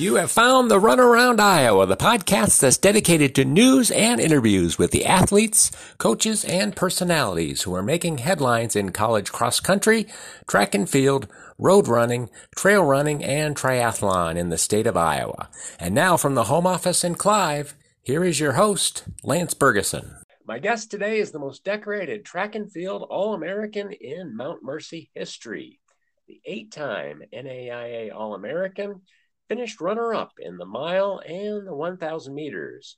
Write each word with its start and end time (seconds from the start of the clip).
You 0.00 0.14
have 0.14 0.30
found 0.30 0.70
the 0.70 0.80
Runaround 0.80 1.40
Iowa, 1.40 1.84
the 1.84 1.94
podcast 1.94 2.60
that's 2.60 2.78
dedicated 2.78 3.34
to 3.34 3.44
news 3.44 3.90
and 3.90 4.18
interviews 4.18 4.78
with 4.78 4.92
the 4.92 5.04
athletes, 5.04 5.70
coaches, 5.98 6.42
and 6.42 6.74
personalities 6.74 7.60
who 7.60 7.74
are 7.74 7.82
making 7.82 8.16
headlines 8.16 8.74
in 8.74 8.92
college 8.92 9.30
cross 9.30 9.60
country, 9.60 10.06
track 10.48 10.74
and 10.74 10.88
field, 10.88 11.28
road 11.58 11.86
running, 11.86 12.30
trail 12.56 12.82
running, 12.82 13.22
and 13.22 13.54
triathlon 13.54 14.38
in 14.38 14.48
the 14.48 14.56
state 14.56 14.86
of 14.86 14.96
Iowa. 14.96 15.50
And 15.78 15.94
now 15.94 16.16
from 16.16 16.34
the 16.34 16.44
home 16.44 16.66
office 16.66 17.04
in 17.04 17.14
Clive, 17.16 17.74
here 18.02 18.24
is 18.24 18.40
your 18.40 18.52
host, 18.52 19.04
Lance 19.22 19.52
Bergeson. 19.52 20.14
My 20.46 20.60
guest 20.60 20.90
today 20.90 21.18
is 21.18 21.30
the 21.30 21.38
most 21.38 21.62
decorated 21.62 22.24
track 22.24 22.54
and 22.54 22.72
field 22.72 23.02
All 23.10 23.34
American 23.34 23.92
in 23.92 24.34
Mount 24.34 24.62
Mercy 24.62 25.10
history, 25.14 25.78
the 26.26 26.40
eight 26.46 26.72
time 26.72 27.20
NAIA 27.34 28.14
All 28.14 28.34
American 28.34 29.02
finished 29.50 29.80
runner 29.80 30.14
up 30.14 30.30
in 30.38 30.56
the 30.56 30.64
mile 30.64 31.20
and 31.26 31.66
the 31.66 31.74
1,000 31.74 32.32
meters 32.32 32.96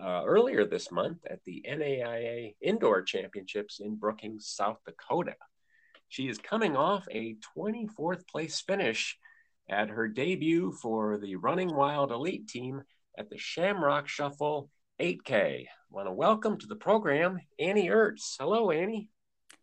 uh, 0.00 0.22
earlier 0.24 0.64
this 0.64 0.92
month 0.92 1.18
at 1.28 1.42
the 1.42 1.64
NAIA 1.68 2.54
Indoor 2.62 3.02
Championships 3.02 3.80
in 3.80 3.96
Brookings, 3.96 4.46
South 4.46 4.78
Dakota. 4.86 5.34
She 6.08 6.28
is 6.28 6.38
coming 6.38 6.76
off 6.76 7.08
a 7.10 7.34
24th 7.58 8.28
place 8.28 8.60
finish 8.60 9.18
at 9.68 9.88
her 9.88 10.06
debut 10.06 10.70
for 10.80 11.18
the 11.18 11.34
Running 11.34 11.74
Wild 11.74 12.12
Elite 12.12 12.46
team 12.46 12.82
at 13.18 13.28
the 13.28 13.36
Shamrock 13.36 14.06
Shuffle 14.06 14.70
8K. 15.00 15.32
I 15.32 15.66
want 15.90 16.06
to 16.06 16.12
welcome 16.12 16.56
to 16.56 16.68
the 16.68 16.76
program 16.76 17.40
Annie 17.58 17.88
Ertz. 17.88 18.36
Hello, 18.38 18.70
Annie. 18.70 19.10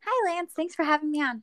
Hi, 0.03 0.36
Lance. 0.36 0.52
Thanks 0.53 0.75
for 0.75 0.84
having 0.84 1.09
me 1.09 1.22
on. 1.22 1.42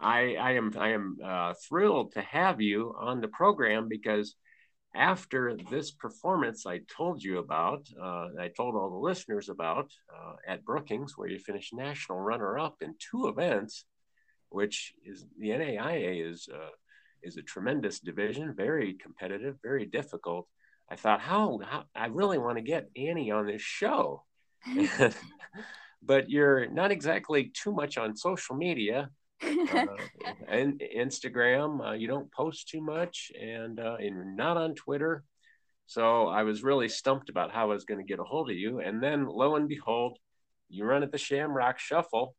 I, 0.00 0.36
I 0.40 0.52
am 0.52 0.72
I 0.78 0.88
am 0.90 1.18
uh, 1.22 1.54
thrilled 1.68 2.12
to 2.12 2.22
have 2.22 2.60
you 2.60 2.94
on 2.98 3.20
the 3.20 3.28
program 3.28 3.88
because 3.88 4.34
after 4.94 5.56
this 5.70 5.90
performance 5.90 6.66
I 6.66 6.80
told 6.96 7.22
you 7.22 7.38
about, 7.38 7.86
uh, 8.00 8.28
I 8.40 8.50
told 8.56 8.74
all 8.74 8.90
the 8.90 8.96
listeners 8.96 9.48
about 9.48 9.92
uh, 10.12 10.34
at 10.48 10.64
Brookings, 10.64 11.16
where 11.16 11.28
you 11.28 11.38
finished 11.38 11.74
national 11.74 12.18
runner-up 12.18 12.76
in 12.80 12.94
two 12.98 13.28
events, 13.28 13.84
which 14.48 14.94
is 15.04 15.26
the 15.38 15.50
NAIA 15.50 16.28
is 16.28 16.48
uh, 16.52 16.70
is 17.22 17.36
a 17.36 17.42
tremendous 17.42 18.00
division, 18.00 18.54
very 18.54 18.94
competitive, 18.94 19.56
very 19.62 19.84
difficult. 19.84 20.48
I 20.90 20.96
thought, 20.96 21.20
how, 21.20 21.60
how 21.62 21.84
I 21.94 22.06
really 22.06 22.38
want 22.38 22.56
to 22.56 22.62
get 22.62 22.90
Annie 22.96 23.30
on 23.30 23.46
this 23.46 23.62
show, 23.62 24.24
but 26.02 26.30
you're 26.30 26.68
not 26.68 26.90
exactly 26.90 27.52
too 27.54 27.72
much 27.72 27.98
on 27.98 28.16
social 28.16 28.56
media 28.56 29.10
uh, 29.42 29.86
and 30.48 30.82
Instagram. 30.96 31.86
Uh, 31.86 31.92
you 31.92 32.06
don't 32.08 32.32
post 32.32 32.68
too 32.68 32.80
much, 32.80 33.30
and 33.40 33.80
uh, 33.80 33.96
and 33.98 34.36
not 34.36 34.56
on 34.56 34.74
Twitter. 34.74 35.24
So 35.86 36.28
I 36.28 36.44
was 36.44 36.62
really 36.62 36.88
stumped 36.88 37.30
about 37.30 37.50
how 37.50 37.62
I 37.62 37.74
was 37.74 37.84
going 37.84 37.98
to 37.98 38.06
get 38.06 38.20
a 38.20 38.24
hold 38.24 38.48
of 38.48 38.56
you. 38.56 38.78
And 38.78 39.02
then 39.02 39.26
lo 39.26 39.56
and 39.56 39.68
behold, 39.68 40.18
you 40.68 40.84
run 40.84 41.02
at 41.02 41.10
the 41.10 41.18
Shamrock 41.18 41.80
Shuffle 41.80 42.36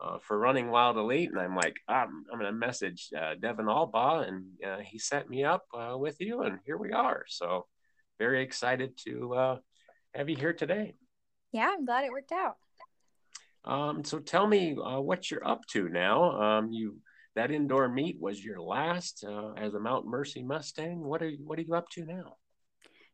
uh, 0.00 0.18
for 0.18 0.38
Running 0.38 0.70
Wild 0.70 0.96
Elite, 0.96 1.30
and 1.30 1.40
I'm 1.40 1.56
like, 1.56 1.76
I'm, 1.88 2.24
I'm 2.30 2.38
going 2.38 2.52
to 2.52 2.58
message 2.58 3.08
uh, 3.18 3.34
Devin 3.40 3.66
Albaugh, 3.66 4.28
and 4.28 4.44
uh, 4.66 4.78
he 4.84 4.98
set 4.98 5.28
me 5.28 5.44
up 5.44 5.64
uh, 5.74 5.96
with 5.96 6.20
you, 6.20 6.42
and 6.42 6.58
here 6.64 6.76
we 6.76 6.92
are. 6.92 7.24
So 7.28 7.66
very 8.18 8.42
excited 8.42 8.98
to 9.04 9.34
uh, 9.34 9.56
have 10.14 10.28
you 10.28 10.36
here 10.36 10.52
today. 10.52 10.94
Yeah, 11.52 11.70
I'm 11.72 11.84
glad 11.84 12.04
it 12.04 12.12
worked 12.12 12.32
out. 12.32 12.56
Um, 13.64 14.04
so 14.04 14.18
tell 14.18 14.46
me 14.46 14.76
uh, 14.76 15.00
what 15.00 15.30
you're 15.30 15.46
up 15.46 15.66
to 15.72 15.88
now. 15.88 16.40
Um, 16.40 16.70
you 16.70 16.96
that 17.36 17.50
indoor 17.50 17.88
meet 17.88 18.20
was 18.20 18.44
your 18.44 18.60
last 18.60 19.24
uh, 19.26 19.52
as 19.52 19.74
a 19.74 19.80
Mount 19.80 20.06
Mercy 20.06 20.42
Mustang. 20.42 21.00
What 21.00 21.22
are 21.22 21.28
you, 21.28 21.38
what 21.44 21.58
are 21.58 21.62
you 21.62 21.74
up 21.74 21.88
to 21.90 22.04
now? 22.04 22.36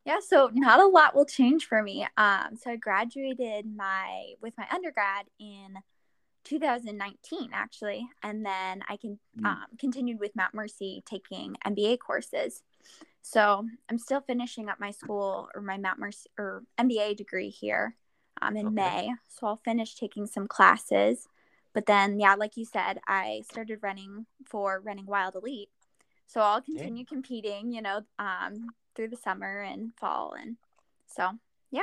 Yeah, 0.05 0.21
so 0.27 0.51
not 0.55 0.81
a 0.81 0.87
lot 0.87 1.15
will 1.15 1.27
change 1.27 1.67
for 1.67 1.83
me. 1.83 2.07
Um, 2.17 2.57
so 2.57 2.71
I 2.71 2.77
graduated 2.77 3.67
my 3.77 4.35
with 4.41 4.55
my 4.57 4.67
undergrad 4.73 5.27
in 5.39 5.75
2019 6.45 7.51
actually, 7.53 8.07
and 8.23 8.47
then 8.47 8.83
I 8.89 8.97
can 8.97 9.19
mm. 9.39 9.47
um, 9.47 9.65
continued 9.79 10.21
with 10.21 10.37
Mount 10.37 10.55
Mercy 10.55 11.03
taking 11.07 11.57
MBA 11.67 11.99
courses. 11.99 12.63
So 13.23 13.67
I'm 13.91 13.99
still 13.99 14.21
finishing 14.21 14.69
up 14.69 14.79
my 14.79 14.93
school 14.93 15.49
or 15.55 15.61
my 15.61 15.77
Mount 15.77 15.99
Mercy 15.99 16.31
or 16.39 16.63
MBA 16.79 17.17
degree 17.17 17.51
here 17.51 17.97
um, 18.49 18.57
in 18.57 18.67
okay. 18.67 18.75
May. 18.75 19.15
So 19.29 19.47
I'll 19.47 19.57
finish 19.57 19.95
taking 19.95 20.27
some 20.27 20.47
classes. 20.47 21.29
But 21.73 21.87
then, 21.87 22.19
yeah, 22.19 22.35
like 22.35 22.57
you 22.57 22.65
said, 22.65 23.01
I 23.07 23.43
started 23.51 23.81
running 23.83 24.27
for 24.47 24.81
Running 24.83 25.07
Wild 25.07 25.35
Elite. 25.35 25.69
So 26.27 26.41
I'll 26.41 26.63
continue 26.63 27.05
yeah. 27.09 27.15
competing, 27.15 27.71
you 27.71 27.83
know, 27.83 28.01
um, 28.19 28.69
through 28.95 29.09
the 29.09 29.17
summer 29.17 29.61
and 29.61 29.93
fall. 29.99 30.35
And 30.41 30.57
so, 31.07 31.31
yeah. 31.71 31.83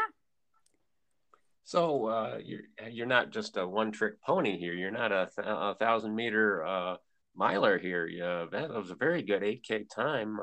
So 1.64 2.08
uh, 2.08 2.40
you're 2.44 2.64
you're 2.92 3.06
not 3.06 3.30
just 3.30 3.56
a 3.56 3.66
one 3.66 3.92
trick 3.92 4.22
pony 4.22 4.58
here. 4.58 4.74
You're 4.74 4.92
not 4.92 5.12
a, 5.12 5.30
th- 5.34 5.48
a 5.48 5.76
thousand 5.80 6.14
meter 6.14 6.66
uh, 6.66 6.96
miler 7.36 7.78
here. 7.78 8.06
Yeah, 8.06 8.46
that 8.52 8.70
was 8.70 8.92
a 8.92 8.96
very 8.96 9.22
good 9.22 9.44
8K 9.44 9.90
time. 9.90 10.40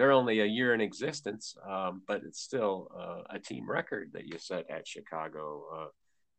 They're 0.00 0.12
only 0.12 0.40
a 0.40 0.46
year 0.46 0.72
in 0.72 0.80
existence, 0.80 1.54
um, 1.68 2.00
but 2.08 2.22
it's 2.24 2.40
still 2.40 2.90
uh, 2.98 3.20
a 3.28 3.38
team 3.38 3.68
record 3.68 4.12
that 4.14 4.24
you 4.24 4.38
set 4.38 4.64
at 4.70 4.88
Chicago. 4.88 5.64
Uh, 5.76 5.86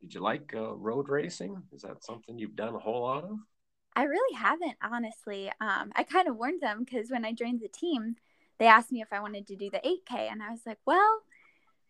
did 0.02 0.16
you 0.16 0.20
like 0.20 0.52
uh, 0.56 0.74
road 0.74 1.10
racing? 1.10 1.62
Is 1.72 1.84
that 1.84 2.04
something 2.04 2.40
you've 2.40 2.56
done 2.56 2.74
a 2.74 2.80
whole 2.80 3.04
lot 3.04 3.24
of? 3.24 3.38
I 3.96 4.06
really 4.06 4.36
haven't, 4.36 4.78
honestly. 4.82 5.52
Um, 5.62 5.92
I 5.96 6.02
kind 6.02 6.28
of 6.28 6.38
warned 6.38 6.62
them 6.62 6.84
because 6.84 7.12
when 7.12 7.24
I 7.24 7.34
joined 7.34 7.60
the 7.60 7.68
team, 7.68 8.16
they 8.58 8.66
asked 8.66 8.92
me 8.92 9.00
if 9.00 9.14
I 9.14 9.20
wanted 9.20 9.46
to 9.46 9.56
do 9.56 9.70
the 9.70 9.78
8K, 9.78 10.32
and 10.32 10.42
I 10.42 10.50
was 10.50 10.62
like, 10.66 10.80
well, 10.88 11.22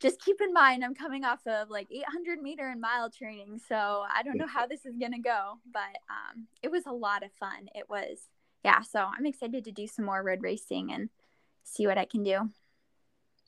just 0.02 0.20
keep 0.20 0.42
in 0.42 0.52
mind 0.52 0.84
I'm 0.84 0.94
coming 0.94 1.24
off 1.24 1.48
of 1.48 1.70
like 1.70 1.88
800 1.90 2.42
meter 2.42 2.68
and 2.68 2.82
mile 2.82 3.10
training, 3.10 3.62
so 3.66 4.04
I 4.14 4.24
don't 4.24 4.38
know 4.38 4.46
how 4.46 4.68
this 4.68 4.86
is 4.86 4.98
gonna 4.98 5.22
go, 5.22 5.60
but 5.72 6.02
um, 6.10 6.48
it 6.62 6.70
was 6.70 6.86
a 6.86 6.92
lot 6.92 7.24
of 7.24 7.32
fun. 7.40 7.70
It 7.74 7.90
was, 7.90 8.28
yeah. 8.66 8.82
So 8.82 9.00
I'm 9.18 9.26
excited 9.26 9.64
to 9.64 9.72
do 9.72 9.88
some 9.88 10.04
more 10.04 10.22
road 10.22 10.40
racing 10.42 10.92
and 10.92 11.08
see 11.64 11.88
what 11.88 11.98
I 11.98 12.06
can 12.06 12.24
do. 12.24 12.50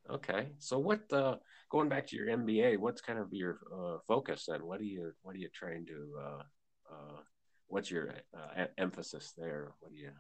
Okay. 0.09 0.49
So 0.59 0.79
what 0.79 1.11
uh 1.13 1.37
going 1.69 1.89
back 1.89 2.07
to 2.07 2.15
your 2.15 2.27
MBA, 2.27 2.77
what's 2.77 3.01
kind 3.01 3.19
of 3.19 3.31
your 3.31 3.59
uh, 3.73 3.97
focus 4.07 4.45
then? 4.47 4.65
What 4.65 4.79
are 4.79 4.85
you 4.85 5.13
what 5.21 5.35
are 5.35 5.39
you 5.39 5.49
trying 5.53 5.85
to 5.87 6.13
uh, 6.19 6.43
uh 6.91 7.19
what's 7.67 7.89
your 7.89 8.13
uh, 8.35 8.65
emphasis 8.77 9.33
there? 9.37 9.71
What 9.79 9.91
do 9.91 9.97
you 9.97 10.11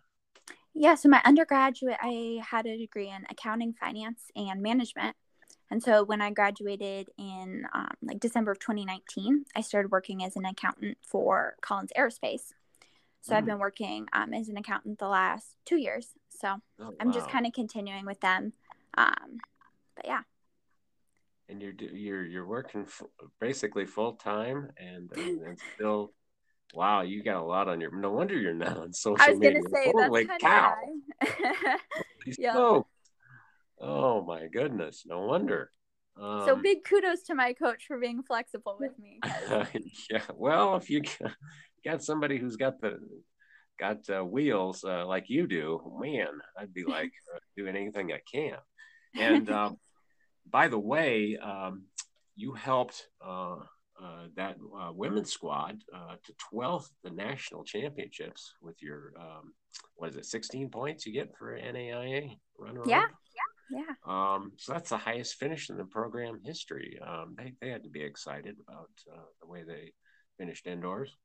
Yeah, 0.73 0.95
so 0.95 1.09
my 1.09 1.21
undergraduate 1.25 1.97
I 2.01 2.41
had 2.49 2.65
a 2.65 2.77
degree 2.77 3.09
in 3.09 3.25
accounting, 3.29 3.73
finance, 3.73 4.21
and 4.35 4.61
management. 4.61 5.15
And 5.69 5.81
so 5.81 6.03
when 6.03 6.21
I 6.21 6.29
graduated 6.29 7.09
in 7.17 7.65
um, 7.73 7.95
like 8.03 8.19
December 8.19 8.51
of 8.51 8.59
2019, 8.59 9.45
I 9.55 9.61
started 9.61 9.91
working 9.91 10.23
as 10.23 10.35
an 10.35 10.45
accountant 10.45 10.97
for 11.01 11.55
Collins 11.61 11.91
Aerospace. 11.97 12.53
So 13.21 13.33
mm. 13.33 13.37
I've 13.37 13.45
been 13.45 13.59
working 13.59 14.07
um, 14.13 14.33
as 14.33 14.49
an 14.49 14.57
accountant 14.57 14.99
the 14.99 15.07
last 15.07 15.55
two 15.65 15.77
years. 15.77 16.09
So 16.39 16.55
oh, 16.79 16.93
I'm 16.99 17.11
just 17.11 17.29
kind 17.29 17.45
of 17.45 17.53
continuing 17.53 18.05
with 18.05 18.19
them. 18.19 18.53
Um, 18.97 19.39
but 19.95 20.05
yeah. 20.05 20.21
And 21.49 21.61
you're 21.61 21.73
you're 21.73 22.25
you're 22.25 22.47
working 22.47 22.81
f- 22.81 23.03
basically 23.39 23.85
full 23.85 24.13
time, 24.13 24.69
and, 24.77 25.11
and, 25.15 25.41
and 25.41 25.59
still, 25.75 26.13
wow, 26.73 27.01
you 27.01 27.23
got 27.23 27.41
a 27.41 27.45
lot 27.45 27.67
on 27.67 27.81
your. 27.81 27.95
No 27.95 28.11
wonder 28.11 28.37
you're 28.37 28.53
not 28.53 28.77
on 28.77 28.93
social 28.93 29.37
media. 29.37 29.49
I 29.49 29.53
was 29.53 29.71
media. 29.71 29.83
say 29.83 29.91
Holy 29.93 30.23
that's 30.25 30.43
cow! 30.43 30.75
yep. 32.37 32.83
Oh 33.81 34.23
my 34.23 34.47
goodness! 34.47 35.03
No 35.05 35.25
wonder. 35.25 35.69
Um, 36.15 36.43
so 36.45 36.55
big 36.55 36.83
kudos 36.83 37.23
to 37.23 37.35
my 37.35 37.53
coach 37.53 37.85
for 37.87 37.97
being 37.97 38.21
flexible 38.23 38.77
with 38.79 38.97
me. 38.99 39.19
yeah, 40.09 40.21
well, 40.35 40.75
if 40.75 40.89
you 40.89 41.01
got 41.83 42.03
somebody 42.03 42.37
who's 42.37 42.55
got 42.55 42.79
the 42.79 42.99
got 43.83 44.09
uh, 44.09 44.23
wheels 44.23 44.85
uh, 44.85 45.05
like 45.05 45.29
you 45.29 45.45
do, 45.45 45.79
man, 45.99 46.33
I'd 46.57 46.73
be 46.73 46.85
like 46.97 47.11
uh, 47.33 47.39
doing 47.57 47.75
anything 47.75 48.11
I 48.11 48.21
can. 48.31 48.57
And 49.15 49.47
um, 49.51 49.77
by 50.49 50.69
the 50.69 50.79
way, 50.79 51.37
um, 51.37 51.83
you 52.35 52.53
helped 52.53 53.09
uh, 53.23 53.57
uh, 54.03 54.23
that 54.35 54.55
uh, 54.75 54.91
women's 54.91 55.31
squad 55.31 55.83
to 56.25 56.33
12th 56.51 56.87
the 57.03 57.11
national 57.11 57.63
championships 57.63 58.55
with 58.59 58.81
your 58.81 59.13
um, 59.19 59.53
what 59.97 60.09
is 60.09 60.15
it, 60.15 60.25
16 60.25 60.69
points 60.69 61.05
you 61.05 61.13
get 61.13 61.29
for 61.37 61.55
NAIA 61.55 62.35
runner? 62.57 62.81
Yeah, 62.87 63.05
yeah, 63.69 63.83
yeah. 63.85 63.93
Um, 64.07 64.53
so 64.57 64.73
that's 64.73 64.89
the 64.89 64.97
highest 64.97 65.35
finish 65.35 65.69
in 65.69 65.77
the 65.77 65.85
program 65.85 66.39
history. 66.43 66.99
Um, 67.07 67.35
they 67.37 67.53
they 67.61 67.69
had 67.69 67.83
to 67.83 67.89
be 67.91 68.01
excited 68.01 68.55
about 68.67 68.89
the 69.41 69.47
way 69.47 69.61
they 69.61 69.93
finished 70.39 70.65
indoors. 70.65 71.15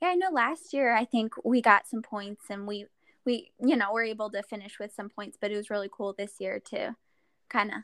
Yeah, 0.00 0.08
I 0.08 0.14
know 0.14 0.30
last 0.30 0.72
year 0.72 0.94
I 0.94 1.04
think 1.04 1.34
we 1.44 1.60
got 1.60 1.86
some 1.86 2.02
points 2.02 2.44
and 2.50 2.66
we 2.66 2.86
we 3.24 3.50
you 3.60 3.76
know 3.76 3.92
were 3.92 4.04
able 4.04 4.30
to 4.30 4.42
finish 4.42 4.78
with 4.78 4.92
some 4.92 5.08
points, 5.08 5.38
but 5.40 5.50
it 5.50 5.56
was 5.56 5.70
really 5.70 5.90
cool 5.90 6.14
this 6.16 6.34
year 6.38 6.60
to 6.70 6.94
kind 7.48 7.70
of 7.70 7.76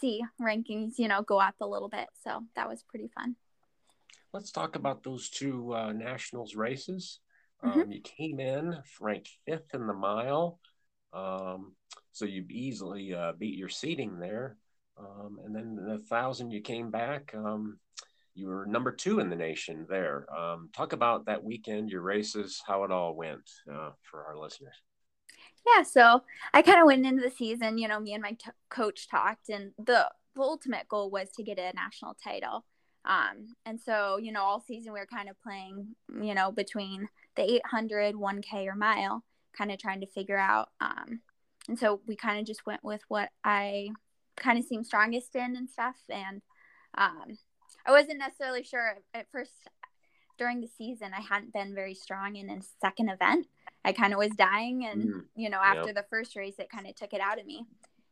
see 0.00 0.22
rankings 0.40 0.98
you 0.98 1.08
know 1.08 1.22
go 1.22 1.40
up 1.40 1.56
a 1.60 1.66
little 1.66 1.88
bit. 1.88 2.08
So 2.24 2.44
that 2.56 2.68
was 2.68 2.82
pretty 2.82 3.08
fun. 3.14 3.36
Let's 4.32 4.50
talk 4.50 4.76
about 4.76 5.02
those 5.02 5.30
two 5.30 5.74
uh, 5.74 5.92
nationals 5.92 6.54
races. 6.54 7.20
Mm-hmm. 7.64 7.80
Um, 7.80 7.92
you 7.92 8.00
came 8.02 8.40
in 8.40 8.76
ranked 9.00 9.30
fifth 9.46 9.74
in 9.74 9.86
the 9.86 9.94
mile. 9.94 10.60
Um, 11.12 11.72
so 12.12 12.24
you 12.24 12.44
easily 12.50 13.14
uh, 13.14 13.32
beat 13.38 13.56
your 13.56 13.68
seating 13.68 14.18
there. 14.18 14.56
Um, 14.98 15.38
and 15.44 15.54
then 15.54 15.76
the 15.76 15.98
thousand 15.98 16.50
you 16.50 16.60
came 16.60 16.90
back, 16.90 17.32
um, 17.34 17.78
you 18.38 18.46
were 18.46 18.66
number 18.66 18.92
two 18.92 19.18
in 19.18 19.28
the 19.28 19.36
nation 19.36 19.84
there. 19.88 20.26
Um, 20.34 20.70
talk 20.72 20.92
about 20.92 21.26
that 21.26 21.42
weekend, 21.42 21.90
your 21.90 22.02
races, 22.02 22.62
how 22.64 22.84
it 22.84 22.92
all 22.92 23.14
went 23.14 23.50
uh, 23.70 23.90
for 24.02 24.24
our 24.24 24.36
listeners. 24.36 24.76
Yeah, 25.66 25.82
so 25.82 26.22
I 26.54 26.62
kind 26.62 26.80
of 26.80 26.86
went 26.86 27.04
into 27.04 27.22
the 27.22 27.30
season, 27.30 27.78
you 27.78 27.88
know, 27.88 27.98
me 27.98 28.14
and 28.14 28.22
my 28.22 28.32
t- 28.32 28.50
coach 28.70 29.08
talked, 29.08 29.48
and 29.48 29.72
the, 29.76 30.08
the 30.34 30.40
ultimate 30.40 30.88
goal 30.88 31.10
was 31.10 31.30
to 31.32 31.42
get 31.42 31.58
a 31.58 31.72
national 31.74 32.16
title. 32.22 32.64
Um, 33.04 33.56
and 33.66 33.80
so, 33.80 34.18
you 34.18 34.30
know, 34.30 34.42
all 34.42 34.60
season 34.60 34.92
we 34.92 35.00
were 35.00 35.06
kind 35.06 35.28
of 35.28 35.40
playing, 35.42 35.96
you 36.22 36.34
know, 36.34 36.52
between 36.52 37.08
the 37.34 37.42
800, 37.42 38.14
1K 38.14 38.66
or 38.66 38.76
mile, 38.76 39.24
kind 39.56 39.72
of 39.72 39.78
trying 39.78 40.00
to 40.00 40.06
figure 40.06 40.38
out. 40.38 40.68
Um, 40.80 41.20
and 41.68 41.78
so 41.78 42.00
we 42.06 42.14
kind 42.14 42.38
of 42.38 42.46
just 42.46 42.66
went 42.66 42.84
with 42.84 43.02
what 43.08 43.30
I 43.42 43.88
kind 44.36 44.58
of 44.58 44.64
seemed 44.64 44.86
strongest 44.86 45.34
in 45.34 45.56
and 45.56 45.68
stuff. 45.68 45.96
And 46.08 46.40
um, 46.96 47.38
I 47.86 47.90
wasn't 47.92 48.18
necessarily 48.18 48.62
sure 48.62 48.98
at 49.14 49.30
first 49.30 49.52
during 50.38 50.60
the 50.60 50.68
season. 50.68 51.12
I 51.14 51.20
hadn't 51.20 51.52
been 51.52 51.74
very 51.74 51.94
strong 51.94 52.36
in 52.36 52.48
a 52.48 52.60
second 52.80 53.08
event. 53.08 53.46
I 53.84 53.92
kind 53.92 54.12
of 54.12 54.18
was 54.18 54.30
dying, 54.30 54.84
and 54.84 55.02
mm, 55.02 55.24
you 55.34 55.50
know, 55.50 55.58
after 55.58 55.88
yep. 55.88 55.96
the 55.96 56.06
first 56.10 56.36
race, 56.36 56.58
it 56.58 56.70
kind 56.70 56.86
of 56.86 56.94
took 56.94 57.12
it 57.12 57.20
out 57.20 57.40
of 57.40 57.46
me. 57.46 57.64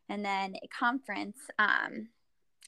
And 0.08 0.24
then 0.24 0.54
a 0.62 0.68
conference, 0.68 1.38
um, 1.58 2.08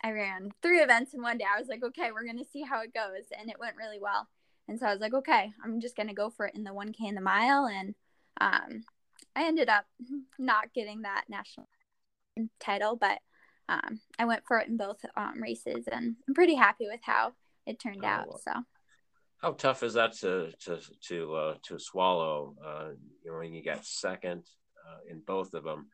I 0.03 0.11
ran 0.11 0.51
three 0.63 0.79
events 0.79 1.15
in 1.15 1.23
one 1.23 1.39
day. 1.39 1.45
I 1.45 1.59
was 1.59 1.69
like, 1.69 1.83
okay, 1.83 2.11
we're 2.13 2.27
gonna 2.27 2.45
see 2.53 2.63
how 2.63 2.81
it 2.83 2.95
goes, 2.95 3.25
and 3.39 3.51
it 3.51 3.61
went 3.61 3.77
really 3.77 4.01
well. 4.01 4.29
And 4.69 4.79
so 4.79 4.87
I 4.87 4.93
was 4.93 5.01
like, 5.01 5.15
okay, 5.15 5.53
I'm 5.65 5.81
just 5.81 5.97
gonna 5.97 6.15
go 6.15 6.31
for 6.31 6.47
it 6.47 6.55
in 6.55 6.65
the 6.65 6.71
1K 6.71 7.09
and 7.09 7.17
the 7.17 7.23
mile, 7.23 7.67
and 7.67 7.95
um, 8.41 8.83
I 9.35 9.47
ended 9.47 9.69
up 9.69 9.87
not 10.39 10.73
getting 10.75 11.03
that 11.03 11.25
national 11.29 11.69
title, 12.61 12.97
but 12.97 13.19
um, 13.69 14.01
I 14.19 14.25
went 14.25 14.45
for 14.47 14.59
it 14.59 14.69
in 14.69 14.77
both 14.77 14.99
um, 15.17 15.41
races, 15.41 15.87
and 15.91 16.17
I'm 16.27 16.35
pretty 16.35 16.55
happy 16.55 16.87
with 16.91 17.01
how 17.03 17.33
it 17.67 17.79
turned 17.79 18.05
oh, 18.05 18.09
out. 18.09 18.41
So, 18.43 18.53
how 19.43 19.53
tough 19.53 19.83
is 19.83 19.95
that 19.95 20.15
to 20.19 20.53
to 20.65 20.81
to 21.09 21.35
uh, 21.35 21.55
to 21.65 21.79
swallow? 21.79 22.55
Uh, 22.65 22.89
you 23.23 23.31
know, 23.31 23.39
when 23.39 23.53
you 23.53 23.63
got 23.63 23.85
second 23.85 24.45
uh, 24.87 24.99
in 25.11 25.21
both 25.21 25.55
of 25.55 25.65
them, 25.65 25.89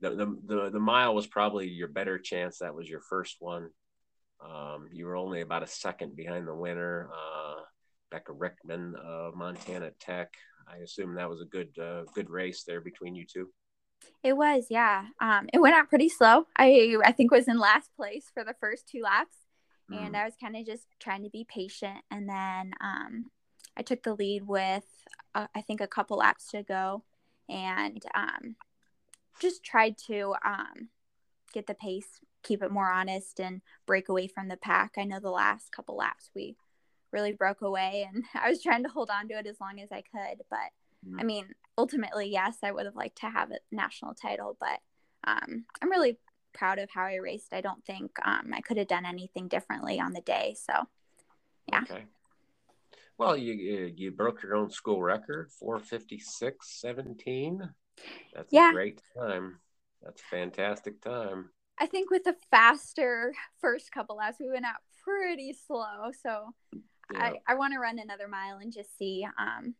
the, 0.00 0.10
the, 0.10 0.36
the 0.46 0.70
the 0.70 0.80
mile 0.80 1.14
was 1.14 1.26
probably 1.26 1.68
your 1.68 1.88
better 1.88 2.18
chance. 2.18 2.58
That 2.58 2.74
was 2.74 2.88
your 2.88 3.00
first 3.00 3.36
one. 3.40 3.70
Um, 4.40 4.88
you 4.92 5.06
were 5.06 5.16
only 5.16 5.40
about 5.40 5.62
a 5.62 5.66
second 5.66 6.14
behind 6.14 6.46
the 6.46 6.54
winner, 6.54 7.08
uh, 7.12 7.62
Becca 8.10 8.32
Rickman 8.32 8.94
of 9.02 9.34
Montana 9.34 9.90
Tech. 9.98 10.32
I 10.68 10.78
assume 10.78 11.14
that 11.14 11.30
was 11.30 11.40
a 11.40 11.46
good 11.46 11.76
uh, 11.78 12.02
good 12.14 12.30
race 12.30 12.64
there 12.64 12.80
between 12.80 13.14
you 13.14 13.24
two. 13.26 13.48
It 14.22 14.36
was, 14.36 14.66
yeah. 14.70 15.06
Um, 15.20 15.48
it 15.52 15.60
went 15.60 15.74
out 15.74 15.88
pretty 15.88 16.08
slow. 16.08 16.46
I 16.56 16.96
I 17.04 17.12
think 17.12 17.30
was 17.30 17.48
in 17.48 17.58
last 17.58 17.94
place 17.96 18.30
for 18.32 18.44
the 18.44 18.54
first 18.60 18.88
two 18.88 19.02
laps, 19.02 19.36
mm. 19.90 20.04
and 20.04 20.16
I 20.16 20.24
was 20.24 20.34
kind 20.40 20.56
of 20.56 20.66
just 20.66 20.86
trying 20.98 21.22
to 21.24 21.30
be 21.30 21.46
patient. 21.48 21.98
And 22.10 22.28
then 22.28 22.72
um, 22.80 23.26
I 23.76 23.82
took 23.82 24.02
the 24.02 24.14
lead 24.14 24.46
with 24.46 24.84
uh, 25.34 25.46
I 25.54 25.60
think 25.60 25.80
a 25.80 25.86
couple 25.86 26.18
laps 26.18 26.50
to 26.50 26.62
go, 26.62 27.04
and 27.48 28.02
um, 28.14 28.56
just 29.40 29.62
tried 29.62 29.96
to 30.06 30.34
um, 30.44 30.88
get 31.52 31.66
the 31.66 31.74
pace, 31.74 32.20
keep 32.42 32.62
it 32.62 32.70
more 32.70 32.90
honest, 32.90 33.38
and 33.40 33.60
break 33.86 34.08
away 34.08 34.26
from 34.26 34.48
the 34.48 34.56
pack. 34.56 34.94
I 34.98 35.04
know 35.04 35.20
the 35.20 35.30
last 35.30 35.72
couple 35.72 35.96
laps 35.96 36.30
we 36.34 36.56
really 37.12 37.32
broke 37.32 37.62
away, 37.62 38.08
and 38.12 38.24
I 38.34 38.48
was 38.48 38.62
trying 38.62 38.82
to 38.84 38.88
hold 38.88 39.10
on 39.10 39.28
to 39.28 39.38
it 39.38 39.46
as 39.46 39.60
long 39.60 39.80
as 39.80 39.92
I 39.92 40.02
could, 40.02 40.42
but 40.50 40.70
I 41.18 41.22
mm. 41.22 41.26
mean, 41.26 41.46
ultimately, 41.78 42.28
yes, 42.30 42.58
I 42.62 42.72
would 42.72 42.86
have 42.86 42.96
liked 42.96 43.18
to 43.18 43.30
have 43.30 43.50
a 43.50 43.58
national 43.70 44.14
title, 44.14 44.56
but 44.58 44.80
um, 45.24 45.64
I'm 45.80 45.90
really 45.90 46.18
proud 46.52 46.78
of 46.78 46.90
how 46.90 47.04
I 47.04 47.16
raced. 47.16 47.52
I 47.52 47.60
don't 47.60 47.84
think 47.84 48.12
um, 48.24 48.52
I 48.54 48.60
could 48.60 48.78
have 48.78 48.88
done 48.88 49.06
anything 49.06 49.48
differently 49.48 50.00
on 50.00 50.12
the 50.12 50.20
day. 50.20 50.56
So, 50.58 50.72
yeah. 51.66 51.82
Okay. 51.82 52.04
Well, 53.18 53.36
you 53.36 53.92
you 53.96 54.10
broke 54.10 54.42
your 54.42 54.56
own 54.56 54.70
school 54.70 55.02
record, 55.02 55.50
456 55.50 56.80
17. 56.80 57.68
That's 58.34 58.52
yeah. 58.52 58.70
a 58.70 58.72
great 58.72 59.00
time. 59.16 59.58
That's 60.02 60.20
a 60.20 60.24
fantastic 60.24 61.00
time. 61.00 61.50
I 61.78 61.86
think 61.86 62.10
with 62.10 62.24
the 62.24 62.36
faster 62.50 63.34
first 63.60 63.90
couple 63.90 64.16
laps, 64.16 64.38
we 64.38 64.50
went 64.50 64.66
out 64.66 64.80
pretty 65.02 65.54
slow. 65.66 66.10
So 66.22 66.50
yeah. 67.12 67.18
I, 67.18 67.32
I 67.48 67.54
want 67.54 67.72
to 67.74 67.80
run 67.80 67.98
another 67.98 68.28
mile 68.28 68.58
and 68.58 68.72
just 68.72 68.96
see 68.98 69.26
um, 69.38 69.74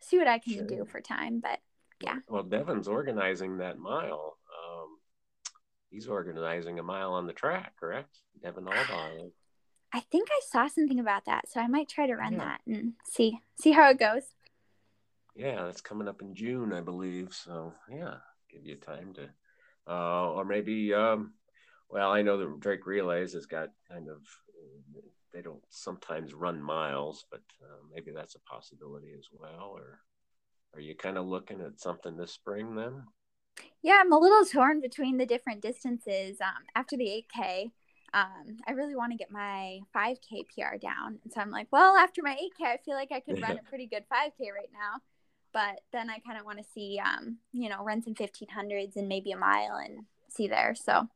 see 0.00 0.18
what 0.18 0.28
I 0.28 0.38
can 0.38 0.54
sure. 0.54 0.66
do 0.66 0.84
for 0.84 1.00
time. 1.00 1.40
But 1.40 1.60
yeah. 2.00 2.16
Well, 2.28 2.42
Devin's 2.42 2.88
organizing 2.88 3.58
that 3.58 3.78
mile. 3.78 4.36
Um, 4.50 4.98
he's 5.90 6.08
organizing 6.08 6.78
a 6.78 6.82
mile 6.82 7.12
on 7.12 7.26
the 7.26 7.32
track, 7.32 7.74
correct? 7.78 8.18
Devin 8.42 8.64
Aldahl. 8.64 9.30
I 9.92 10.00
think 10.00 10.28
I 10.30 10.40
saw 10.50 10.66
something 10.66 11.00
about 11.00 11.24
that, 11.24 11.48
so 11.48 11.60
I 11.60 11.68
might 11.68 11.88
try 11.88 12.06
to 12.06 12.16
run 12.16 12.34
yeah. 12.34 12.38
that 12.40 12.60
and 12.66 12.94
see 13.08 13.38
see 13.58 13.72
how 13.72 13.88
it 13.88 13.98
goes. 13.98 14.24
Yeah, 15.34 15.64
that's 15.64 15.80
coming 15.80 16.08
up 16.08 16.22
in 16.22 16.34
June, 16.34 16.72
I 16.72 16.80
believe. 16.80 17.32
So 17.32 17.72
yeah, 17.90 18.16
give 18.50 18.66
you 18.66 18.76
time 18.76 19.14
to, 19.14 19.28
uh, 19.90 20.30
or 20.32 20.44
maybe, 20.44 20.92
um, 20.92 21.34
well, 21.88 22.10
I 22.10 22.22
know 22.22 22.38
that 22.38 22.60
Drake 22.60 22.86
Relays 22.86 23.34
has 23.34 23.46
got 23.46 23.70
kind 23.88 24.08
of 24.08 24.18
they 25.32 25.42
don't 25.42 25.62
sometimes 25.68 26.34
run 26.34 26.62
miles, 26.62 27.24
but 27.30 27.42
uh, 27.62 27.78
maybe 27.92 28.10
that's 28.10 28.34
a 28.34 28.40
possibility 28.40 29.12
as 29.18 29.26
well. 29.32 29.72
Or 29.74 30.00
are 30.74 30.80
you 30.80 30.94
kind 30.94 31.18
of 31.18 31.26
looking 31.26 31.60
at 31.60 31.80
something 31.80 32.16
this 32.16 32.32
spring 32.32 32.74
then? 32.74 33.02
Yeah, 33.82 33.98
I'm 34.00 34.12
a 34.12 34.18
little 34.18 34.44
torn 34.44 34.80
between 34.80 35.16
the 35.16 35.26
different 35.26 35.62
distances. 35.62 36.40
Um, 36.40 36.64
after 36.74 36.96
the 36.96 37.24
8K, 37.34 37.70
um, 38.14 38.58
I 38.66 38.72
really 38.72 38.96
want 38.96 39.12
to 39.12 39.18
get 39.18 39.30
my 39.30 39.80
5K 39.94 40.44
PR 40.54 40.76
down. 40.76 41.18
And 41.22 41.32
so 41.32 41.40
I'm 41.40 41.50
like, 41.50 41.68
well, 41.70 41.96
after 41.96 42.22
my 42.22 42.34
8K, 42.34 42.66
I 42.66 42.76
feel 42.78 42.94
like 42.94 43.12
I 43.12 43.20
could 43.20 43.40
run 43.40 43.58
a 43.58 43.68
pretty 43.68 43.86
good 43.86 44.04
5K 44.12 44.52
right 44.54 44.70
now. 44.72 45.00
But 45.52 45.80
then 45.92 46.10
I 46.10 46.18
kind 46.18 46.38
of 46.38 46.44
want 46.44 46.58
to 46.58 46.64
see, 46.74 47.00
um, 47.02 47.38
you 47.52 47.68
know, 47.68 47.82
run 47.82 48.02
some 48.02 48.14
1500s 48.14 48.96
and 48.96 49.08
maybe 49.08 49.32
a 49.32 49.38
mile 49.38 49.76
and 49.76 50.04
see 50.28 50.48
there. 50.48 50.74
So 50.74 51.06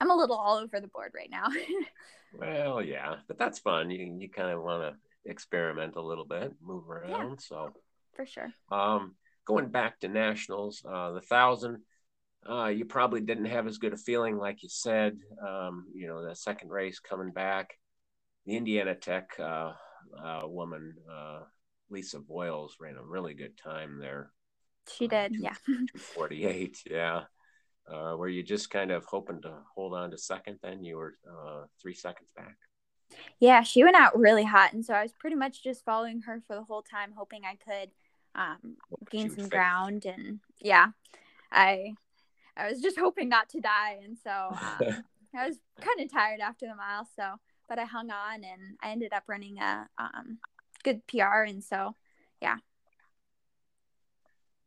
I'm 0.00 0.10
a 0.10 0.16
little 0.16 0.36
all 0.36 0.56
over 0.56 0.80
the 0.80 0.88
board 0.88 1.12
right 1.14 1.30
now. 1.30 1.46
Well, 2.38 2.82
yeah, 2.82 3.16
but 3.28 3.38
that's 3.38 3.58
fun. 3.58 3.90
You 3.90 4.16
you 4.18 4.28
kind 4.28 4.50
of 4.50 4.62
want 4.62 4.82
to 4.82 5.30
experiment 5.30 5.96
a 5.96 6.02
little 6.02 6.24
bit, 6.24 6.52
move 6.62 6.88
around. 6.88 7.10
Yeah, 7.10 7.34
so 7.38 7.72
for 8.14 8.26
sure. 8.26 8.50
Um, 8.70 9.14
going 9.46 9.68
back 9.68 10.00
to 10.00 10.08
nationals, 10.08 10.82
uh, 10.88 11.12
the 11.12 11.20
thousand, 11.20 11.82
uh, 12.48 12.66
you 12.66 12.84
probably 12.84 13.20
didn't 13.20 13.46
have 13.46 13.66
as 13.66 13.78
good 13.78 13.92
a 13.92 13.96
feeling, 13.96 14.36
like 14.36 14.62
you 14.62 14.68
said. 14.68 15.18
Um, 15.46 15.86
you 15.94 16.06
know, 16.06 16.26
the 16.26 16.36
second 16.36 16.70
race 16.70 16.98
coming 16.98 17.32
back, 17.32 17.70
the 18.44 18.56
Indiana 18.56 18.94
Tech 18.94 19.30
uh, 19.38 19.72
uh, 20.22 20.42
woman, 20.44 20.94
uh, 21.10 21.40
Lisa 21.90 22.20
Boyles, 22.20 22.76
ran 22.80 22.96
a 22.96 23.02
really 23.02 23.34
good 23.34 23.56
time 23.56 23.98
there. 23.98 24.30
She 24.96 25.08
did, 25.08 25.32
uh, 25.32 25.38
yeah. 25.38 25.54
Forty 25.96 26.44
eight, 26.44 26.78
yeah 26.88 27.22
uh, 27.92 28.16
were 28.16 28.28
you 28.28 28.42
just 28.42 28.70
kind 28.70 28.90
of 28.90 29.04
hoping 29.04 29.40
to 29.42 29.52
hold 29.74 29.94
on 29.94 30.10
to 30.10 30.18
second 30.18 30.58
then? 30.62 30.84
You 30.84 30.96
were 30.96 31.14
uh, 31.28 31.64
three 31.80 31.94
seconds 31.94 32.30
back. 32.36 32.56
Yeah 33.38 33.62
she 33.62 33.84
went 33.84 33.96
out 33.96 34.18
really 34.18 34.42
hot 34.42 34.72
and 34.72 34.84
so 34.84 34.92
i 34.92 35.00
was 35.00 35.12
pretty 35.12 35.36
much 35.36 35.62
just 35.62 35.84
following 35.84 36.22
her 36.22 36.42
for 36.44 36.56
the 36.56 36.64
whole 36.64 36.82
time 36.82 37.12
hoping 37.16 37.42
i 37.44 37.54
could 37.54 37.90
um, 38.34 38.76
gain 39.10 39.30
some 39.30 39.48
ground 39.48 40.04
and 40.06 40.40
yeah 40.60 40.88
i 41.52 41.94
i 42.56 42.68
was 42.68 42.80
just 42.80 42.98
hoping 42.98 43.28
not 43.28 43.48
to 43.48 43.60
die 43.60 44.00
and 44.02 44.18
so 44.18 44.48
um, 44.50 45.04
i 45.36 45.46
was 45.46 45.60
kind 45.80 46.00
of 46.00 46.12
tired 46.12 46.40
after 46.40 46.66
the 46.66 46.74
mile 46.74 47.06
so 47.14 47.36
but 47.68 47.78
i 47.78 47.84
hung 47.84 48.10
on 48.10 48.42
and 48.42 48.76
i 48.82 48.90
ended 48.90 49.12
up 49.12 49.22
running 49.28 49.58
a 49.58 49.86
um, 49.96 50.38
good 50.82 51.06
pr 51.06 51.44
and 51.46 51.62
so 51.62 51.94
yeah. 52.40 52.56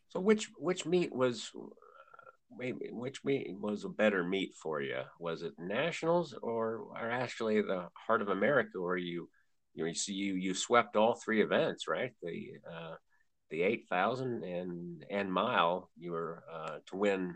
So 0.09 0.19
which 0.19 0.49
which 0.57 0.85
meet 0.85 1.13
was 1.13 1.51
which 2.49 3.23
meet 3.23 3.55
was 3.59 3.85
a 3.85 3.89
better 3.89 4.23
meet 4.23 4.55
for 4.55 4.81
you? 4.81 5.01
Was 5.19 5.43
it 5.43 5.53
nationals 5.59 6.33
or, 6.41 6.87
or 6.91 7.09
actually 7.11 7.61
the 7.61 7.87
Heart 7.93 8.21
of 8.21 8.29
America, 8.29 8.81
where 8.81 8.97
you 8.97 9.29
you 9.73 9.93
see 9.93 10.13
you 10.13 10.35
you 10.35 10.53
swept 10.53 10.95
all 10.95 11.13
three 11.13 11.41
events, 11.41 11.87
right? 11.87 12.11
The 12.21 12.51
uh, 12.69 12.95
the 13.49 13.61
eight 13.61 13.85
thousand 13.89 14.43
and 14.43 15.05
and 15.09 15.31
mile, 15.31 15.89
you 15.97 16.11
were 16.11 16.43
uh, 16.51 16.77
to 16.87 16.95
win 16.95 17.35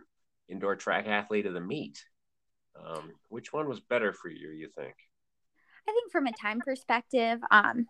indoor 0.49 0.75
track 0.75 1.07
athlete 1.07 1.45
of 1.45 1.53
the 1.53 1.61
meet. 1.61 2.03
Um, 2.75 3.11
which 3.29 3.53
one 3.53 3.69
was 3.69 3.79
better 3.79 4.13
for 4.13 4.29
you? 4.29 4.49
You 4.49 4.69
think? 4.75 4.95
I 5.87 5.91
think 5.91 6.11
from 6.11 6.27
a 6.27 6.33
time 6.33 6.59
perspective, 6.59 7.39
um, 7.51 7.87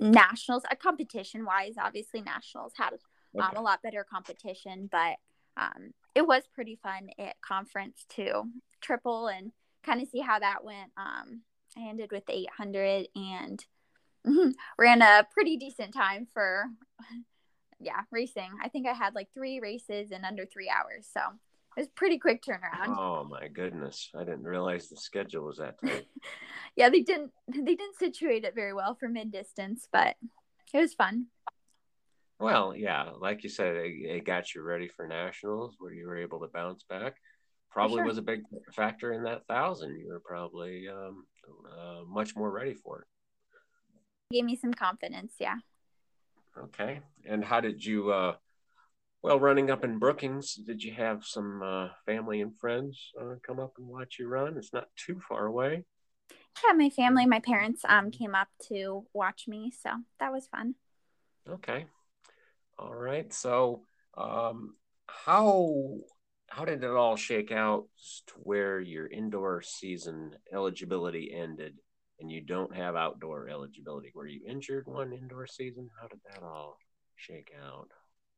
nationals, 0.00 0.64
a 0.70 0.76
competition 0.76 1.44
wise, 1.44 1.74
obviously 1.80 2.20
nationals 2.20 2.72
had 2.76 2.94
um, 3.38 3.48
okay. 3.48 3.56
a 3.56 3.60
lot 3.60 3.82
better 3.82 4.04
competition, 4.08 4.88
but 4.90 5.16
um, 5.56 5.92
it 6.14 6.26
was 6.26 6.44
pretty 6.52 6.78
fun 6.82 7.08
at 7.18 7.40
conference 7.40 8.04
to 8.16 8.44
triple 8.80 9.28
and 9.28 9.52
kind 9.84 10.00
of 10.00 10.08
see 10.08 10.20
how 10.20 10.38
that 10.38 10.64
went. 10.64 10.90
Um, 10.96 11.42
I 11.76 11.88
ended 11.88 12.10
with 12.12 12.24
800 12.28 13.08
and 13.14 13.64
ran 14.78 15.02
a 15.02 15.26
pretty 15.32 15.56
decent 15.56 15.92
time 15.92 16.26
for 16.32 16.66
yeah, 17.80 18.02
racing. 18.10 18.50
I 18.62 18.68
think 18.68 18.86
I 18.86 18.92
had 18.92 19.14
like 19.14 19.28
three 19.34 19.60
races 19.60 20.10
in 20.10 20.24
under 20.24 20.46
three 20.46 20.70
hours. 20.70 21.08
So 21.12 21.20
it 21.76 21.80
was 21.80 21.88
pretty 21.88 22.18
quick 22.18 22.42
turnaround. 22.42 22.96
Oh 22.96 23.26
my 23.28 23.48
goodness. 23.48 24.10
I 24.14 24.20
didn't 24.20 24.44
realize 24.44 24.88
the 24.88 24.96
schedule 24.96 25.44
was 25.44 25.58
that 25.58 25.80
tight. 25.80 26.06
yeah, 26.76 26.88
they 26.88 27.00
didn't 27.00 27.32
they 27.48 27.74
didn't 27.74 27.96
situate 27.98 28.44
it 28.44 28.54
very 28.54 28.72
well 28.72 28.94
for 28.94 29.08
mid 29.08 29.32
distance, 29.32 29.88
but 29.92 30.16
it 30.72 30.78
was 30.78 30.94
fun. 30.94 31.26
Well, 32.44 32.76
yeah, 32.76 33.08
like 33.22 33.42
you 33.42 33.48
said, 33.48 33.74
it, 33.74 33.94
it, 34.04 34.26
got 34.26 34.54
you 34.54 34.60
ready 34.60 34.86
for 34.86 35.06
nationals 35.06 35.76
where 35.78 35.94
you 35.94 36.06
were 36.06 36.18
able 36.18 36.40
to 36.40 36.46
bounce 36.52 36.82
back. 36.82 37.14
Probably 37.70 38.00
sure. 38.00 38.04
was 38.04 38.18
a 38.18 38.22
big 38.22 38.42
factor 38.76 39.14
in 39.14 39.22
that 39.22 39.46
thousand. 39.46 39.98
You 39.98 40.08
were 40.08 40.20
probably 40.20 40.86
um, 40.86 41.24
uh, 41.72 42.02
much 42.06 42.36
more 42.36 42.50
ready 42.50 42.74
for 42.74 43.00
it. 43.00 43.06
Gave 44.30 44.44
me 44.44 44.56
some 44.56 44.74
confidence, 44.74 45.36
yeah. 45.40 45.54
Okay, 46.58 47.00
and 47.24 47.42
how 47.42 47.62
did 47.62 47.82
you? 47.82 48.12
Uh, 48.12 48.34
well, 49.22 49.40
running 49.40 49.70
up 49.70 49.82
in 49.82 49.98
Brookings, 49.98 50.52
did 50.52 50.82
you 50.82 50.92
have 50.92 51.24
some 51.24 51.62
uh, 51.62 51.88
family 52.04 52.42
and 52.42 52.52
friends 52.60 53.10
uh, 53.18 53.36
come 53.42 53.58
up 53.58 53.72
and 53.78 53.88
watch 53.88 54.16
you 54.18 54.28
run? 54.28 54.58
It's 54.58 54.74
not 54.74 54.88
too 54.96 55.18
far 55.26 55.46
away. 55.46 55.84
Yeah, 56.62 56.74
my 56.74 56.90
family, 56.90 57.24
my 57.24 57.40
parents 57.40 57.80
um, 57.88 58.10
came 58.10 58.34
up 58.34 58.48
to 58.68 59.06
watch 59.14 59.48
me, 59.48 59.72
so 59.72 59.92
that 60.20 60.30
was 60.30 60.46
fun. 60.46 60.74
Okay, 61.48 61.86
all 62.78 62.94
right. 62.94 63.32
So, 63.32 63.82
um, 64.16 64.74
how 65.06 65.98
how 66.48 66.64
did 66.64 66.84
it 66.84 66.90
all 66.90 67.16
shake 67.16 67.50
out 67.50 67.86
to 68.26 68.34
where 68.36 68.80
your 68.80 69.06
indoor 69.06 69.62
season 69.62 70.32
eligibility 70.52 71.32
ended 71.34 71.74
and 72.20 72.30
you 72.30 72.40
don't 72.40 72.74
have 72.74 72.96
outdoor 72.96 73.48
eligibility? 73.48 74.12
Were 74.14 74.26
you 74.26 74.40
injured 74.46 74.86
one 74.86 75.12
indoor 75.12 75.46
season? 75.46 75.88
How 76.00 76.06
did 76.08 76.20
that 76.30 76.42
all 76.42 76.78
shake 77.16 77.52
out? 77.64 77.88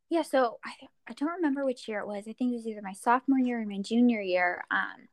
Yeah, 0.08 0.22
so 0.22 0.58
I 0.64 0.72
I 1.08 1.12
don't 1.14 1.36
remember 1.36 1.64
which 1.64 1.88
year 1.88 2.00
it 2.00 2.06
was. 2.06 2.24
I 2.28 2.32
think 2.32 2.52
it 2.52 2.56
was 2.56 2.66
either 2.66 2.82
my 2.82 2.92
sophomore 2.92 3.38
year 3.38 3.60
or 3.60 3.66
my 3.66 3.78
junior 3.78 4.20
year. 4.20 4.64
Um, 4.70 5.08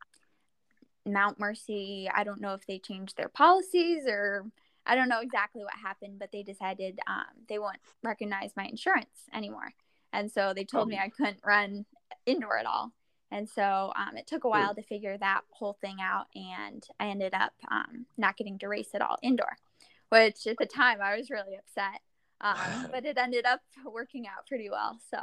Mount 1.06 1.40
Mercy. 1.40 2.10
I 2.14 2.24
don't 2.24 2.42
know 2.42 2.54
if 2.54 2.66
they 2.66 2.80
changed 2.80 3.18
their 3.18 3.30
policies 3.30 4.04
or 4.08 4.46
I 4.86 4.96
don't 4.96 5.10
know 5.10 5.22
exactly 5.22 5.64
what 5.64 5.74
happened, 5.74 6.20
but 6.20 6.32
they 6.32 6.44
decided 6.44 7.00
um, 7.08 7.46
they 7.48 7.60
won't 7.60 7.80
recognize 8.04 8.52
my 8.56 8.66
insurance 8.66 9.30
anymore. 9.34 9.74
And 10.12 10.32
so 10.32 10.54
they 10.54 10.66
told 10.66 10.88
oh. 10.88 10.90
me 10.90 10.98
I 10.98 11.10
couldn't 11.10 11.40
run 11.46 11.86
indoor 12.26 12.58
at 12.58 12.66
all. 12.66 12.92
And 13.32 13.50
so 13.50 13.92
um, 13.96 14.16
it 14.16 14.28
took 14.28 14.44
a 14.44 14.50
while 14.50 14.76
to 14.76 14.84
figure 14.84 15.18
that 15.18 15.42
whole 15.50 15.78
thing 15.82 15.98
out. 16.00 16.28
And 16.36 16.84
I 17.00 17.08
ended 17.08 17.34
up 17.34 17.54
um, 17.72 18.06
not 18.16 18.38
getting 18.38 18.60
to 18.60 18.68
race 18.68 18.90
at 18.94 19.02
all 19.02 19.18
indoor, 19.24 19.58
which 20.10 20.46
at 20.46 20.58
the 20.60 20.68
time 20.68 21.00
I 21.02 21.18
was 21.18 21.32
really 21.32 21.56
upset. 21.56 22.02
Um, 22.42 22.88
but 22.92 23.06
it 23.06 23.18
ended 23.18 23.46
up 23.46 23.62
working 23.86 24.28
out 24.28 24.46
pretty 24.46 24.70
well. 24.70 25.00
So 25.10 25.18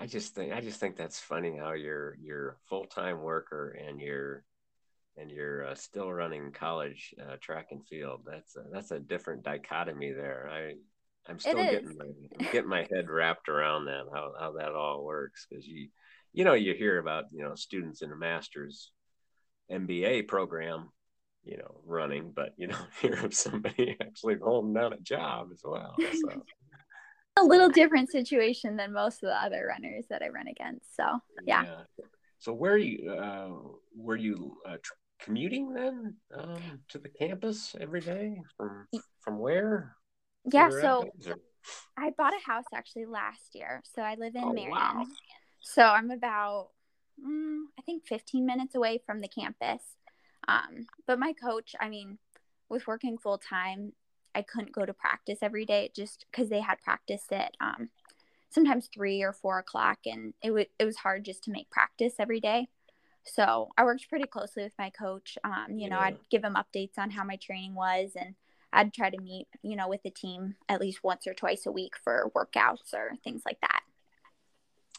I 0.00 0.06
just 0.06 0.34
think 0.34 0.52
I 0.52 0.60
just 0.60 0.80
think 0.80 0.96
that's 0.96 1.20
funny 1.20 1.56
how 1.56 1.72
you're 1.72 2.16
you're 2.20 2.56
full 2.68 2.86
time 2.86 3.20
worker 3.20 3.78
and 3.86 4.00
you're 4.00 4.44
and 5.20 5.30
you're 5.30 5.66
uh, 5.66 5.74
still 5.74 6.12
running 6.12 6.52
college 6.52 7.14
uh, 7.20 7.36
track 7.40 7.68
and 7.70 7.86
field. 7.86 8.22
That's 8.26 8.56
a, 8.56 8.64
that's 8.72 8.90
a 8.90 9.00
different 9.00 9.42
dichotomy 9.42 10.12
there. 10.12 10.48
I 10.50 10.74
I'm 11.30 11.38
still 11.38 11.56
getting 11.56 11.96
my 11.96 12.50
getting 12.52 12.70
my 12.70 12.86
head 12.90 13.08
wrapped 13.08 13.48
around 13.48 13.86
that 13.86 14.04
how 14.12 14.32
how 14.38 14.52
that 14.52 14.72
all 14.72 15.04
works 15.04 15.46
because 15.48 15.66
you 15.66 15.88
you 16.32 16.44
know 16.44 16.54
you 16.54 16.74
hear 16.74 16.98
about 16.98 17.24
you 17.32 17.42
know 17.42 17.54
students 17.54 18.02
in 18.02 18.12
a 18.12 18.16
master's 18.16 18.90
MBA 19.70 20.28
program 20.28 20.88
you 21.44 21.56
know 21.56 21.80
running, 21.84 22.32
but 22.34 22.52
you 22.56 22.68
don't 22.68 22.88
hear 23.00 23.24
of 23.24 23.34
somebody 23.34 23.96
actually 24.00 24.36
holding 24.42 24.74
down 24.74 24.92
a 24.92 25.00
job 25.00 25.48
as 25.52 25.60
well. 25.64 25.94
So. 25.98 26.42
a 27.40 27.44
little 27.44 27.68
different 27.68 28.10
situation 28.10 28.76
than 28.76 28.92
most 28.92 29.22
of 29.22 29.28
the 29.28 29.42
other 29.42 29.66
runners 29.68 30.04
that 30.10 30.22
I 30.22 30.28
run 30.28 30.48
against. 30.48 30.96
So 30.96 31.04
yeah. 31.46 31.64
yeah. 31.64 32.04
So 32.38 32.52
where 32.52 32.76
you 32.76 33.10
uh, 33.10 33.48
were 33.96 34.16
you 34.16 34.56
uh, 34.68 34.76
commuting 35.20 35.72
then 35.72 36.14
um, 36.36 36.80
to 36.88 36.98
the 36.98 37.08
campus 37.08 37.74
every 37.80 38.00
day 38.00 38.40
from 38.56 38.86
from 39.20 39.38
where? 39.38 39.96
Yeah, 40.50 40.70
so 40.70 41.08
I 41.96 42.10
bought 42.16 42.32
a 42.32 42.50
house 42.50 42.64
actually 42.74 43.06
last 43.06 43.54
year. 43.54 43.82
So 43.94 44.02
I 44.02 44.14
live 44.14 44.34
in 44.34 44.44
oh, 44.44 44.52
Marion. 44.52 44.70
Wow. 44.70 45.04
So 45.60 45.82
I'm 45.82 46.10
about 46.10 46.70
mm, 47.22 47.62
I 47.78 47.82
think 47.82 48.06
15 48.06 48.46
minutes 48.46 48.74
away 48.74 49.00
from 49.04 49.20
the 49.20 49.28
campus. 49.28 49.82
Um, 50.46 50.86
but 51.06 51.18
my 51.18 51.32
coach, 51.32 51.74
I 51.78 51.88
mean, 51.88 52.18
with 52.68 52.86
working 52.86 53.18
full 53.18 53.38
time, 53.38 53.92
I 54.34 54.42
couldn't 54.42 54.72
go 54.72 54.86
to 54.86 54.94
practice 54.94 55.38
every 55.42 55.64
day 55.64 55.90
just 55.94 56.26
because 56.30 56.48
they 56.48 56.60
had 56.60 56.80
practice 56.80 57.24
at 57.32 57.56
um, 57.60 57.90
sometimes 58.50 58.88
three 58.92 59.22
or 59.22 59.32
four 59.32 59.58
o'clock, 59.58 59.98
and 60.06 60.34
it 60.42 60.50
was 60.50 60.66
it 60.78 60.84
was 60.84 60.96
hard 60.96 61.24
just 61.24 61.44
to 61.44 61.50
make 61.50 61.70
practice 61.70 62.14
every 62.18 62.40
day. 62.40 62.68
So 63.28 63.68
I 63.76 63.84
worked 63.84 64.08
pretty 64.08 64.26
closely 64.26 64.62
with 64.62 64.72
my 64.78 64.90
coach. 64.90 65.38
Um, 65.44 65.66
you 65.70 65.82
yeah. 65.82 65.88
know, 65.88 65.98
I'd 65.98 66.18
give 66.30 66.44
him 66.44 66.56
updates 66.56 66.98
on 66.98 67.10
how 67.10 67.24
my 67.24 67.36
training 67.36 67.74
was, 67.74 68.12
and 68.18 68.34
I'd 68.72 68.92
try 68.92 69.10
to 69.10 69.20
meet, 69.20 69.46
you 69.62 69.76
know, 69.76 69.88
with 69.88 70.02
the 70.02 70.10
team 70.10 70.56
at 70.68 70.80
least 70.80 71.04
once 71.04 71.26
or 71.26 71.34
twice 71.34 71.66
a 71.66 71.72
week 71.72 71.94
for 72.02 72.30
workouts 72.34 72.94
or 72.94 73.12
things 73.24 73.42
like 73.44 73.60
that. 73.60 73.80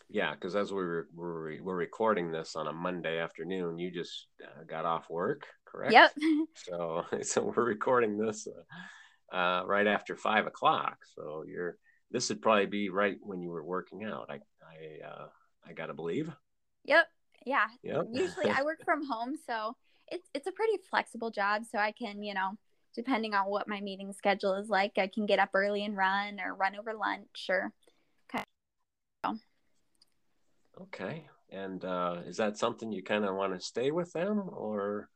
Yeah, 0.10 0.34
because 0.34 0.56
as 0.56 0.72
we 0.72 0.78
were, 0.78 1.08
we're, 1.14 1.62
we're 1.62 1.76
recording 1.76 2.32
this 2.32 2.56
on 2.56 2.68
a 2.68 2.74
Monday 2.74 3.20
afternoon, 3.20 3.78
you 3.78 3.92
just 3.92 4.26
uh, 4.44 4.64
got 4.64 4.86
off 4.86 5.08
work, 5.10 5.46
correct? 5.66 5.94
Yep. 5.94 6.12
so, 6.56 7.06
so 7.22 7.54
we're 7.56 7.66
recording 7.66 8.18
this 8.18 8.48
uh, 8.48 9.36
uh, 9.36 9.64
right 9.66 9.86
after 9.86 10.16
five 10.16 10.48
o'clock. 10.48 10.98
So 11.16 11.44
you're 11.48 11.78
this 12.12 12.30
would 12.30 12.42
probably 12.42 12.66
be 12.66 12.90
right 12.90 13.18
when 13.22 13.40
you 13.40 13.50
were 13.50 13.64
working 13.64 14.04
out. 14.04 14.32
I 14.32 14.40
I 14.64 15.08
uh, 15.08 15.28
I 15.68 15.74
gotta 15.74 15.94
believe. 15.94 16.32
Yep 16.86 17.06
yeah. 17.50 17.66
Yep. 17.82 18.06
Usually 18.14 18.50
I 18.50 18.62
work 18.62 18.86
from 18.86 19.04
home, 19.04 19.36
so 19.48 19.76
it's 20.08 20.30
it's 20.36 20.46
a 20.46 20.52
pretty 20.52 20.78
flexible 20.90 21.32
job. 21.32 21.64
So 21.66 21.80
I 21.80 21.92
can, 21.92 22.22
you 22.22 22.36
know, 22.36 22.52
depending 22.96 23.34
on 23.34 23.48
what 23.48 23.68
my 23.68 23.82
meeting 23.82 24.14
schedule 24.14 24.54
is 24.54 24.70
like, 24.70 24.94
I 24.98 25.08
can 25.08 25.26
get 25.26 25.40
up 25.40 25.50
early 25.56 25.84
and 25.84 25.98
run 25.98 26.40
or 26.40 26.54
run 26.54 26.76
over 26.76 26.94
lunch 26.94 27.48
or 27.50 27.74
kind 28.32 28.46
of. 29.24 29.40
Okay. 30.80 31.26
And 31.52 31.84
uh, 31.84 32.18
is 32.28 32.38
that 32.38 32.60
something 32.60 32.92
you 32.92 33.02
kind 33.04 33.26
of 33.26 33.36
want 33.36 33.54
to 33.54 33.60
stay 33.60 33.90
with 33.90 34.12
them, 34.14 34.48
or 34.52 35.10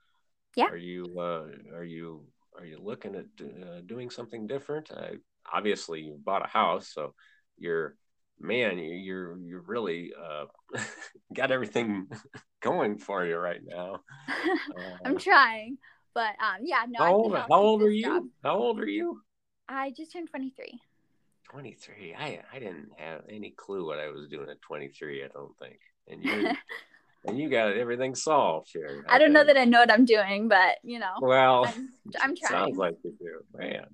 yeah, 0.56 0.70
are 0.70 0.78
you 0.78 1.06
uh, 1.20 1.46
are 1.76 1.84
you 1.84 2.26
are 2.58 2.66
you 2.66 2.80
looking 2.82 3.14
at 3.14 3.26
uh, 3.40 3.82
doing 3.86 4.10
something 4.10 4.48
different? 4.48 4.92
I, 4.92 5.18
obviously, 5.54 6.02
you 6.02 6.18
bought 6.24 6.44
a 6.44 6.50
house, 6.50 6.90
so 6.92 7.14
you're 7.60 7.96
man, 8.40 8.78
you're 8.78 9.38
you're 9.40 9.62
really 9.62 10.12
uh, 10.20 10.46
got 11.34 11.52
everything 11.52 12.08
going 12.62 12.98
for 12.98 13.26
you 13.26 13.38
right 13.38 13.62
now. 13.66 14.02
Uh, 14.76 14.98
I'm 15.06 15.18
trying, 15.18 15.78
but 16.14 16.32
um, 16.42 16.62
yeah, 16.64 16.84
no. 16.88 17.04
How 17.04 17.14
old, 17.14 17.36
how 17.36 17.62
old 17.62 17.82
are 17.84 17.90
you? 17.90 18.04
Job. 18.04 18.24
How 18.44 18.58
old 18.58 18.80
are 18.80 18.88
you? 18.88 19.22
I 19.70 19.92
just 19.92 20.12
turned 20.12 20.30
23. 20.30 20.80
23. 21.50 22.16
I 22.18 22.40
I 22.52 22.60
didn't 22.60 22.90
have 22.98 23.22
any 23.30 23.52
clue 23.52 23.86
what 23.86 24.00
I 24.00 24.08
was 24.10 24.28
doing 24.28 24.50
at 24.50 24.62
23. 24.62 25.24
I 25.24 25.28
don't 25.28 25.56
think. 25.60 25.80
And 26.08 26.24
you 26.24 26.52
and 27.26 27.38
you 27.38 27.50
got 27.50 27.76
everything 27.78 28.16
solved 28.16 28.70
here. 28.74 29.06
I, 29.08 29.16
I 29.16 29.20
don't 29.20 29.34
know 29.34 29.44
that 29.44 29.58
I 29.58 29.66
know 29.66 29.80
what 29.80 29.92
I'm 29.92 30.06
doing, 30.06 30.48
but 30.48 30.78
you 30.84 31.00
know. 31.00 31.14
Well, 31.22 31.66
I'm, 31.66 31.90
I'm 32.22 32.36
trying. 32.36 32.52
Sounds 32.52 32.78
like 32.78 32.96
you 33.04 33.14
do, 33.20 33.58
man. 33.58 33.86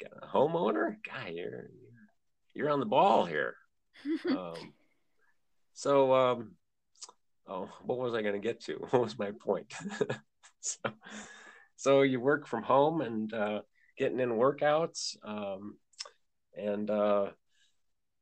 got 0.00 0.22
a 0.22 0.26
homeowner? 0.26 0.96
Guy, 1.04 1.32
you're 1.34 1.70
you're 2.60 2.70
on 2.70 2.78
the 2.78 2.86
ball 2.86 3.24
here. 3.24 3.54
um, 4.30 4.74
so, 5.72 6.14
um, 6.14 6.52
oh, 7.48 7.70
what 7.82 7.98
was 7.98 8.14
I 8.14 8.20
going 8.20 8.34
to 8.34 8.46
get 8.46 8.60
to? 8.64 8.74
What 8.90 9.02
was 9.02 9.18
my 9.18 9.30
point? 9.30 9.72
so, 10.60 10.78
so 11.76 12.02
you 12.02 12.20
work 12.20 12.46
from 12.46 12.62
home 12.62 13.00
and 13.00 13.32
uh, 13.32 13.60
getting 13.96 14.20
in 14.20 14.28
workouts, 14.30 15.16
um, 15.24 15.78
and 16.54 16.90
uh, 16.90 17.28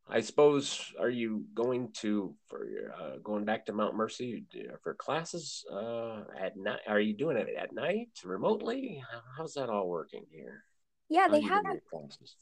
I 0.08 0.20
suppose 0.20 0.92
are 1.00 1.10
you 1.10 1.44
going 1.52 1.90
to 2.02 2.36
for 2.46 2.94
uh, 2.96 3.18
going 3.24 3.44
back 3.44 3.66
to 3.66 3.72
Mount 3.72 3.96
Mercy 3.96 4.44
for 4.84 4.94
classes 4.94 5.64
uh, 5.72 6.22
at 6.40 6.56
night? 6.56 6.80
Are 6.86 7.00
you 7.00 7.16
doing 7.16 7.36
it 7.36 7.48
at 7.58 7.74
night 7.74 8.10
remotely? 8.24 9.02
How's 9.36 9.54
that 9.54 9.68
all 9.68 9.88
working 9.88 10.26
here? 10.30 10.62
Yeah, 11.08 11.26
they 11.26 11.40
have 11.40 11.64
classes 11.90 12.36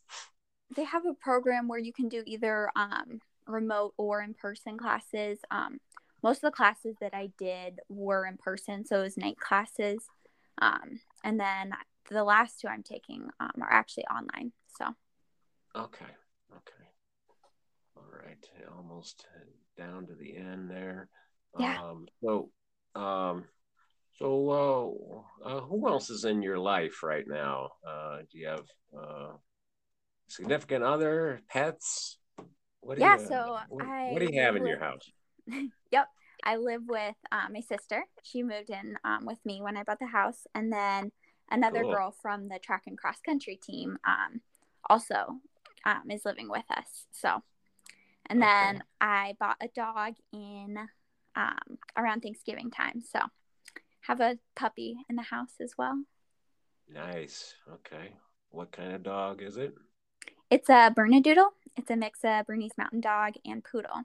they 0.75 0.85
have 0.85 1.07
a 1.07 1.15
program 1.15 1.69
where 1.69 1.79
you 1.79 1.93
can 1.93 2.09
do 2.09 2.23
either 2.27 2.71
um, 2.75 3.21
remote 3.47 3.95
or 3.97 4.23
in 4.23 4.35
person 4.35 4.77
classes. 4.77 5.39
Um, 5.51 5.79
most 6.23 6.39
of 6.39 6.51
the 6.51 6.57
classes 6.57 6.97
that 7.01 7.15
I 7.15 7.31
did 7.39 7.81
were 7.89 8.27
in 8.27 8.37
person, 8.37 8.85
so 8.85 9.01
it 9.01 9.03
was 9.03 9.17
night 9.17 9.39
classes. 9.39 10.05
Um, 10.61 11.01
and 11.23 11.39
then 11.39 11.73
the 12.11 12.25
last 12.25 12.61
two 12.61 12.69
I'm 12.69 12.83
taking 12.83 13.29
um, 13.39 13.53
are 13.61 13.73
actually 13.73 14.07
online. 14.07 14.53
So. 14.79 14.87
Okay. 15.75 16.07
Okay. 16.53 16.87
All 17.97 18.09
right. 18.11 18.45
Almost 18.77 19.27
down 19.77 20.07
to 20.07 20.15
the 20.15 20.37
end 20.37 20.71
there. 20.71 21.09
Yeah. 21.59 21.81
Um, 21.83 22.07
so, 22.23 22.51
um, 22.95 23.45
so 24.19 25.25
uh, 25.45 25.49
uh, 25.49 25.61
who 25.61 25.89
else 25.89 26.11
is 26.11 26.25
in 26.25 26.43
your 26.43 26.59
life 26.59 27.03
right 27.03 27.27
now? 27.27 27.71
Uh, 27.87 28.19
do 28.31 28.39
you 28.39 28.49
have 28.49 28.65
uh, 28.99 29.33
significant 30.29 30.85
other, 30.85 31.41
pets? 31.49 32.19
What 32.81 32.99
yeah, 32.99 33.19
you, 33.19 33.27
so 33.27 33.59
what, 33.69 33.85
I 33.85 34.11
what 34.13 34.21
do 34.21 34.29
you 34.33 34.41
have 34.41 34.57
in 34.57 34.63
with, 34.63 34.71
your 34.71 34.79
house? 34.79 35.11
yep. 35.91 36.09
I 36.45 36.57
live 36.57 36.83
with 36.87 37.17
um, 37.33 37.53
my 37.55 37.61
sister. 37.61 38.05
She 38.23 38.43
moved 38.43 38.71
in 38.71 38.97
um, 39.05 39.27
with 39.27 39.39
me 39.45 39.61
when 39.61 39.77
I 39.77 39.83
bought 39.83 39.99
the 39.99 40.07
house. 40.07 40.47
And 40.55 40.73
then 40.73 41.11
another 41.51 41.83
cool. 41.83 41.93
girl 41.93 42.15
from 42.23 42.49
the 42.49 42.59
track 42.59 42.83
and 42.87 42.97
cross 42.97 43.21
country 43.21 43.59
team 43.61 43.99
um, 44.07 44.41
also 44.89 45.41
um, 45.85 46.11
is 46.11 46.25
living 46.25 46.49
with 46.49 46.65
us. 46.71 47.07
So, 47.11 47.43
and 48.27 48.43
okay. 48.43 48.49
then 48.49 48.83
I 49.01 49.35
bought 49.41 49.57
a 49.61 49.69
dog 49.75 50.15
in 50.33 50.77
um, 51.35 51.79
around 51.97 52.21
Thanksgiving 52.21 52.71
time. 52.71 53.03
So, 53.03 53.21
have 54.03 54.21
a 54.21 54.39
puppy 54.55 54.97
in 55.09 55.17
the 55.17 55.23
house 55.23 55.55
as 55.61 55.73
well. 55.77 56.01
Nice. 56.89 57.55
Okay. 57.73 58.13
What 58.51 58.71
kind 58.71 58.93
of 58.93 59.03
dog 59.03 59.43
is 59.43 59.57
it? 59.57 59.75
It's 60.51 60.69
a 60.69 60.93
Bernedoodle. 60.97 61.49
It's 61.77 61.91
a 61.91 61.97
mix 61.97 62.21
of 62.25 62.47
Bernese 62.47 62.75
Mountain 62.79 63.01
Dog 63.01 63.35
and 63.45 63.65
Poodle. 63.65 64.03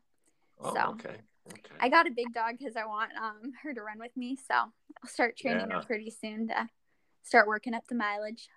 Oh, 0.60 0.74
so, 0.74 0.82
okay. 0.92 1.18
Okay. 1.48 1.76
I 1.80 1.90
got 1.90 2.08
a 2.08 2.12
big 2.12 2.34
dog 2.34 2.58
because 2.58 2.76
I 2.76 2.86
want 2.86 3.12
um, 3.22 3.52
her 3.64 3.74
to 3.74 3.82
run 3.82 4.00
with 4.00 4.16
me. 4.16 4.36
So 4.36 4.54
I'll 4.56 5.10
start 5.10 5.38
training 5.38 5.68
yeah. 5.70 5.78
her 5.78 5.84
pretty 5.84 6.12
soon 6.12 6.48
to 6.48 6.68
start 7.24 7.48
working 7.48 7.74
up 7.74 7.84
the 7.88 7.96
mileage. 7.96 8.48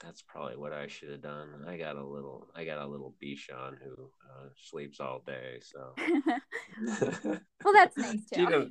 That's 0.00 0.22
probably 0.22 0.56
what 0.56 0.72
I 0.72 0.86
should 0.86 1.10
have 1.10 1.22
done. 1.22 1.64
I 1.66 1.76
got 1.76 1.96
a 1.96 2.04
little, 2.04 2.48
I 2.54 2.64
got 2.64 2.78
a 2.78 2.86
little 2.86 3.14
Bichon 3.22 3.74
who 3.82 4.10
uh, 4.30 4.48
sleeps 4.56 5.00
all 5.00 5.22
day. 5.26 5.60
So, 5.60 5.94
well, 7.64 7.74
that's 7.74 7.96
nice 7.96 8.28
too. 8.32 8.70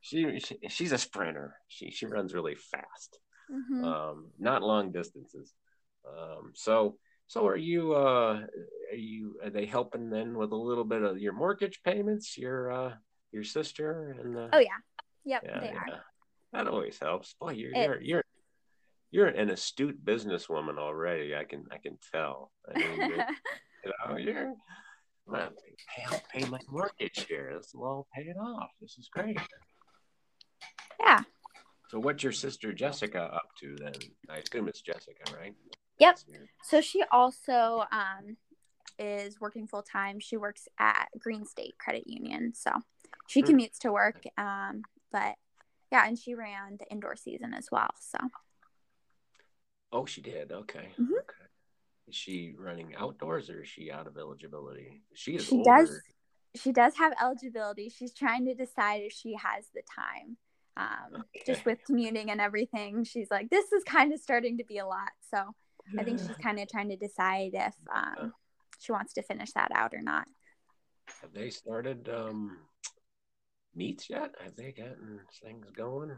She, 0.00 0.40
she, 0.40 0.58
she's 0.68 0.92
a 0.92 0.98
sprinter. 0.98 1.54
She 1.68 1.90
she 1.90 2.06
runs 2.06 2.34
really 2.34 2.56
fast, 2.56 3.20
mm-hmm. 3.52 3.84
um, 3.84 4.30
not 4.40 4.62
long 4.62 4.90
distances. 4.90 5.52
Um, 6.06 6.52
so 6.54 6.96
so 7.30 7.46
are 7.46 7.56
you? 7.56 7.94
Uh, 7.94 8.40
are 8.90 8.96
you? 8.96 9.36
Are 9.44 9.50
they 9.50 9.64
helping 9.64 10.10
then 10.10 10.36
with 10.36 10.50
a 10.50 10.56
little 10.56 10.84
bit 10.84 11.02
of 11.02 11.18
your 11.18 11.32
mortgage 11.32 11.80
payments? 11.84 12.36
Your 12.36 12.72
uh, 12.72 12.94
your 13.30 13.44
sister 13.44 14.16
and 14.20 14.34
the... 14.34 14.48
oh 14.52 14.58
yeah, 14.58 14.68
yep, 15.24 15.42
yeah, 15.44 15.60
they 15.60 15.66
yeah. 15.66 15.94
are. 15.94 16.04
That 16.52 16.66
always 16.66 16.98
helps. 16.98 17.34
Boy, 17.40 17.52
you're 17.52 17.72
it... 17.72 17.86
you're 17.86 18.00
you're 18.00 18.24
you're 19.12 19.26
an 19.28 19.50
astute 19.50 20.04
businesswoman 20.04 20.78
already. 20.78 21.36
I 21.36 21.44
can 21.44 21.66
I 21.70 21.78
can 21.78 21.98
tell. 22.12 22.50
I 22.68 22.78
mean, 22.78 23.00
you 23.84 23.92
know, 24.08 24.16
you're 24.16 24.54
well, 25.26 25.50
pay, 25.94 26.04
I'll 26.10 26.22
pay 26.34 26.48
my 26.48 26.58
mortgage 26.68 27.26
here. 27.28 27.52
This 27.56 27.70
will 27.72 27.86
all 27.86 28.08
pay 28.12 28.22
it 28.22 28.36
off. 28.36 28.70
This 28.80 28.96
is 28.98 29.08
great. 29.08 29.38
Yeah. 30.98 31.20
So 31.90 32.00
what's 32.00 32.24
your 32.24 32.32
sister 32.32 32.72
Jessica 32.72 33.20
up 33.20 33.48
to 33.60 33.76
then? 33.76 33.92
I 34.28 34.38
assume 34.38 34.68
it's 34.68 34.80
Jessica, 34.80 35.32
right? 35.38 35.54
Yep. 36.00 36.18
So 36.62 36.80
she 36.80 37.02
also 37.10 37.84
um, 37.92 38.36
is 38.98 39.40
working 39.40 39.66
full 39.66 39.82
time. 39.82 40.18
She 40.20 40.36
works 40.36 40.66
at 40.78 41.08
GreenState 41.18 41.76
Credit 41.78 42.04
Union. 42.06 42.52
So 42.54 42.72
she 43.28 43.40
hmm. 43.40 43.50
commutes 43.50 43.78
to 43.80 43.92
work. 43.92 44.22
Um, 44.36 44.82
but 45.12 45.34
yeah, 45.92 46.06
and 46.06 46.18
she 46.18 46.34
ran 46.34 46.76
the 46.78 46.86
indoor 46.90 47.16
season 47.16 47.54
as 47.54 47.68
well. 47.70 47.90
So. 48.00 48.18
Oh, 49.92 50.06
she 50.06 50.20
did. 50.20 50.52
Okay. 50.52 50.88
Mm-hmm. 51.00 51.12
Okay. 51.12 51.46
Is 52.08 52.14
she 52.14 52.54
running 52.58 52.94
outdoors 52.96 53.50
or 53.50 53.62
is 53.62 53.68
she 53.68 53.90
out 53.90 54.06
of 54.06 54.16
eligibility? 54.16 55.02
She 55.14 55.36
is. 55.36 55.46
She 55.46 55.56
older. 55.56 55.70
does. 55.76 56.00
She 56.56 56.72
does 56.72 56.96
have 56.96 57.12
eligibility. 57.20 57.88
She's 57.88 58.12
trying 58.12 58.46
to 58.46 58.54
decide 58.54 59.02
if 59.02 59.12
she 59.12 59.34
has 59.34 59.66
the 59.72 59.82
time. 59.94 60.36
Um, 60.76 61.20
okay. 61.20 61.44
Just 61.46 61.64
with 61.64 61.78
commuting 61.84 62.30
and 62.30 62.40
everything, 62.40 63.04
she's 63.04 63.30
like, 63.30 63.50
this 63.50 63.70
is 63.70 63.84
kind 63.84 64.12
of 64.12 64.20
starting 64.20 64.58
to 64.58 64.64
be 64.64 64.78
a 64.78 64.86
lot. 64.86 65.10
So 65.30 65.54
I 65.98 66.04
think 66.04 66.18
she's 66.18 66.28
kind 66.42 66.58
of 66.58 66.68
trying 66.68 66.88
to 66.90 66.96
decide 66.96 67.50
if 67.54 67.74
um, 67.94 68.32
she 68.78 68.92
wants 68.92 69.12
to 69.14 69.22
finish 69.22 69.52
that 69.52 69.70
out 69.74 69.94
or 69.94 70.02
not. 70.02 70.26
Have 71.22 71.32
they 71.32 71.50
started 71.50 72.08
um, 72.08 72.58
meets 73.74 74.08
yet? 74.08 74.34
Have 74.42 74.56
they 74.56 74.72
gotten 74.72 75.20
things 75.42 75.66
going? 75.76 76.12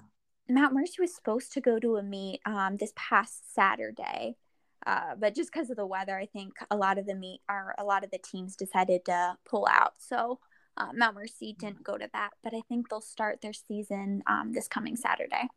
Mount 0.49 0.75
Mercy 0.75 0.97
was 1.01 1.15
supposed 1.15 1.53
to 1.53 1.61
go 1.61 1.79
to 1.79 1.97
a 1.97 2.03
meet 2.03 2.41
um, 2.47 2.77
this 2.77 2.93
past 2.97 3.55
Saturday, 3.55 4.37
uh, 4.87 5.15
but 5.19 5.35
just 5.35 5.53
because 5.53 5.71
of 5.71 5.77
the 5.77 5.87
weather, 5.87 6.19
I 6.19 6.27
think 6.27 6.55
a 6.71 6.77
lot 6.77 6.99
of 6.99 7.07
the 7.07 7.15
meet 7.15 7.41
are 7.49 7.75
a 7.79 7.85
lot 7.85 8.05
of 8.05 8.11
the 8.11 8.19
teams 8.19 8.57
decided 8.57 9.05
to 9.07 9.37
pull 9.49 9.67
out. 9.71 9.95
So 9.99 10.41
uh, 10.77 10.89
Mount 10.95 11.17
Mercy 11.17 11.55
didn't 11.59 11.85
go 11.85 11.97
to 11.97 12.09
that, 12.13 12.31
but 12.43 12.55
I 12.55 12.61
think 12.69 12.89
they'll 12.89 13.01
start 13.01 13.41
their 13.41 13.53
season 13.53 14.23
um, 14.27 14.53
this 14.53 14.69
coming 14.69 14.97
Saturday. 14.97 15.49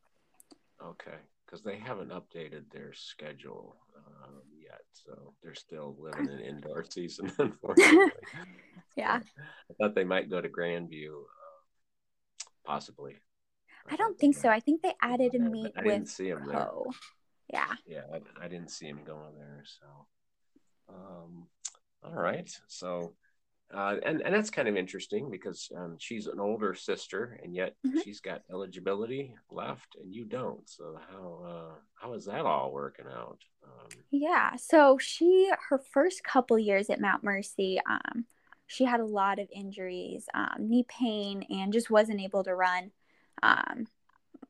Okay, 0.83 1.17
because 1.45 1.61
they 1.63 1.77
haven't 1.77 2.11
updated 2.11 2.65
their 2.71 2.93
schedule 2.93 3.75
um, 4.23 4.41
yet, 4.61 4.81
so 4.91 5.33
they're 5.41 5.55
still 5.55 5.95
living 5.99 6.29
in 6.29 6.39
indoor 6.55 6.85
season, 6.89 7.31
unfortunately. 7.39 8.11
yeah, 8.95 9.19
I 9.19 9.73
thought 9.79 9.95
they 9.95 10.03
might 10.03 10.29
go 10.29 10.41
to 10.41 10.49
Grandview, 10.49 11.11
uh, 11.11 12.45
possibly. 12.65 13.15
I 13.89 13.95
don't 13.95 14.17
think 14.17 14.35
so. 14.35 14.49
I 14.49 14.59
think 14.59 14.81
they 14.81 14.93
added 15.01 15.35
a 15.35 15.39
meet 15.39 15.73
I 15.77 15.83
with 15.83 15.93
didn't 15.93 16.09
see 16.09 16.29
him 16.29 16.47
there. 16.47 16.69
Yeah. 17.53 17.73
Yeah, 17.85 18.01
I, 18.11 18.45
I, 18.45 18.47
didn't 18.47 18.71
see 18.71 18.87
him 18.87 19.01
going 19.05 19.35
there. 19.37 19.63
So, 19.63 20.07
um, 20.89 21.47
all 22.03 22.19
right. 22.19 22.49
So, 22.67 23.13
uh, 23.73 23.95
and 24.05 24.21
and 24.21 24.33
that's 24.33 24.49
kind 24.49 24.67
of 24.67 24.77
interesting 24.77 25.29
because 25.29 25.69
um, 25.75 25.95
she's 25.99 26.27
an 26.27 26.39
older 26.39 26.75
sister, 26.75 27.39
and 27.43 27.55
yet 27.55 27.75
mm-hmm. 27.85 27.99
she's 28.03 28.19
got 28.19 28.41
eligibility 28.51 29.33
left, 29.49 29.95
and 30.01 30.13
you 30.13 30.25
don't. 30.25 30.69
So 30.69 30.99
how 31.09 31.41
uh, 31.45 31.75
how 31.95 32.13
is 32.13 32.25
that 32.25 32.45
all 32.45 32.71
working 32.71 33.07
out? 33.07 33.39
Um, 33.63 33.89
yeah, 34.11 34.55
so 34.55 34.97
she 34.99 35.51
her 35.69 35.81
first 35.91 36.23
couple 36.23 36.59
years 36.59 36.89
at 36.89 37.01
Mount 37.01 37.23
Mercy, 37.23 37.79
um, 37.89 38.25
she 38.67 38.85
had 38.85 38.99
a 38.99 39.05
lot 39.05 39.39
of 39.39 39.47
injuries, 39.51 40.27
um, 40.33 40.55
knee 40.59 40.85
pain, 40.87 41.43
and 41.49 41.73
just 41.73 41.89
wasn't 41.89 42.21
able 42.21 42.43
to 42.43 42.55
run. 42.55 42.91
Um, 43.43 43.87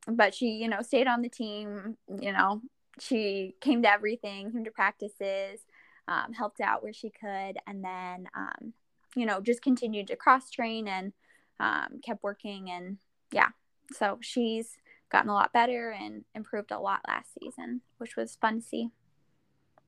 but 0.08 0.34
she, 0.34 0.48
you 0.48 0.68
know, 0.68 0.82
stayed 0.82 1.08
on 1.08 1.22
the 1.22 1.30
team. 1.30 1.98
You 2.22 2.32
know, 2.32 2.62
she 3.00 3.56
came 3.62 3.82
to 3.84 3.92
everything, 3.92 4.52
came 4.52 4.66
to 4.66 4.72
practices, 4.72 5.62
um, 6.08 6.34
helped 6.34 6.62
out 6.62 6.84
where 6.84 6.94
she 6.94 7.10
could, 7.10 7.58
and 7.68 7.84
then 7.84 8.28
um, 8.36 8.74
you 9.16 9.26
know, 9.26 9.42
just 9.42 9.62
continued 9.62 10.08
to 10.08 10.16
cross 10.16 10.50
train 10.50 10.88
and 10.88 11.14
um, 11.60 12.00
kept 12.04 12.24
working. 12.24 12.70
And 12.70 12.98
yeah, 13.32 13.50
so 13.92 14.18
she's 14.22 14.78
gotten 15.12 15.30
a 15.30 15.34
lot 15.34 15.54
better 15.54 15.92
and 15.92 16.24
improved 16.34 16.72
a 16.72 16.80
lot 16.80 17.02
last 17.08 17.30
season, 17.40 17.82
which 17.98 18.16
was 18.16 18.38
fun 18.40 18.62
to 18.62 18.68
see. 18.68 18.90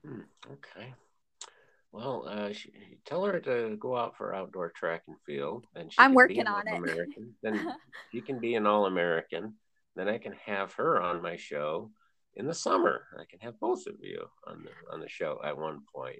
Hmm, 0.05 0.21
okay. 0.51 0.93
Well, 1.91 2.27
uh, 2.29 2.51
she, 2.53 2.71
tell 3.05 3.25
her 3.25 3.39
to 3.39 3.75
go 3.79 3.95
out 3.97 4.17
for 4.17 4.35
outdoor 4.35 4.71
track 4.75 5.03
and 5.07 5.17
field, 5.25 5.65
and 5.75 5.91
I'm 5.97 6.13
working 6.13 6.45
on 6.45 6.67
it. 6.67 6.75
American. 6.75 7.33
then 7.41 7.73
she 8.11 8.21
can 8.21 8.39
be 8.39 8.55
an 8.55 8.67
All 8.67 8.85
American. 8.85 9.55
Then 9.95 10.07
I 10.07 10.17
can 10.17 10.33
have 10.45 10.73
her 10.73 11.01
on 11.01 11.21
my 11.21 11.37
show 11.37 11.89
in 12.35 12.45
the 12.45 12.53
summer. 12.53 13.07
I 13.19 13.23
can 13.29 13.39
have 13.39 13.59
both 13.59 13.87
of 13.87 13.95
you 14.01 14.27
on 14.45 14.63
the 14.63 14.93
on 14.93 14.99
the 14.99 15.09
show 15.09 15.41
at 15.43 15.57
one 15.57 15.81
point. 15.93 16.17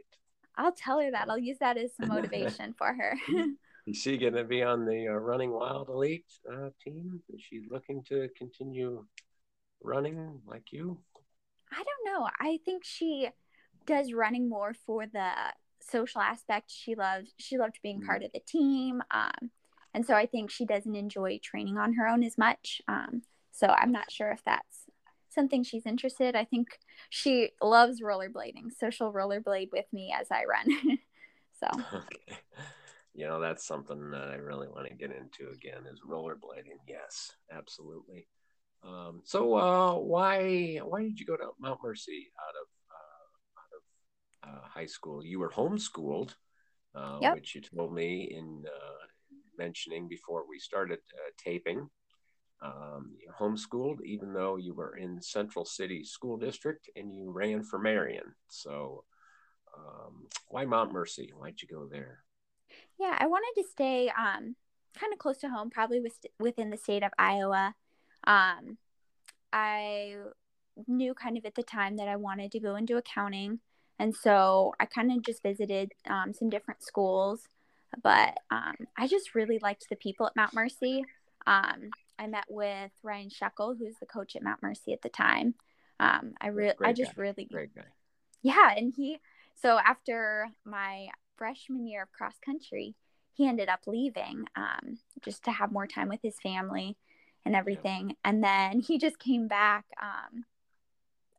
I'll 0.58 0.74
tell 0.74 1.00
her 1.00 1.12
that. 1.12 1.30
I'll 1.30 1.38
use 1.38 1.58
that 1.60 1.78
as 1.78 1.92
motivation 2.00 2.74
for 2.78 2.94
her. 2.94 3.18
Is 3.88 3.96
she 3.96 4.18
going 4.18 4.34
to 4.34 4.44
be 4.44 4.64
on 4.64 4.86
the 4.86 5.08
uh, 5.08 5.14
Running 5.14 5.52
Wild 5.52 5.88
Elite 5.88 6.26
uh, 6.52 6.70
team? 6.84 7.22
Is 7.34 7.42
she 7.42 7.62
looking 7.70 8.04
to 8.10 8.28
continue 8.38 9.06
running 9.82 10.42
like 10.46 10.74
you? 10.74 11.00
I 11.72 11.84
don't 11.84 12.14
know. 12.14 12.28
I 12.40 12.60
think 12.66 12.84
she 12.84 13.30
does 13.86 14.12
running 14.12 14.50
more 14.50 14.74
for 14.74 15.06
the 15.06 15.32
social 15.80 16.20
aspect. 16.20 16.70
She 16.70 16.96
loves. 16.96 17.34
She 17.38 17.58
loved 17.58 17.80
being 17.82 18.02
part 18.02 18.24
mm. 18.24 18.26
of 18.26 18.32
the 18.34 18.42
team, 18.46 19.02
um, 19.12 19.52
and 19.94 20.06
so 20.06 20.16
I 20.16 20.26
think 20.26 20.52
she 20.52 20.66
doesn't 20.66 20.96
enjoy 20.96 21.40
training 21.42 21.78
on 21.78 21.94
her 21.94 22.08
own 22.08 22.24
as 22.24 22.38
much. 22.38 22.82
Um, 22.90 23.22
so 23.52 23.68
I'm 23.68 23.92
not 23.92 24.12
sure 24.12 24.32
if 24.32 24.44
that's 24.46 24.87
something 25.38 25.64
she's 25.64 25.86
interested. 25.86 26.36
I 26.36 26.46
think 26.46 26.80
she 27.10 27.52
loves 27.62 28.02
rollerblading, 28.02 28.72
so 28.78 28.90
she'll 28.90 29.14
rollerblade 29.14 29.70
with 29.72 29.86
me 29.94 30.14
as 30.20 30.28
I 30.32 30.46
run. 30.46 30.98
so, 31.60 31.68
okay. 31.94 32.38
you 33.14 33.28
know, 33.28 33.40
that's 33.40 33.68
something 33.68 34.10
that 34.12 34.30
I 34.30 34.36
really 34.36 34.68
want 34.68 34.88
to 34.88 34.96
get 34.96 35.12
into 35.12 35.52
again 35.54 35.86
is 35.92 36.02
rollerblading. 36.08 36.80
Yes, 36.88 37.34
absolutely. 37.52 38.28
Um, 38.84 39.22
so, 39.26 39.56
uh, 39.56 39.94
why 39.94 40.80
why 40.84 41.04
did 41.04 41.20
you 41.20 41.26
go 41.26 41.38
to 41.38 41.50
Mount 41.60 41.80
Mercy 41.84 42.32
out 42.48 42.56
of 42.62 42.68
uh, 42.98 44.50
out 44.50 44.58
of 44.58 44.64
uh, 44.64 44.68
high 44.68 44.86
school? 44.86 45.24
You 45.24 45.40
were 45.40 45.52
homeschooled, 45.52 46.34
uh, 46.96 47.20
yep. 47.22 47.36
which 47.36 47.56
you 47.56 47.62
told 47.62 47.94
me 47.94 48.36
in 48.36 48.64
uh, 48.66 49.06
mentioning 49.58 50.08
before 50.08 50.44
we 50.50 50.60
started 50.60 51.00
uh, 51.14 51.32
taping 51.38 51.90
um, 52.62 53.16
homeschooled, 53.40 54.02
even 54.04 54.34
though 54.34 54.58
you 54.58 54.74
were 54.74 54.96
in 54.98 55.22
Central 55.22 55.66
City 55.66 56.04
School 56.04 56.38
District 56.38 56.90
and 56.96 57.14
you 57.14 57.32
ran 57.32 57.64
for 57.64 57.80
Marion. 57.80 58.24
So, 58.48 59.04
um, 59.78 60.28
why 60.50 60.66
Mount 60.66 60.92
Mercy? 60.92 61.32
Why'd 61.38 61.62
you 61.62 61.68
go 61.68 61.88
there? 61.88 62.24
Yeah, 63.00 63.16
I 63.18 63.28
wanted 63.28 63.62
to 63.62 63.68
stay 63.70 64.10
um, 64.10 64.56
kind 65.00 65.14
of 65.14 65.20
close 65.20 65.38
to 65.40 65.50
home, 65.50 65.70
probably 65.70 66.02
with, 66.02 66.18
within 66.40 66.70
the 66.70 66.78
state 66.78 67.04
of 67.04 67.12
Iowa. 67.20 67.76
Um, 68.26 68.78
I 69.54 70.16
knew 70.88 71.14
kind 71.14 71.38
of 71.38 71.46
at 71.46 71.56
the 71.56 71.64
time 71.64 71.98
that 71.98 72.08
I 72.08 72.16
wanted 72.16 72.52
to 72.52 72.60
go 72.60 72.76
into 72.76 72.98
accounting. 72.98 73.60
And 74.00 74.16
so 74.16 74.74
I 74.80 74.86
kind 74.86 75.12
of 75.12 75.24
just 75.24 75.42
visited 75.42 75.92
um, 76.08 76.34
some 76.34 76.50
different 76.50 76.84
schools, 76.84 77.48
but 78.04 78.38
um, 78.52 78.76
I 78.98 79.08
just 79.08 79.34
really 79.34 79.60
liked 79.62 79.88
the 79.90 79.96
people 79.96 80.28
at 80.28 80.36
Mount 80.36 80.54
Mercy. 80.54 81.04
Um, 81.48 81.90
I 82.20 82.28
met 82.28 82.46
with 82.50 82.92
Ryan 83.04 83.30
Shekel, 83.30 83.76
who's 83.78 83.96
the 84.00 84.06
coach 84.06 84.36
at 84.36 84.44
Mount 84.44 84.62
Mercy 84.64 84.94
at 84.94 85.02
the 85.02 85.10
time. 85.10 85.56
Um, 86.00 86.34
I 86.40 86.48
really, 86.48 86.74
I 86.84 86.94
just 86.94 87.16
guy. 87.16 87.22
really, 87.22 87.46
Great 87.52 87.74
guy. 87.76 87.82
yeah. 88.42 88.74
And 88.76 88.94
he, 88.96 89.20
so 89.56 89.80
after 89.80 90.50
my 90.66 91.10
freshman 91.38 91.88
year 91.88 92.04
of 92.04 92.12
cross 92.12 92.36
country, 92.44 92.96
he 93.34 93.48
ended 93.48 93.70
up 93.70 93.82
leaving 93.86 94.46
um, 94.56 94.98
just 95.24 95.44
to 95.44 95.52
have 95.52 95.72
more 95.72 95.88
time 95.88 96.10
with 96.10 96.22
his 96.24 96.40
family 96.42 96.98
and 97.46 97.56
everything. 97.56 98.16
And 98.26 98.44
then 98.44 98.80
he 98.82 98.98
just 98.98 99.20
came 99.20 99.48
back. 99.48 99.86
Um, 100.02 100.46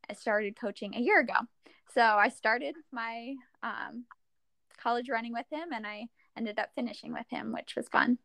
I 0.08 0.14
started 0.14 0.58
coaching 0.58 0.94
a 0.94 1.00
year 1.00 1.20
ago. 1.20 1.34
So 1.94 2.02
I 2.02 2.28
started 2.28 2.76
my 2.92 3.34
um, 3.62 4.04
college 4.80 5.08
running 5.08 5.32
with 5.32 5.46
him 5.50 5.72
and 5.72 5.86
I 5.86 6.06
ended 6.36 6.58
up 6.58 6.70
finishing 6.74 7.12
with 7.12 7.26
him, 7.30 7.52
which 7.52 7.74
was 7.76 7.88
fun. 7.88 8.18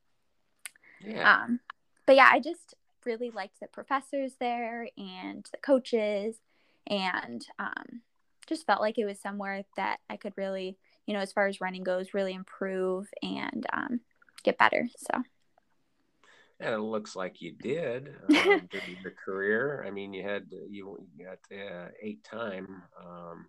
Yeah. 1.04 1.44
Um, 1.44 1.60
but 2.06 2.16
yeah, 2.16 2.30
I 2.32 2.40
just 2.40 2.76
really 3.06 3.32
liked 3.32 3.60
the 3.60 3.68
professors 3.68 4.34
there 4.40 4.88
and 4.98 5.46
the 5.52 5.58
coaches 5.62 6.38
and 6.88 7.46
um, 7.60 8.02
just 8.48 8.66
felt 8.66 8.82
like 8.82 8.98
it 8.98 9.06
was 9.06 9.20
somewhere 9.20 9.64
that 9.78 10.00
I 10.10 10.18
could 10.18 10.34
really, 10.38 10.78
you 11.06 11.14
know, 11.14 11.20
as 11.20 11.32
far 11.32 11.48
as 11.48 11.62
running 11.62 11.84
goes, 11.84 12.14
really 12.14 12.34
improve 12.34 13.08
and 13.22 13.66
um, 13.74 14.02
get 14.44 14.58
better. 14.58 14.88
So. 14.98 15.24
And 16.60 16.74
it 16.74 16.80
looks 16.80 17.16
like 17.16 17.42
you 17.42 17.52
did 17.52 18.10
um, 18.30 18.68
during 18.70 18.98
your 19.02 19.14
career. 19.26 19.84
I 19.86 19.92
mean, 19.92 20.14
you 20.14 20.24
had 20.24 20.46
you, 20.70 21.06
you 21.18 21.26
got 21.26 21.58
uh, 21.58 21.90
eight 22.02 22.24
time 22.24 22.84
um, 23.02 23.48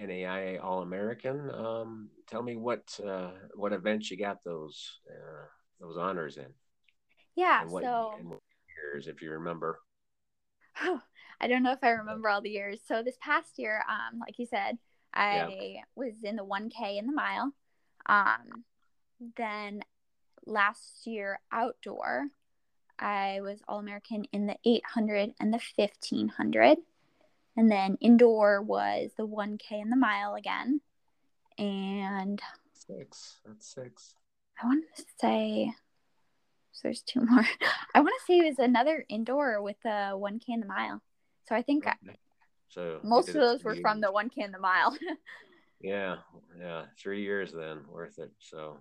NAIA 0.00 0.62
All 0.62 0.82
American. 0.82 1.50
Um, 1.50 2.08
tell 2.28 2.42
me 2.42 2.56
what 2.56 2.98
uh, 3.06 3.30
what 3.54 3.72
events 3.72 4.10
you 4.10 4.16
got 4.16 4.42
those 4.42 4.98
uh, 5.08 5.46
those 5.80 5.96
honors 5.96 6.38
in. 6.38 6.52
Yeah. 7.36 7.62
And 7.62 7.70
what, 7.70 7.84
so. 7.84 8.16
and 8.18 8.30
what 8.30 8.40
years, 8.92 9.06
if 9.06 9.22
you 9.22 9.30
remember. 9.32 9.80
I 11.40 11.48
don't 11.48 11.62
know 11.62 11.72
if 11.72 11.84
I 11.84 11.90
remember 11.90 12.28
all 12.28 12.40
the 12.40 12.50
years. 12.50 12.80
So 12.86 13.02
this 13.02 13.18
past 13.20 13.58
year, 13.58 13.84
um, 13.88 14.18
like 14.18 14.38
you 14.38 14.46
said, 14.46 14.78
I 15.12 15.36
Yeah. 15.36 15.82
was 15.94 16.14
in 16.22 16.36
the 16.36 16.44
1K 16.44 16.98
in 16.98 17.06
the 17.06 17.12
mile. 17.12 17.52
Um, 18.06 18.64
then 19.36 19.82
last 20.46 21.06
year 21.06 21.40
outdoor, 21.52 22.28
I 22.98 23.40
was 23.42 23.60
All 23.68 23.78
American 23.78 24.24
in 24.32 24.46
the 24.46 24.56
800 24.64 25.34
and 25.38 25.52
the 25.52 25.60
1500. 25.76 26.78
And 27.58 27.70
then 27.70 27.96
indoor 28.00 28.62
was 28.62 29.10
the 29.16 29.26
1K 29.26 29.72
and 29.80 29.92
the 29.92 29.96
mile 29.96 30.34
again. 30.34 30.80
And 31.58 32.40
Six. 32.72 33.40
That's 33.44 33.66
six. 33.66 34.14
I 34.62 34.66
want 34.66 34.84
to 34.96 35.04
say, 35.18 35.72
so 36.76 36.80
there's 36.84 37.00
two 37.00 37.24
more. 37.24 37.44
I 37.94 38.00
want 38.00 38.12
to 38.20 38.26
say 38.26 38.38
it 38.38 38.44
was 38.44 38.58
another 38.58 39.04
indoor 39.08 39.62
with 39.62 39.76
the 39.82 40.10
1K 40.12 40.52
and 40.52 40.62
the 40.62 40.66
mile. 40.66 41.00
So 41.48 41.56
I 41.56 41.62
think 41.62 41.86
Okay. 41.86 42.16
So 42.68 43.00
most 43.02 43.28
of 43.28 43.34
those 43.34 43.64
were 43.64 43.76
from 43.76 44.02
the 44.02 44.12
1K 44.12 44.42
and 44.42 44.52
the 44.52 44.58
mile. 44.58 44.96
Yeah, 45.80 46.16
yeah, 46.58 46.86
three 46.98 47.22
years 47.22 47.52
then, 47.52 47.84
worth 47.88 48.18
it. 48.18 48.30
So, 48.38 48.78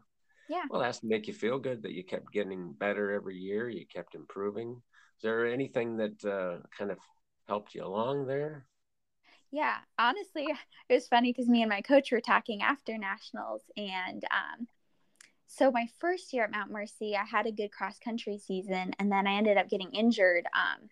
Yeah. 0.50 0.64
Well, 0.70 0.82
that's 0.82 1.00
to 1.00 1.08
make 1.08 1.28
you 1.28 1.34
feel 1.34 1.60
good 1.60 1.84
that 1.84 1.92
you 1.92 2.04
kept 2.04 2.32
getting 2.32 2.72
better 2.72 3.12
every 3.12 3.38
year. 3.38 3.70
You 3.70 3.86
kept 3.86 4.16
improving. 4.16 4.82
Is 5.18 5.22
there 5.22 5.46
anything 5.46 5.98
that 5.98 6.24
uh, 6.26 6.66
kind 6.78 6.92
of 6.92 6.98
helped 7.48 7.76
you 7.76 7.84
along 7.86 8.28
there? 8.28 8.66
Yeah, 9.52 9.76
honestly, 10.00 10.48
it 10.90 10.94
was 10.94 11.08
funny 11.08 11.32
because 11.32 11.50
me 11.50 11.62
and 11.62 11.70
my 11.70 11.82
coach 11.82 12.12
were 12.12 12.22
talking 12.22 12.62
after 12.62 12.98
nationals, 12.98 13.62
and 13.78 14.24
um, 14.32 14.68
so 15.48 15.72
my 15.72 15.88
first 16.00 16.34
year 16.34 16.44
at 16.44 16.52
Mount 16.52 16.72
Mercy, 16.72 17.16
I 17.16 17.24
had 17.24 17.46
a 17.46 17.52
good 17.52 17.72
cross 17.72 18.00
country 18.00 18.38
season, 18.38 18.94
and 19.00 19.12
then 19.12 19.28
I 19.28 19.36
ended 19.36 19.58
up 19.58 19.70
getting 19.70 19.92
injured 19.92 20.46
um, 20.54 20.90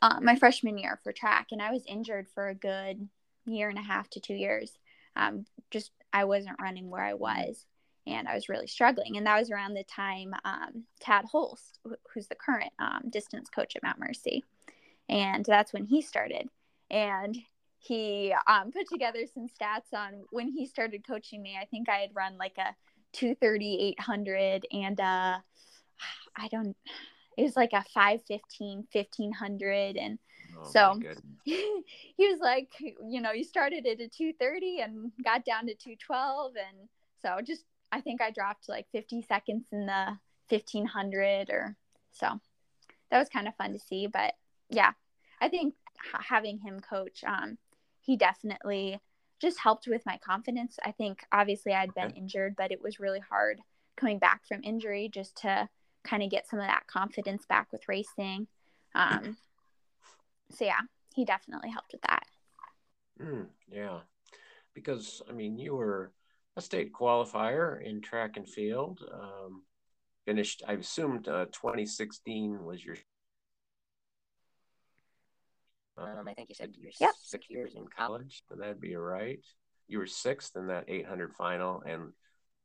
uh, 0.00 0.20
my 0.20 0.36
freshman 0.36 0.78
year 0.78 0.98
for 1.02 1.12
track, 1.12 1.48
and 1.52 1.62
I 1.62 1.70
was 1.70 1.82
injured 1.86 2.28
for 2.34 2.48
a 2.48 2.54
good 2.54 3.08
year 3.46 3.68
and 3.68 3.78
a 3.78 3.82
half 3.82 4.08
to 4.10 4.20
two 4.20 4.34
years. 4.34 4.72
Um, 5.16 5.44
just 5.70 5.92
I 6.12 6.24
wasn't 6.24 6.60
running 6.60 6.90
where 6.90 7.04
I 7.04 7.14
was, 7.14 7.64
and 8.06 8.28
I 8.28 8.34
was 8.34 8.48
really 8.48 8.66
struggling, 8.66 9.16
and 9.16 9.26
that 9.26 9.38
was 9.38 9.50
around 9.50 9.74
the 9.74 9.84
time 9.84 10.34
um, 10.44 10.84
Tad 11.00 11.24
Holst, 11.24 11.78
who's 12.12 12.26
the 12.26 12.34
current 12.34 12.72
um, 12.78 13.10
distance 13.10 13.48
coach 13.48 13.76
at 13.76 13.82
Mount 13.82 13.98
Mercy, 13.98 14.44
and 15.08 15.44
that's 15.44 15.72
when 15.72 15.84
he 15.84 16.02
started, 16.02 16.48
and 16.90 17.36
he 17.78 18.32
um, 18.46 18.70
put 18.70 18.88
together 18.88 19.26
some 19.32 19.48
stats 19.48 19.92
on 19.92 20.22
when 20.30 20.48
he 20.48 20.66
started 20.66 21.06
coaching 21.06 21.42
me. 21.42 21.58
I 21.60 21.64
think 21.64 21.88
I 21.88 21.96
had 21.96 22.10
run 22.14 22.38
like 22.38 22.56
a 22.58 22.74
230, 23.12 23.78
800, 23.98 24.66
and 24.72 25.00
uh, 25.00 25.38
I 26.36 26.48
don't, 26.50 26.76
it 27.36 27.42
was 27.42 27.56
like 27.56 27.72
a 27.72 27.84
515, 27.94 28.86
1500. 28.92 29.96
And 29.96 30.18
Oh, 30.58 30.64
So- 30.70 31.00
he 31.44 31.84
was 32.18 32.40
like, 32.40 32.70
you 32.80 33.20
know, 33.20 33.32
you 33.32 33.42
started 33.44 33.86
at 33.86 34.00
a 34.00 34.08
230 34.08 34.80
and 34.80 35.12
got 35.24 35.44
down 35.44 35.66
to 35.66 35.74
212. 35.74 36.52
And 36.56 36.88
so 37.20 37.38
just, 37.44 37.64
I 37.90 38.00
think 38.00 38.20
I 38.20 38.30
dropped 38.30 38.68
like 38.68 38.86
50 38.92 39.22
seconds 39.22 39.64
in 39.72 39.86
the 39.86 40.18
1500 40.48 41.48
or 41.50 41.76
so. 42.12 42.38
That 43.10 43.18
was 43.18 43.28
kind 43.28 43.48
of 43.48 43.56
fun 43.56 43.72
to 43.72 43.78
see. 43.78 44.06
But 44.06 44.34
yeah, 44.68 44.92
I 45.40 45.48
think 45.48 45.74
having 46.28 46.58
him 46.58 46.80
coach, 46.80 47.24
um, 47.26 47.58
he 48.00 48.16
definitely 48.16 49.00
just 49.42 49.58
helped 49.58 49.88
with 49.88 50.06
my 50.06 50.18
confidence. 50.24 50.78
I 50.84 50.92
think 50.92 51.24
obviously 51.32 51.72
I'd 51.72 51.94
been 51.94 52.10
Okay. 52.10 52.18
injured, 52.20 52.54
but 52.56 52.70
it 52.70 52.80
was 52.80 53.00
really 53.00 53.20
hard 53.20 53.60
coming 53.96 54.18
back 54.18 54.46
from 54.46 54.62
injury 54.62 55.10
just 55.12 55.36
to 55.38 55.68
kind 56.04 56.22
of 56.22 56.30
get 56.30 56.48
some 56.48 56.60
of 56.60 56.66
that 56.66 56.86
confidence 56.86 57.44
back 57.44 57.72
with 57.72 57.88
racing. 57.88 58.46
Um, 58.94 59.36
so 60.50 60.64
yeah, 60.64 60.80
he 61.14 61.24
definitely 61.24 61.70
helped 61.70 61.92
with 61.92 62.02
that. 62.02 62.24
Mm, 63.20 63.46
yeah, 63.70 64.00
because 64.74 65.22
I 65.28 65.32
mean, 65.32 65.58
you 65.58 65.74
were 65.74 66.12
a 66.56 66.60
state 66.60 66.92
qualifier 66.92 67.82
in 67.82 68.00
track 68.00 68.36
and 68.36 68.48
field. 68.48 69.00
Um, 69.12 69.62
finished, 70.24 70.62
I 70.66 70.74
assumed, 70.74 71.28
uh, 71.28 71.46
2016 71.46 72.64
was 72.64 72.84
your. 72.84 72.96
Um, 75.98 76.26
I 76.26 76.34
think 76.34 76.48
you 76.48 76.54
said 76.54 76.74
you 76.76 76.86
were 76.86 76.92
Yep. 77.00 77.14
six 77.18 77.50
years 77.50 77.74
in 77.74 77.86
college, 77.86 78.42
so 78.48 78.56
that'd 78.56 78.80
be 78.80 78.96
right. 78.96 79.40
You 79.88 79.98
were 79.98 80.06
sixth 80.06 80.56
in 80.56 80.68
that 80.68 80.84
800 80.88 81.34
final, 81.34 81.82
and 81.82 82.12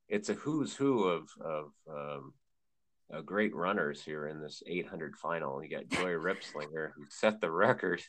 it's 0.07 0.29
a 0.29 0.33
who's 0.33 0.75
who 0.75 1.03
of 1.03 1.29
of 1.41 1.71
um, 1.89 2.33
uh, 3.13 3.21
great 3.21 3.53
runners 3.53 4.03
here 4.03 4.27
in 4.27 4.41
this 4.41 4.63
800 4.65 5.15
final. 5.15 5.63
You 5.63 5.69
got 5.69 5.89
Joy 5.89 6.11
Ripslinger, 6.11 6.91
who 6.95 7.05
set 7.09 7.41
the 7.41 7.51
record 7.51 8.01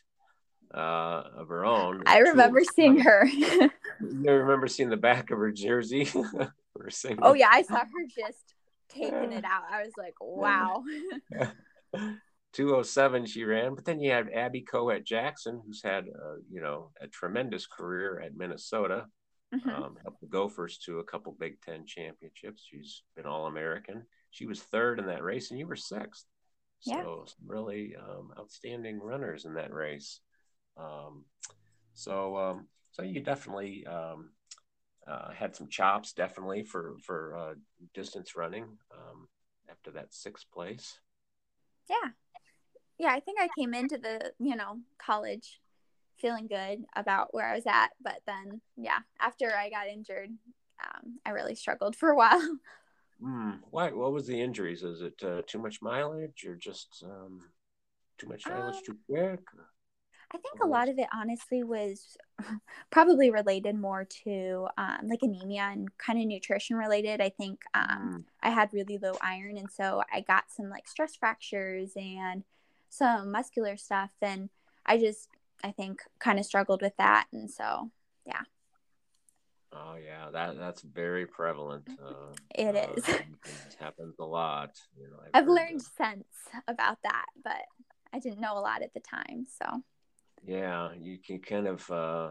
uh, 0.73 1.23
of 1.37 1.49
her 1.49 1.65
own. 1.65 2.03
I 2.05 2.19
remember 2.19 2.61
seeing 2.63 2.99
her. 2.99 3.27
You 4.01 4.31
remember 4.31 4.67
seeing 4.67 4.89
the 4.89 4.95
back 4.95 5.29
of 5.29 5.37
her 5.39 5.51
jersey? 5.51 6.05
Seeing 6.89 7.19
oh 7.21 7.33
yeah, 7.33 7.49
I 7.51 7.63
saw 7.63 7.79
her 7.79 8.05
just 8.07 8.53
taking 8.87 9.33
it 9.33 9.43
out. 9.43 9.63
I 9.69 9.83
was 9.83 9.91
like, 9.97 10.13
wow. 10.21 10.83
207 12.53 13.25
she 13.25 13.43
ran, 13.43 13.75
but 13.75 13.85
then 13.85 13.99
you 13.99 14.11
had 14.11 14.29
Abby 14.33 14.63
Kohut-Jackson, 14.63 15.61
who's 15.65 15.83
had 15.83 16.07
uh, 16.07 16.35
you 16.51 16.61
know 16.61 16.91
a 17.01 17.07
tremendous 17.07 17.67
career 17.67 18.19
at 18.21 18.35
Minnesota. 18.35 19.07
Mhm. 19.53 19.69
Um, 19.71 19.97
helped 20.03 20.21
the 20.21 20.27
Gophers 20.27 20.77
to 20.79 20.99
a 20.99 21.03
couple 21.03 21.31
Big 21.33 21.61
Ten 21.61 21.85
championships. 21.85 22.63
She's 22.69 23.03
been 23.15 23.25
All 23.25 23.47
American. 23.47 24.05
She 24.31 24.45
was 24.45 24.61
third 24.61 24.99
in 24.99 25.07
that 25.07 25.23
race, 25.23 25.51
and 25.51 25.59
you 25.59 25.67
were 25.67 25.75
sixth. 25.75 26.25
So 26.79 26.91
Yeah. 26.91 27.03
some 27.03 27.47
really 27.47 27.95
um, 27.95 28.33
outstanding 28.39 28.99
runners 28.99 29.45
in 29.45 29.55
that 29.55 29.73
race. 29.73 30.21
Um, 30.77 31.25
so 31.93 32.37
um, 32.37 32.67
so 32.91 33.01
you 33.03 33.21
definitely 33.21 33.85
um, 33.85 34.31
uh, 35.07 35.31
had 35.31 35.55
some 35.55 35.67
chops, 35.69 36.13
definitely 36.13 36.63
for 36.63 36.95
for 37.03 37.37
uh, 37.37 37.53
distance 37.93 38.35
running 38.35 38.65
um, 38.91 39.27
after 39.69 39.91
that 39.91 40.13
sixth 40.13 40.49
place. 40.51 40.99
yeah. 41.89 42.11
Yeah, 42.99 43.11
I 43.11 43.21
think 43.21 43.39
I 43.41 43.49
came 43.49 43.73
into 43.73 43.97
the, 43.97 44.33
you 44.39 44.55
know, 44.55 44.79
college 44.99 45.61
feeling 46.19 46.47
good 46.47 46.85
about 46.95 47.33
where 47.33 47.47
I 47.47 47.55
was 47.55 47.65
at, 47.67 47.89
but 48.01 48.21
then 48.27 48.61
yeah, 48.77 48.99
after 49.19 49.55
I 49.55 49.69
got 49.71 49.87
injured, 49.87 50.31
um, 50.83 51.19
I 51.25 51.31
really 51.31 51.55
struggled 51.55 51.95
for 51.95 52.09
a 52.09 52.17
while. 52.17 52.59
Hmm. 53.21 53.51
Why? 53.71 53.91
What 53.91 54.13
was 54.13 54.27
the 54.27 54.41
injuries? 54.41 54.83
Is 54.83 55.01
it 55.01 55.21
uh, 55.23 55.41
too 55.45 55.59
much 55.59 55.81
mileage, 55.81 56.45
or 56.45 56.55
just 56.55 57.03
um, 57.05 57.49
too 58.17 58.27
much 58.27 58.49
mileage 58.49 58.81
Um, 58.81 58.83
too 58.83 58.97
quick? 59.09 59.41
I 60.31 60.37
think 60.37 60.55
a 60.61 60.67
lot 60.67 60.89
of 60.89 60.99
it 60.99 61.07
honestly 61.13 61.63
was 61.63 62.17
probably 62.91 63.31
related 63.31 63.75
more 63.75 64.05
to 64.25 64.67
um, 64.77 65.07
like 65.07 65.21
anemia 65.23 65.69
and 65.71 65.95
kind 65.97 66.19
of 66.19 66.27
nutrition 66.27 66.75
related. 66.75 67.19
I 67.21 67.29
think 67.29 67.61
um, 67.73 68.11
Hmm. 68.11 68.21
I 68.41 68.51
had 68.51 68.73
really 68.73 68.97
low 68.97 69.17
iron, 69.21 69.57
and 69.57 69.71
so 69.71 70.03
I 70.13 70.21
got 70.21 70.45
some 70.51 70.69
like 70.69 70.87
stress 70.87 71.15
fractures 71.15 71.93
and 71.95 72.43
some 72.89 73.31
muscular 73.31 73.77
stuff, 73.77 74.11
and 74.21 74.49
I 74.85 74.97
just 74.97 75.27
I 75.63 75.71
think 75.71 76.01
kind 76.19 76.39
of 76.39 76.45
struggled 76.45 76.81
with 76.81 76.95
that, 76.97 77.27
and 77.31 77.49
so 77.49 77.91
yeah. 78.25 78.41
Oh 79.71 79.95
yeah, 80.03 80.31
that 80.31 80.57
that's 80.57 80.81
very 80.81 81.25
prevalent. 81.25 81.89
Uh, 81.99 82.33
it 82.55 82.75
uh, 82.75 82.93
is. 82.95 83.07
It 83.07 83.77
happens 83.79 84.15
a 84.19 84.25
lot. 84.25 84.71
You 84.97 85.09
know, 85.09 85.17
I've, 85.33 85.43
I've 85.43 85.47
learned 85.47 85.81
sense 85.81 86.27
about 86.67 86.97
that, 87.03 87.25
but 87.43 87.61
I 88.13 88.19
didn't 88.19 88.41
know 88.41 88.57
a 88.57 88.61
lot 88.61 88.81
at 88.81 88.93
the 88.93 88.99
time. 88.99 89.45
So. 89.47 89.83
Yeah, 90.45 90.89
you 90.97 91.17
can 91.17 91.39
kind 91.39 91.67
of 91.67 91.91
uh, 91.91 92.29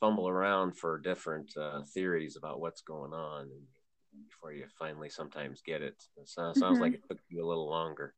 fumble 0.00 0.28
around 0.28 0.76
for 0.76 0.98
different 0.98 1.52
uh, 1.56 1.82
theories 1.92 2.36
about 2.36 2.60
what's 2.60 2.80
going 2.80 3.12
on 3.12 3.50
before 4.28 4.52
you 4.52 4.64
finally 4.78 5.10
sometimes 5.10 5.62
get 5.62 5.82
it. 5.82 6.02
It 6.16 6.28
sounds, 6.28 6.60
mm-hmm. 6.60 6.80
like 6.80 6.94
it 6.94 7.04
took 7.06 7.18
you 7.28 7.44
a 7.44 7.46
little 7.46 7.68
longer. 7.68 8.14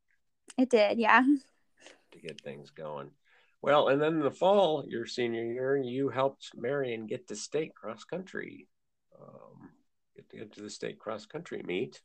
It 0.57 0.71
did, 0.71 0.99
yeah. 0.99 1.25
To 2.13 2.21
get 2.21 2.41
things 2.41 2.71
going. 2.71 3.11
Well, 3.63 3.89
and 3.89 4.03
then 4.03 4.15
in 4.15 4.21
the 4.21 4.31
fall, 4.31 4.85
your 4.87 5.07
senior 5.07 5.45
year, 5.45 5.77
you 5.77 6.09
helped 6.09 6.51
Marion 6.57 7.07
get 7.07 7.29
to 7.29 7.37
state 7.37 7.75
cross 7.75 8.05
country, 8.05 8.69
um, 9.21 9.71
get 10.17 10.29
to 10.31 10.37
get 10.37 10.53
to 10.55 10.63
the 10.63 10.71
state 10.71 10.99
cross 10.99 11.27
country 11.27 11.63
meet, 11.65 12.01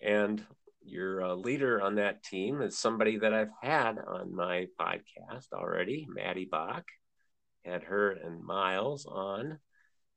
and 0.00 0.44
your 0.84 1.24
uh, 1.24 1.34
leader 1.34 1.82
on 1.82 1.96
that 1.96 2.22
team 2.22 2.62
is 2.62 2.78
somebody 2.78 3.18
that 3.18 3.34
I've 3.34 3.50
had 3.60 3.98
on 3.98 4.34
my 4.34 4.68
podcast 4.80 5.52
already, 5.52 6.06
Maddie 6.08 6.48
Bach. 6.50 6.84
Had 7.64 7.82
her 7.82 8.12
and 8.12 8.44
Miles 8.44 9.06
on 9.06 9.58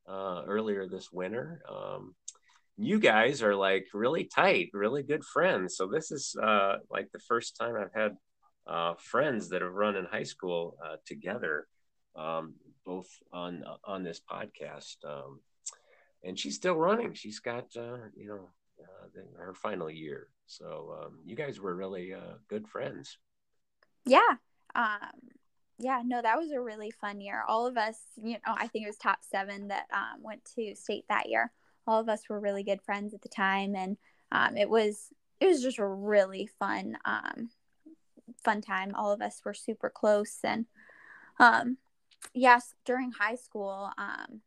uh, 0.07 0.43
earlier 0.45 0.87
this 0.87 1.11
winter. 1.11 1.63
Um, 1.67 2.13
you 2.77 2.99
guys 2.99 3.41
are 3.41 3.55
like 3.55 3.87
really 3.93 4.25
tight, 4.25 4.69
really 4.71 5.01
good 5.01 5.25
friends. 5.25 5.75
So 5.75 5.87
this 5.87 6.11
is 6.11 6.35
uh, 6.41 6.77
like 6.91 7.09
the 7.11 7.19
first 7.19 7.57
time 7.57 7.75
I've 7.75 7.93
had 7.99 8.15
uh, 8.67 8.93
friends 8.97 9.49
that 9.49 9.61
have 9.61 9.73
run 9.73 9.95
in 9.95 10.05
high 10.05 10.23
school 10.23 10.77
uh, 10.83 10.97
together, 11.05 11.67
um, 12.15 12.53
both 12.85 13.07
on 13.31 13.63
on 13.83 14.03
this 14.03 14.19
podcast. 14.19 14.97
Um, 15.05 15.39
and 16.23 16.37
she's 16.37 16.55
still 16.55 16.75
running. 16.75 17.13
She's 17.13 17.39
got 17.39 17.65
uh, 17.77 17.97
you 18.15 18.27
know 18.27 18.49
uh, 18.81 19.21
her 19.37 19.53
final 19.53 19.89
year. 19.89 20.27
So 20.45 20.97
um, 21.01 21.19
you 21.25 21.35
guys 21.35 21.59
were 21.59 21.75
really 21.75 22.13
uh, 22.13 22.37
good 22.47 22.67
friends. 22.67 23.17
Yeah. 24.05 24.19
Um, 24.75 25.29
yeah. 25.77 26.01
No, 26.03 26.21
that 26.21 26.37
was 26.37 26.51
a 26.51 26.59
really 26.59 26.91
fun 26.91 27.21
year. 27.21 27.43
All 27.47 27.67
of 27.67 27.77
us, 27.77 27.97
you 28.21 28.33
know, 28.33 28.55
I 28.57 28.67
think 28.67 28.85
it 28.85 28.89
was 28.89 28.97
top 28.97 29.19
seven 29.21 29.67
that 29.69 29.85
um, 29.93 30.23
went 30.23 30.43
to 30.55 30.75
state 30.75 31.05
that 31.09 31.29
year. 31.29 31.51
All 31.87 31.99
of 31.99 32.09
us 32.09 32.27
were 32.29 32.39
really 32.39 32.63
good 32.63 32.81
friends 32.81 33.13
at 33.13 33.21
the 33.21 33.29
time, 33.29 33.75
and 33.75 33.97
um, 34.31 34.57
it 34.57 34.69
was 34.69 35.09
it 35.39 35.47
was 35.47 35.61
just 35.61 35.79
a 35.79 35.85
really 35.85 36.47
fun 36.59 36.97
um, 37.05 37.49
fun 38.43 38.61
time. 38.61 38.93
All 38.95 39.11
of 39.11 39.21
us 39.21 39.41
were 39.43 39.53
super 39.53 39.89
close. 39.89 40.39
And 40.43 40.65
um, 41.39 41.77
yes, 42.33 42.73
during 42.85 43.11
high 43.11 43.35
school, 43.35 43.91
um, 43.97 44.41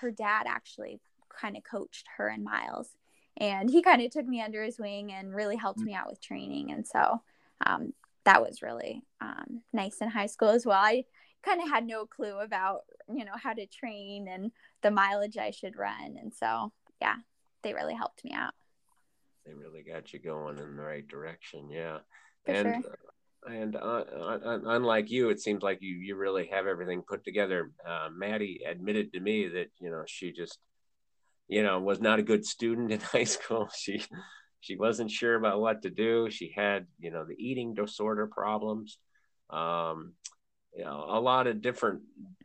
her 0.00 0.10
dad 0.10 0.44
actually 0.46 1.00
kind 1.28 1.56
of 1.56 1.62
coached 1.64 2.06
her 2.16 2.28
and 2.28 2.44
Miles. 2.44 2.90
And 3.36 3.70
he 3.70 3.82
kind 3.82 4.02
of 4.02 4.10
took 4.10 4.26
me 4.26 4.42
under 4.42 4.62
his 4.62 4.78
wing 4.78 5.12
and 5.12 5.34
really 5.34 5.56
helped 5.56 5.80
me 5.80 5.94
out 5.94 6.08
with 6.08 6.20
training. 6.20 6.72
And 6.72 6.86
so 6.86 7.22
um, 7.64 7.94
that 8.24 8.42
was 8.42 8.62
really 8.62 9.02
um, 9.20 9.62
nice 9.72 9.98
in 10.00 10.08
high 10.08 10.26
school 10.26 10.48
as 10.48 10.66
well. 10.66 10.80
I 10.80 11.04
kind 11.42 11.62
of 11.62 11.68
had 11.68 11.86
no 11.86 12.04
clue 12.04 12.38
about, 12.38 12.82
you 13.08 13.24
know, 13.24 13.36
how 13.40 13.54
to 13.54 13.66
train 13.66 14.28
and 14.28 14.50
the 14.82 14.90
mileage 14.90 15.38
I 15.38 15.52
should 15.52 15.76
run. 15.76 16.16
And 16.20 16.34
so, 16.34 16.72
yeah, 17.00 17.16
they 17.62 17.72
really 17.72 17.94
helped 17.94 18.24
me 18.24 18.32
out. 18.34 18.52
They 19.46 19.54
really 19.54 19.82
got 19.82 20.12
you 20.12 20.18
going 20.18 20.58
in 20.58 20.76
the 20.76 20.82
right 20.82 21.06
direction. 21.06 21.70
Yeah. 21.70 21.98
For 22.44 22.52
and 22.52 22.84
sure 22.84 22.98
and 23.48 23.76
uh, 23.76 24.04
unlike 24.66 25.10
you, 25.10 25.30
it 25.30 25.40
seems 25.40 25.62
like 25.62 25.78
you 25.80 25.94
you 25.94 26.16
really 26.16 26.48
have 26.52 26.66
everything 26.66 27.02
put 27.06 27.24
together. 27.24 27.70
Uh, 27.86 28.08
Maddie 28.14 28.60
admitted 28.68 29.12
to 29.12 29.20
me 29.20 29.48
that 29.48 29.70
you 29.80 29.90
know 29.90 30.04
she 30.06 30.32
just 30.32 30.58
you 31.48 31.62
know 31.62 31.80
was 31.80 32.00
not 32.00 32.18
a 32.18 32.24
good 32.24 32.44
student 32.44 32.92
in 32.92 33.00
high 33.12 33.24
school. 33.24 33.68
She 33.74 34.04
she 34.60 34.76
wasn't 34.76 35.10
sure 35.10 35.36
about 35.36 35.60
what 35.60 35.82
to 35.82 35.90
do. 35.90 36.30
She 36.30 36.52
had 36.54 36.86
you 36.98 37.10
know 37.10 37.24
the 37.24 37.36
eating 37.36 37.74
disorder 37.74 38.26
problems. 38.26 38.98
Um, 39.48 40.14
you 40.76 40.84
know 40.84 41.06
a 41.08 41.20
lot 41.20 41.46
of 41.46 41.62
different 41.62 42.02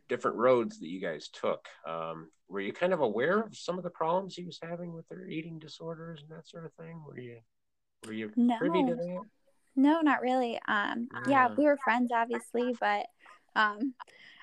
different 0.08 0.36
roads 0.36 0.78
that 0.80 0.88
you 0.88 1.00
guys 1.00 1.28
took. 1.28 1.66
Um, 1.86 2.30
were 2.48 2.60
you 2.60 2.72
kind 2.72 2.92
of 2.92 3.00
aware 3.00 3.40
of 3.40 3.56
some 3.56 3.76
of 3.76 3.84
the 3.84 3.90
problems 3.90 4.34
he 4.34 4.44
was 4.44 4.58
having 4.62 4.92
with 4.92 5.06
their 5.08 5.28
eating 5.28 5.58
disorders 5.58 6.22
and 6.22 6.30
that 6.30 6.48
sort 6.48 6.64
of 6.64 6.72
thing? 6.74 7.02
Were 7.06 7.18
you 7.18 7.38
were 8.06 8.12
you 8.12 8.30
no. 8.36 8.56
privy 8.58 8.82
to 8.84 8.94
that? 8.94 9.20
No, 9.76 10.00
not 10.00 10.22
really. 10.22 10.58
Um, 10.66 11.08
yeah, 11.28 11.48
we 11.54 11.64
were 11.64 11.76
friends, 11.84 12.10
obviously, 12.12 12.74
but 12.80 13.06
um, 13.54 13.94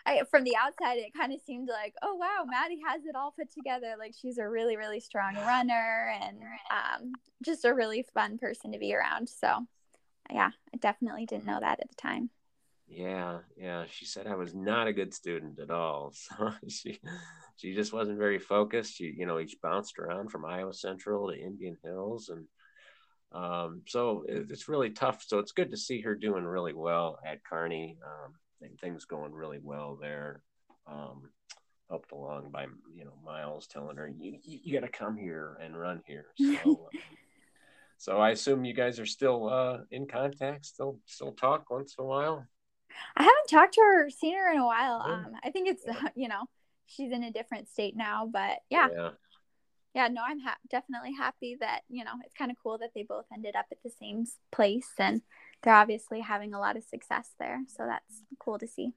I, 0.06 0.22
from 0.30 0.44
the 0.44 0.56
outside, 0.56 0.98
it 0.98 1.14
kind 1.14 1.34
of 1.34 1.42
seemed 1.42 1.70
like, 1.70 1.96
oh 2.02 2.16
wow, 2.16 2.46
Maddie 2.48 2.82
has 2.88 3.06
it 3.06 3.16
all 3.16 3.34
put 3.38 3.52
together. 3.52 3.96
Like 3.98 4.14
she's 4.20 4.38
a 4.38 4.48
really, 4.48 4.78
really 4.78 5.00
strong 5.00 5.36
runner 5.36 6.14
and 6.22 6.38
um, 6.70 7.14
just 7.44 7.66
a 7.66 7.74
really 7.74 8.06
fun 8.14 8.38
person 8.38 8.72
to 8.74 8.80
be 8.80 8.94
around. 8.94 9.30
So, 9.30 9.66
yeah, 10.32 10.52
I 10.74 10.78
definitely 10.78 11.26
didn't 11.26 11.46
know 11.46 11.60
that 11.60 11.80
at 11.80 11.90
the 11.90 11.96
time. 11.96 12.30
Yeah, 12.88 13.40
yeah. 13.58 13.86
She 13.90 14.06
said 14.06 14.28
I 14.28 14.36
was 14.36 14.54
not 14.54 14.88
a 14.88 14.94
good 14.94 15.14
student 15.14 15.60
at 15.60 15.72
all. 15.72 16.14
So 16.38 16.54
she, 16.68 17.00
she 17.56 17.74
just 17.74 17.94
wasn't 17.94 18.20
very 18.20 18.40
focused. 18.40 18.96
She, 18.96 19.14
you 19.18 19.26
know, 19.26 19.40
each 19.40 19.58
bounced 19.62 19.98
around 20.00 20.32
from 20.32 20.46
Iowa 20.46 20.74
Central 20.74 21.30
to 21.30 21.40
Indian 21.40 21.78
Hills 21.84 22.30
and 22.30 22.46
um, 23.34 23.82
so 23.88 24.26
it's 24.28 24.70
really 24.70 24.92
tough. 24.92 25.24
So 25.26 25.40
it's 25.40 25.52
good 25.52 25.72
to 25.72 25.78
see 25.78 26.02
her 26.02 26.16
doing 26.16 26.44
really 26.44 26.74
well 26.74 27.20
at 27.26 27.44
Kearney. 27.44 27.98
Um, 28.04 28.34
things 28.80 29.06
going 29.06 29.34
really 29.34 29.60
well 29.62 29.98
there. 30.00 30.42
Um, 30.88 31.30
helped 31.90 32.12
along 32.12 32.50
by 32.52 32.66
you 32.96 33.06
know 33.06 33.14
Miles 33.26 33.68
telling 33.68 33.98
her 33.98 34.08
you 34.08 34.38
you, 34.44 34.60
you 34.64 34.74
got 34.74 34.86
to 34.86 34.92
come 34.92 35.18
here 35.18 35.58
and 35.62 35.78
run 35.78 36.02
here. 36.06 36.26
So, 36.38 36.90
uh, 36.94 36.98
so 37.98 38.18
I 38.18 38.32
assume 38.32 38.66
you 38.66 38.74
guys 38.74 39.00
are 39.00 39.06
still 39.06 39.50
uh, 39.50 39.80
in 39.92 40.08
contact, 40.08 40.66
still 40.66 41.00
still 41.06 41.34
talk 41.34 41.70
once 41.70 41.96
in 41.98 42.04
a 42.04 42.08
while. 42.08 42.46
I 43.16 43.24
haven't 43.24 43.50
talked 43.50 43.74
to 43.76 43.82
her, 43.82 44.10
seen 44.10 44.36
her 44.36 44.52
in 44.52 44.60
a 44.60 44.66
while. 44.66 45.02
Um, 45.04 45.34
I 45.44 45.50
think 45.50 45.68
it's 45.68 45.84
you 46.16 46.28
know 46.28 46.46
she's 46.86 47.12
in 47.12 47.24
a 47.24 47.32
different 47.32 47.70
state 47.70 47.96
now, 47.96 48.30
but 48.32 48.60
yeah. 48.70 48.90
yeah 48.96 49.10
yeah, 49.94 50.08
no, 50.08 50.22
I'm 50.26 50.40
ha- 50.40 50.58
definitely 50.70 51.14
happy 51.14 51.58
that, 51.60 51.82
you 51.88 52.04
know, 52.04 52.14
it's 52.26 52.34
kind 52.34 52.50
of 52.50 52.58
cool 52.62 52.78
that 52.80 52.92
they 52.96 53.04
both 53.04 53.26
ended 53.34 53.56
up 53.56 53.68
at 53.72 53.78
the 53.84 53.92
same 54.00 54.26
place 54.52 54.90
and 54.98 55.22
they're 55.62 55.74
obviously 55.74 56.22
having 56.22 56.54
a 56.54 56.60
lot 56.60 56.78
of 56.78 56.84
success 56.84 57.30
there. 57.40 57.60
So 57.68 57.86
that's 57.88 58.24
cool 58.40 58.58
to 58.60 58.68
see. 58.68 58.94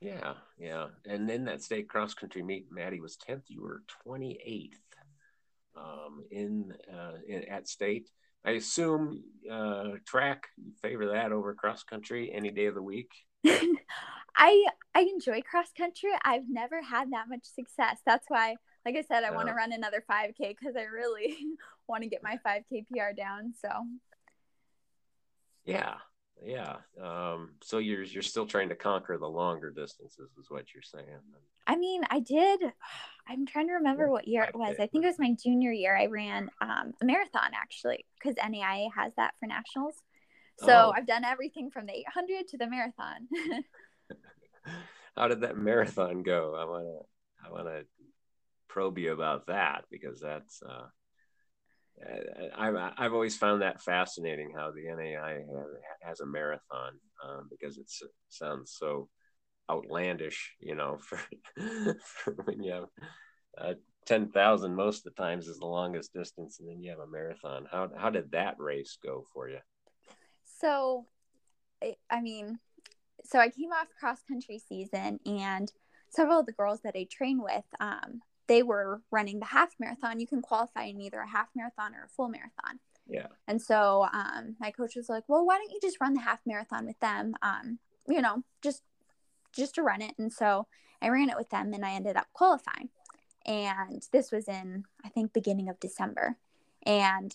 Yeah, 0.00 0.34
yeah. 0.58 0.88
And 1.06 1.28
in 1.30 1.46
that 1.46 1.62
state 1.62 1.88
cross 1.88 2.14
country 2.14 2.42
meet, 2.42 2.66
Maddie 2.70 3.00
was 3.00 3.16
10th. 3.28 3.44
You 3.48 3.62
were 3.62 3.82
28th 4.06 4.72
um, 5.76 6.24
in, 6.30 6.74
uh, 6.92 7.16
in 7.26 7.44
at 7.44 7.66
state. 7.66 8.08
I 8.44 8.52
assume 8.52 9.24
uh, 9.50 9.92
track, 10.06 10.44
you 10.56 10.72
favor 10.82 11.06
that 11.12 11.32
over 11.32 11.54
cross 11.54 11.82
country 11.82 12.30
any 12.32 12.50
day 12.50 12.66
of 12.66 12.74
the 12.74 12.82
week? 12.82 13.10
I 14.36 14.66
I 14.94 15.00
enjoy 15.00 15.42
cross 15.42 15.68
country. 15.76 16.10
I've 16.24 16.48
never 16.48 16.80
had 16.80 17.10
that 17.10 17.28
much 17.28 17.44
success. 17.44 17.98
That's 18.06 18.26
why 18.28 18.56
like 18.88 18.96
I 18.96 19.06
said, 19.06 19.22
I 19.22 19.34
want 19.34 19.48
to 19.48 19.54
run 19.54 19.72
another 19.72 20.02
5K 20.10 20.56
because 20.58 20.74
I 20.74 20.84
really 20.84 21.36
want 21.88 22.04
to 22.04 22.08
get 22.08 22.22
my 22.22 22.38
5K 22.46 22.86
PR 22.88 23.14
down. 23.14 23.52
So, 23.60 23.68
yeah, 25.66 25.96
yeah. 26.42 26.76
Um, 26.98 27.50
so 27.62 27.76
you're 27.78 28.02
you're 28.02 28.22
still 28.22 28.46
trying 28.46 28.70
to 28.70 28.74
conquer 28.74 29.18
the 29.18 29.28
longer 29.28 29.70
distances, 29.70 30.30
is 30.38 30.48
what 30.48 30.72
you're 30.72 30.82
saying. 30.82 31.04
I 31.66 31.76
mean, 31.76 32.02
I 32.08 32.20
did. 32.20 32.60
I'm 33.28 33.44
trying 33.44 33.66
to 33.66 33.74
remember 33.74 34.10
what 34.10 34.26
year 34.26 34.44
it 34.44 34.54
was. 34.54 34.76
I 34.80 34.86
think 34.86 35.04
it 35.04 35.08
was 35.08 35.18
my 35.18 35.36
junior 35.44 35.70
year. 35.70 35.94
I 35.94 36.06
ran 36.06 36.48
um, 36.62 36.94
a 37.02 37.04
marathon 37.04 37.50
actually 37.54 38.06
because 38.18 38.36
NAIA 38.36 38.88
has 38.96 39.12
that 39.18 39.34
for 39.38 39.46
nationals. 39.46 39.96
So 40.60 40.72
oh. 40.72 40.92
I've 40.96 41.06
done 41.06 41.26
everything 41.26 41.70
from 41.70 41.84
the 41.84 41.92
800 41.92 42.48
to 42.48 42.56
the 42.56 42.70
marathon. 42.70 43.28
How 45.14 45.28
did 45.28 45.42
that 45.42 45.58
marathon 45.58 46.22
go? 46.22 46.54
I 46.58 46.64
wanna 46.64 47.00
I 47.44 47.50
wanna 47.50 47.82
probe 48.68 48.98
you 48.98 49.12
about 49.12 49.46
that 49.46 49.84
because 49.90 50.20
that's 50.20 50.62
uh, 50.62 50.86
I've 52.56 52.76
I've 52.96 53.12
always 53.12 53.36
found 53.36 53.62
that 53.62 53.82
fascinating 53.82 54.52
how 54.54 54.70
the 54.70 54.88
NAI 54.88 55.40
has 56.02 56.20
a 56.20 56.26
marathon 56.26 56.92
um, 57.24 57.48
because 57.50 57.78
it 57.78 57.90
sounds 58.28 58.74
so 58.78 59.08
outlandish, 59.70 60.54
you 60.60 60.74
know, 60.74 60.98
for, 61.02 61.18
for 62.02 62.32
when 62.44 62.62
you 62.62 62.72
have 62.72 62.84
uh, 63.58 63.74
ten 64.06 64.30
thousand 64.30 64.74
most 64.74 65.06
of 65.06 65.14
the 65.14 65.22
times 65.22 65.48
is 65.48 65.58
the 65.58 65.66
longest 65.66 66.12
distance, 66.12 66.60
and 66.60 66.68
then 66.68 66.82
you 66.82 66.90
have 66.90 67.00
a 67.00 67.06
marathon. 67.06 67.66
How 67.70 67.90
how 67.96 68.10
did 68.10 68.30
that 68.32 68.56
race 68.58 68.98
go 69.02 69.24
for 69.32 69.48
you? 69.48 69.58
So, 70.60 71.06
I 72.10 72.20
mean, 72.20 72.58
so 73.24 73.38
I 73.38 73.48
came 73.48 73.72
off 73.72 73.88
cross 73.98 74.22
country 74.22 74.58
season, 74.58 75.20
and 75.26 75.70
several 76.10 76.40
of 76.40 76.46
the 76.46 76.52
girls 76.52 76.80
that 76.82 76.96
I 76.96 77.06
train 77.10 77.42
with, 77.42 77.64
um, 77.80 78.22
they 78.48 78.62
were 78.62 79.02
running 79.10 79.38
the 79.38 79.46
half 79.46 79.74
marathon, 79.78 80.20
you 80.20 80.26
can 80.26 80.42
qualify 80.42 80.84
in 80.84 81.00
either 81.00 81.20
a 81.20 81.28
half 81.28 81.48
marathon 81.54 81.94
or 81.94 82.04
a 82.04 82.08
full 82.08 82.28
marathon. 82.28 82.80
Yeah. 83.06 83.28
And 83.46 83.60
so 83.60 84.06
um, 84.12 84.56
my 84.60 84.70
coach 84.70 84.96
was 84.96 85.08
like, 85.08 85.24
well, 85.28 85.46
why 85.46 85.56
don't 85.58 85.70
you 85.70 85.78
just 85.80 86.00
run 86.00 86.14
the 86.14 86.20
half 86.20 86.40
marathon 86.46 86.86
with 86.86 86.98
them? 87.00 87.34
Um, 87.42 87.78
you 88.08 88.20
know, 88.20 88.42
just 88.62 88.82
just 89.54 89.74
to 89.76 89.82
run 89.82 90.02
it. 90.02 90.14
And 90.18 90.32
so 90.32 90.66
I 91.00 91.08
ran 91.08 91.30
it 91.30 91.36
with 91.36 91.50
them 91.50 91.72
and 91.72 91.84
I 91.84 91.92
ended 91.92 92.16
up 92.16 92.26
qualifying. 92.32 92.90
And 93.46 94.06
this 94.12 94.30
was 94.30 94.46
in, 94.46 94.84
I 95.04 95.08
think, 95.08 95.32
beginning 95.32 95.68
of 95.68 95.80
December. 95.80 96.36
And 96.84 97.34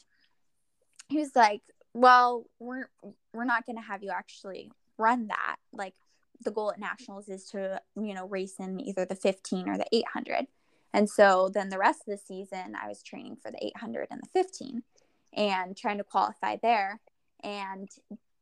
he 1.09 1.17
was 1.17 1.35
like, 1.35 1.61
well, 1.93 2.45
we're, 2.59 2.89
we're 3.33 3.45
not 3.45 3.65
going 3.65 3.77
to 3.77 3.81
have 3.81 4.03
you 4.03 4.11
actually 4.11 4.71
run 4.97 5.27
that. 5.27 5.55
Like 5.71 5.95
the 6.43 6.51
goal 6.51 6.71
at 6.71 6.79
nationals 6.79 7.29
is 7.29 7.45
to, 7.45 7.81
you 7.95 8.13
know, 8.13 8.27
race 8.27 8.55
in 8.59 8.79
either 8.79 9.05
the 9.05 9.15
15 9.15 9.67
or 9.67 9.77
the 9.77 9.87
800. 9.91 10.47
And 10.93 11.09
so 11.09 11.49
then 11.51 11.69
the 11.69 11.79
rest 11.79 12.01
of 12.07 12.11
the 12.11 12.17
season, 12.17 12.75
I 12.81 12.87
was 12.87 13.01
training 13.01 13.37
for 13.41 13.51
the 13.51 13.65
800 13.65 14.07
and 14.11 14.21
the 14.21 14.29
15 14.43 14.83
and 15.35 15.75
trying 15.75 15.97
to 15.97 16.03
qualify 16.03 16.57
there 16.61 16.99
and 17.43 17.89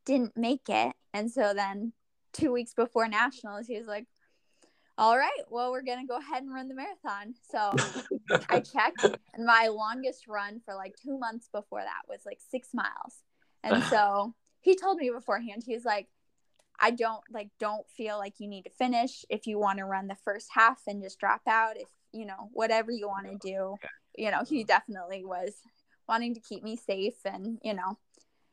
didn't 0.05 0.35
make 0.35 0.67
it. 0.67 0.93
And 1.13 1.31
so 1.31 1.53
then 1.53 1.93
two 2.33 2.51
weeks 2.51 2.73
before 2.73 3.07
nationals, 3.07 3.67
he 3.67 3.77
was 3.77 3.87
like, 3.87 4.05
all 4.97 5.17
right, 5.17 5.31
well, 5.49 5.71
we're 5.71 5.81
going 5.81 6.01
to 6.01 6.07
go 6.07 6.17
ahead 6.17 6.43
and 6.43 6.53
run 6.53 6.67
the 6.67 6.75
marathon. 6.75 7.33
So 7.49 7.73
I 8.49 8.59
checked, 8.59 9.05
and 9.33 9.45
my 9.45 9.67
longest 9.67 10.27
run 10.27 10.61
for 10.63 10.75
like 10.75 10.95
two 11.01 11.17
months 11.17 11.49
before 11.51 11.81
that 11.81 12.03
was 12.09 12.19
like 12.25 12.39
six 12.51 12.69
miles. 12.73 13.23
And 13.63 13.83
so 13.89 14.35
he 14.59 14.75
told 14.75 14.97
me 14.97 15.09
beforehand, 15.09 15.63
he 15.65 15.73
was 15.73 15.85
like, 15.85 16.07
I 16.79 16.91
don't 16.91 17.21
like, 17.31 17.49
don't 17.59 17.87
feel 17.89 18.17
like 18.17 18.39
you 18.39 18.47
need 18.47 18.63
to 18.63 18.71
finish. 18.71 19.23
If 19.29 19.47
you 19.47 19.59
want 19.59 19.77
to 19.79 19.85
run 19.85 20.07
the 20.07 20.17
first 20.23 20.49
half 20.53 20.81
and 20.87 21.01
just 21.01 21.19
drop 21.19 21.41
out, 21.47 21.77
if 21.77 21.87
you 22.13 22.25
know, 22.25 22.49
whatever 22.53 22.91
you 22.91 23.07
want 23.07 23.27
to 23.27 23.37
do, 23.37 23.75
you 24.17 24.31
know, 24.31 24.43
he 24.47 24.63
definitely 24.63 25.23
was 25.25 25.53
wanting 26.07 26.33
to 26.33 26.41
keep 26.41 26.63
me 26.63 26.75
safe 26.75 27.15
and, 27.25 27.59
you 27.63 27.73
know, 27.73 27.97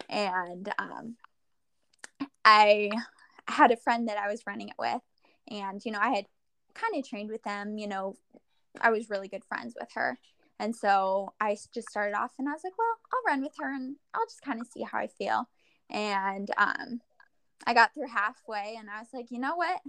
and 0.08 0.72
um, 0.78 1.16
I 2.44 2.90
had 3.46 3.70
a 3.70 3.76
friend 3.76 4.08
that 4.08 4.18
I 4.18 4.28
was 4.28 4.46
running 4.46 4.68
it 4.68 4.74
with, 4.78 5.02
and 5.50 5.84
you 5.84 5.92
know, 5.92 5.98
I 6.00 6.10
had 6.10 6.26
kind 6.74 6.96
of 6.96 7.08
trained 7.08 7.30
with 7.30 7.42
them. 7.42 7.78
You 7.78 7.88
know, 7.88 8.16
I 8.80 8.90
was 8.90 9.10
really 9.10 9.28
good 9.28 9.44
friends 9.44 9.74
with 9.78 9.90
her, 9.94 10.18
and 10.58 10.74
so 10.74 11.34
I 11.40 11.56
just 11.74 11.90
started 11.90 12.16
off, 12.16 12.32
and 12.38 12.48
I 12.48 12.52
was 12.52 12.62
like, 12.64 12.78
well, 12.78 12.96
I'll 13.12 13.32
run 13.32 13.42
with 13.42 13.52
her, 13.58 13.74
and 13.74 13.96
I'll 14.14 14.26
just 14.26 14.42
kind 14.42 14.60
of 14.60 14.66
see 14.66 14.82
how 14.82 14.98
I 14.98 15.08
feel. 15.08 15.48
And 15.90 16.50
um, 16.56 17.00
I 17.66 17.74
got 17.74 17.92
through 17.94 18.08
halfway, 18.08 18.76
and 18.78 18.88
I 18.88 19.00
was 19.00 19.08
like, 19.12 19.30
you 19.30 19.38
know 19.38 19.56
what? 19.56 19.80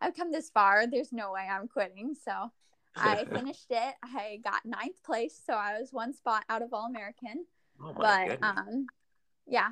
I've 0.00 0.14
come 0.16 0.30
this 0.32 0.50
far. 0.50 0.86
There's 0.86 1.12
no 1.12 1.32
way 1.32 1.48
I'm 1.50 1.68
quitting. 1.68 2.14
So 2.14 2.52
I 2.96 3.24
finished 3.32 3.66
it. 3.70 3.94
I 4.02 4.40
got 4.42 4.64
ninth 4.64 5.02
place, 5.04 5.40
so 5.44 5.54
I 5.54 5.78
was 5.78 5.92
one 5.92 6.12
spot 6.14 6.44
out 6.48 6.62
of 6.62 6.72
All 6.72 6.86
American. 6.86 7.44
Oh 7.82 7.92
but 7.96 8.28
goodness. 8.28 8.38
um, 8.42 8.86
yeah, 9.46 9.70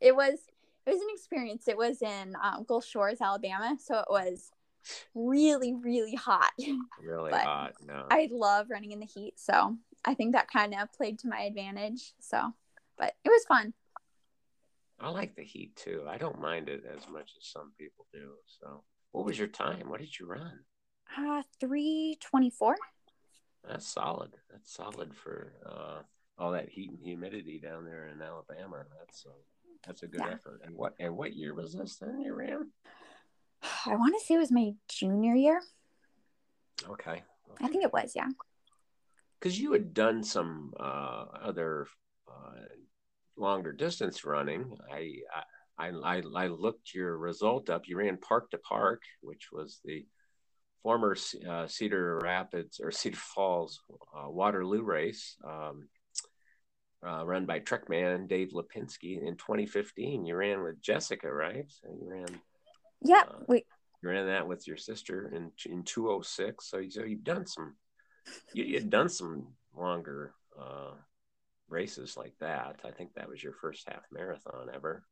it 0.00 0.14
was 0.14 0.38
it 0.86 0.90
was 0.90 1.00
an 1.00 1.08
experience. 1.14 1.68
It 1.68 1.76
was 1.76 2.02
in 2.02 2.34
um, 2.42 2.64
Gulf 2.66 2.84
Shores, 2.84 3.20
Alabama, 3.20 3.76
so 3.80 3.98
it 3.98 4.06
was 4.10 4.50
really 5.14 5.74
really 5.74 6.14
hot. 6.14 6.52
Really 7.02 7.32
hot. 7.32 7.72
No. 7.84 8.06
I 8.10 8.28
love 8.30 8.68
running 8.70 8.92
in 8.92 9.00
the 9.00 9.06
heat, 9.06 9.34
so 9.38 9.76
I 10.04 10.14
think 10.14 10.32
that 10.32 10.48
kind 10.50 10.74
of 10.74 10.92
played 10.92 11.18
to 11.20 11.28
my 11.28 11.40
advantage. 11.40 12.12
So, 12.20 12.52
but 12.96 13.14
it 13.24 13.28
was 13.28 13.44
fun. 13.44 13.74
I 15.00 15.10
like 15.10 15.34
the 15.34 15.42
heat 15.42 15.74
too. 15.74 16.04
I 16.08 16.16
don't 16.16 16.40
mind 16.40 16.68
it 16.68 16.84
as 16.86 17.08
much 17.08 17.32
as 17.36 17.48
some 17.48 17.72
people 17.76 18.06
do. 18.12 18.34
So, 18.46 18.84
what 19.10 19.24
was 19.24 19.36
your 19.36 19.48
time? 19.48 19.88
What 19.88 20.00
did 20.00 20.16
you 20.16 20.26
run? 20.26 20.60
Uh, 21.16 21.42
three 21.60 22.16
twenty-four. 22.20 22.76
That's 23.68 23.86
solid. 23.86 24.32
That's 24.50 24.72
solid 24.72 25.14
for 25.14 25.52
uh, 25.64 26.02
all 26.38 26.52
that 26.52 26.68
heat 26.68 26.90
and 26.90 26.98
humidity 27.02 27.60
down 27.62 27.84
there 27.84 28.08
in 28.08 28.20
Alabama. 28.20 28.84
That's 28.98 29.26
uh, 29.26 29.32
that's 29.86 30.02
a 30.02 30.06
good 30.06 30.20
yeah. 30.20 30.34
effort. 30.34 30.62
And 30.64 30.74
what 30.74 30.94
and 30.98 31.16
what 31.16 31.34
year 31.34 31.54
was 31.54 31.74
this 31.74 31.96
then 31.96 32.20
you 32.20 32.34
ran? 32.34 32.70
I 33.86 33.96
want 33.96 34.14
to 34.18 34.24
say 34.24 34.34
it 34.34 34.38
was 34.38 34.52
my 34.52 34.72
junior 34.88 35.34
year. 35.34 35.60
Okay. 36.88 37.10
okay. 37.10 37.22
I 37.60 37.68
think 37.68 37.84
it 37.84 37.92
was, 37.92 38.12
yeah. 38.16 38.28
Because 39.38 39.58
you 39.58 39.72
had 39.72 39.94
done 39.94 40.24
some 40.24 40.72
uh, 40.78 41.24
other 41.42 41.86
uh, 42.28 42.58
longer 43.36 43.72
distance 43.72 44.24
running. 44.24 44.76
I, 44.90 45.16
I 45.78 45.90
I 45.90 46.22
I 46.34 46.46
looked 46.48 46.94
your 46.94 47.18
result 47.18 47.70
up. 47.70 47.82
You 47.86 47.98
ran 47.98 48.18
Park 48.18 48.50
to 48.50 48.58
Park, 48.58 49.02
which 49.20 49.48
was 49.52 49.80
the 49.84 50.06
former 50.82 51.16
uh, 51.48 51.66
Cedar 51.66 52.18
Rapids 52.22 52.80
or 52.82 52.90
Cedar 52.90 53.16
Falls 53.16 53.80
uh, 54.16 54.28
Waterloo 54.28 54.82
race. 54.82 55.36
Um, 55.44 55.88
uh, 57.06 57.24
run 57.26 57.46
by 57.46 57.58
Trekman 57.58 58.28
Dave 58.28 58.50
Lipinski 58.52 59.20
in 59.26 59.36
2015. 59.36 60.24
You 60.24 60.36
ran 60.36 60.62
with 60.62 60.80
Jessica, 60.80 61.32
right? 61.32 61.64
So 61.68 61.88
you 61.88 62.08
ran. 62.08 62.26
Yeah, 63.02 63.22
uh, 63.28 63.38
we. 63.48 63.64
You 64.02 64.08
ran 64.08 64.26
that 64.26 64.46
with 64.46 64.66
your 64.66 64.76
sister 64.76 65.32
in 65.34 65.50
in 65.66 65.82
206. 65.82 66.64
So, 66.64 66.82
so 66.88 67.02
you've 67.02 67.24
done 67.24 67.46
some. 67.46 67.74
You, 68.54 68.64
you'd 68.64 68.90
done 68.90 69.08
some 69.08 69.48
longer 69.76 70.34
uh, 70.60 70.92
races 71.68 72.16
like 72.16 72.34
that. 72.40 72.80
I 72.84 72.92
think 72.92 73.14
that 73.14 73.28
was 73.28 73.42
your 73.42 73.54
first 73.54 73.88
half 73.88 74.02
marathon 74.12 74.68
ever. 74.72 75.04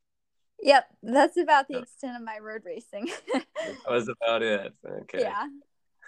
Yep, 0.63 0.85
that's 1.03 1.37
about 1.37 1.69
the 1.69 1.79
extent 1.79 2.17
of 2.17 2.23
my 2.23 2.39
road 2.39 2.63
racing. 2.65 3.11
that 3.33 3.77
was 3.89 4.09
about 4.09 4.43
it. 4.43 4.73
Okay. 5.03 5.21
Yeah. 5.21 5.47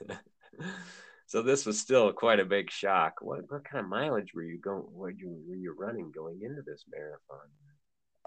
So 1.32 1.40
this 1.40 1.64
was 1.64 1.80
still 1.80 2.12
quite 2.12 2.40
a 2.40 2.44
big 2.44 2.70
shock. 2.70 3.14
What 3.22 3.50
what 3.50 3.64
kind 3.64 3.82
of 3.82 3.88
mileage 3.88 4.34
were 4.34 4.42
you 4.42 4.58
going? 4.58 4.84
Were 4.92 5.08
you 5.08 5.34
were 5.48 5.56
you 5.56 5.74
running 5.78 6.12
going 6.14 6.42
into 6.42 6.60
this 6.60 6.84
marathon? 6.92 7.48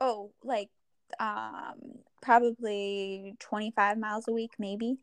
Oh, 0.01 0.31
like 0.43 0.71
um 1.19 1.75
probably 2.21 3.35
25 3.39 3.99
miles 3.99 4.27
a 4.27 4.31
week 4.31 4.53
maybe 4.57 4.97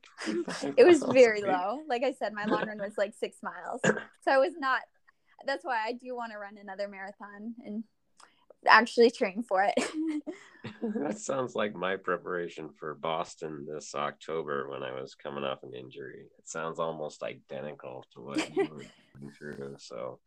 it 0.77 0.85
was 0.85 1.01
very 1.13 1.43
low 1.43 1.81
like 1.89 2.03
i 2.03 2.13
said 2.13 2.33
my 2.33 2.45
long 2.45 2.67
run 2.67 2.79
was 2.79 2.99
like 2.99 3.15
six 3.15 3.37
miles 3.41 3.81
so 3.85 4.33
i 4.33 4.39
was 4.39 4.53
not 4.59 4.81
that's 5.47 5.65
why 5.65 5.79
i 5.87 5.93
do 5.93 6.17
want 6.17 6.33
to 6.33 6.39
run 6.39 6.59
another 6.59 6.89
marathon 6.89 7.55
and 7.65 7.85
actually 8.67 9.11
train 9.11 9.43
for 9.43 9.63
it. 9.63 9.75
that 10.83 11.19
sounds 11.19 11.55
like 11.55 11.75
my 11.75 11.97
preparation 11.97 12.71
for 12.79 12.95
Boston 12.95 13.67
this 13.69 13.95
October 13.95 14.69
when 14.69 14.83
I 14.83 14.93
was 14.93 15.15
coming 15.15 15.45
off 15.45 15.63
an 15.63 15.75
injury. 15.75 16.27
It 16.39 16.49
sounds 16.49 16.79
almost 16.79 17.23
identical 17.23 18.05
to 18.15 18.21
what 18.21 18.55
you 18.55 18.63
were 18.71 18.85
going 19.19 19.33
through. 19.37 19.77
So 19.79 20.21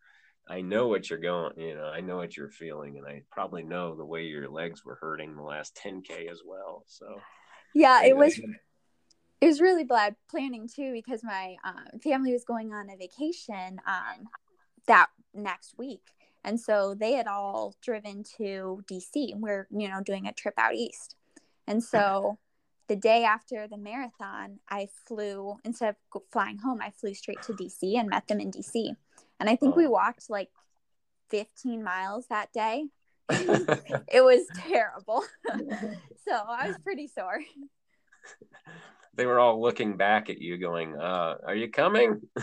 I 0.48 0.62
know 0.62 0.88
what 0.88 1.10
you're 1.10 1.20
going, 1.20 1.54
you 1.58 1.76
know, 1.76 1.86
I 1.86 2.02
know 2.02 2.18
what 2.18 2.38
you're 2.38 2.50
feeling, 2.50 2.98
and 2.98 3.08
I 3.08 3.24
probably 3.32 3.64
know 3.64 3.96
the 3.96 4.06
way 4.06 4.26
your 4.26 4.50
legs 4.50 4.86
were 4.86 4.98
hurting 5.02 5.36
the 5.36 5.42
last 5.42 5.80
10K 5.84 6.30
as 6.30 6.42
well. 6.46 6.84
So, 6.88 7.20
yeah, 7.74 8.04
it 8.04 8.16
was. 8.16 8.40
It 9.42 9.48
was 9.48 9.60
really 9.60 9.84
bad 9.84 10.16
planning 10.30 10.68
too 10.74 10.94
because 10.94 11.22
my 11.22 11.58
um, 11.64 12.00
family 12.02 12.32
was 12.32 12.46
going 12.46 12.74
on 12.74 12.90
a 12.90 12.96
vacation 12.96 13.80
um, 13.86 14.28
that 14.88 15.08
next 15.34 15.76
week, 15.78 16.02
and 16.46 16.62
so 16.62 16.94
they 16.94 17.14
had 17.14 17.26
all 17.26 17.76
driven 17.82 18.24
to 18.38 18.84
DC. 18.90 19.34
We're, 19.36 19.68
you 19.72 19.90
know, 19.90 20.00
doing 20.02 20.28
a 20.28 20.32
trip 20.32 20.54
out 20.58 20.76
east. 20.76 21.16
And 21.68 21.84
so 21.84 22.38
the 22.88 22.96
day 22.96 23.24
after 23.24 23.68
the 23.68 23.78
marathon, 23.78 24.60
I 24.70 24.88
flew, 25.08 25.58
instead 25.66 25.96
of 26.14 26.22
flying 26.32 26.60
home, 26.60 26.82
I 26.82 26.92
flew 26.92 27.16
straight 27.16 27.42
to 27.44 27.54
DC 27.54 27.98
and 27.98 28.10
met 28.10 28.28
them 28.28 28.40
in 28.40 28.52
DC. 28.52 28.96
And 29.40 29.50
I 29.50 29.56
think 29.56 29.76
we 29.76 29.88
oh. 29.88 29.90
walked 29.90 30.30
like 30.30 30.50
15 31.32 31.84
miles 31.84 32.28
that 32.28 32.54
day. 32.54 32.86
it 33.30 34.24
was 34.24 34.46
terrible. 34.70 35.24
so 36.28 36.42
I 36.48 36.68
was 36.68 36.78
pretty 36.84 37.08
sore 37.08 37.40
they 39.16 39.26
were 39.26 39.40
all 39.40 39.62
looking 39.62 39.96
back 39.96 40.30
at 40.30 40.40
you 40.40 40.58
going 40.58 40.96
uh, 40.96 41.36
are 41.46 41.56
you 41.56 41.70
coming? 41.70 42.22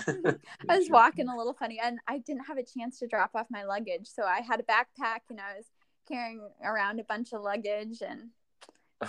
I 0.68 0.78
was 0.78 0.88
walking 0.90 1.28
a 1.28 1.36
little 1.36 1.54
funny 1.54 1.78
and 1.82 1.98
i 2.09 2.18
didn't 2.18 2.44
have 2.44 2.59
a 2.59 2.64
chance 2.64 2.98
to 3.00 3.06
drop 3.06 3.30
off 3.34 3.46
my 3.50 3.64
luggage 3.64 4.06
so 4.06 4.24
i 4.24 4.40
had 4.40 4.61
a 4.61 4.64
backpack 4.64 5.20
and 5.30 5.40
i 5.40 5.56
was 5.56 5.66
carrying 6.09 6.40
around 6.64 7.00
a 7.00 7.04
bunch 7.04 7.32
of 7.32 7.42
luggage 7.42 8.02
and 8.06 8.30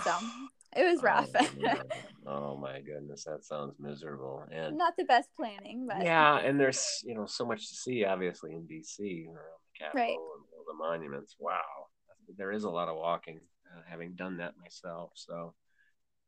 so 0.02 0.14
it 0.76 0.84
was 0.84 1.02
rough. 1.02 1.30
oh, 1.36 1.86
oh, 2.26 2.56
my 2.56 2.80
goodness 2.80 3.24
that 3.24 3.44
sounds 3.44 3.74
miserable 3.78 4.44
and 4.50 4.76
not 4.76 4.96
the 4.96 5.04
best 5.04 5.28
planning 5.36 5.86
but 5.88 6.04
yeah 6.04 6.38
and 6.38 6.58
there's 6.58 7.02
you 7.04 7.14
know 7.14 7.26
so 7.26 7.44
much 7.46 7.68
to 7.68 7.74
see 7.74 8.04
obviously 8.04 8.52
in 8.52 8.62
dc 8.62 8.98
around 9.26 9.36
the 9.36 9.78
capitol 9.78 10.00
right. 10.00 10.10
and 10.10 10.44
all 10.52 10.64
the 10.66 10.74
monuments. 10.74 11.36
Wow 11.38 11.60
there 12.36 12.52
is 12.52 12.64
a 12.64 12.70
lot 12.70 12.88
of 12.88 12.96
walking 12.96 13.40
uh, 13.70 13.82
having 13.88 14.14
done 14.14 14.38
that 14.38 14.54
myself 14.60 15.10
so 15.14 15.54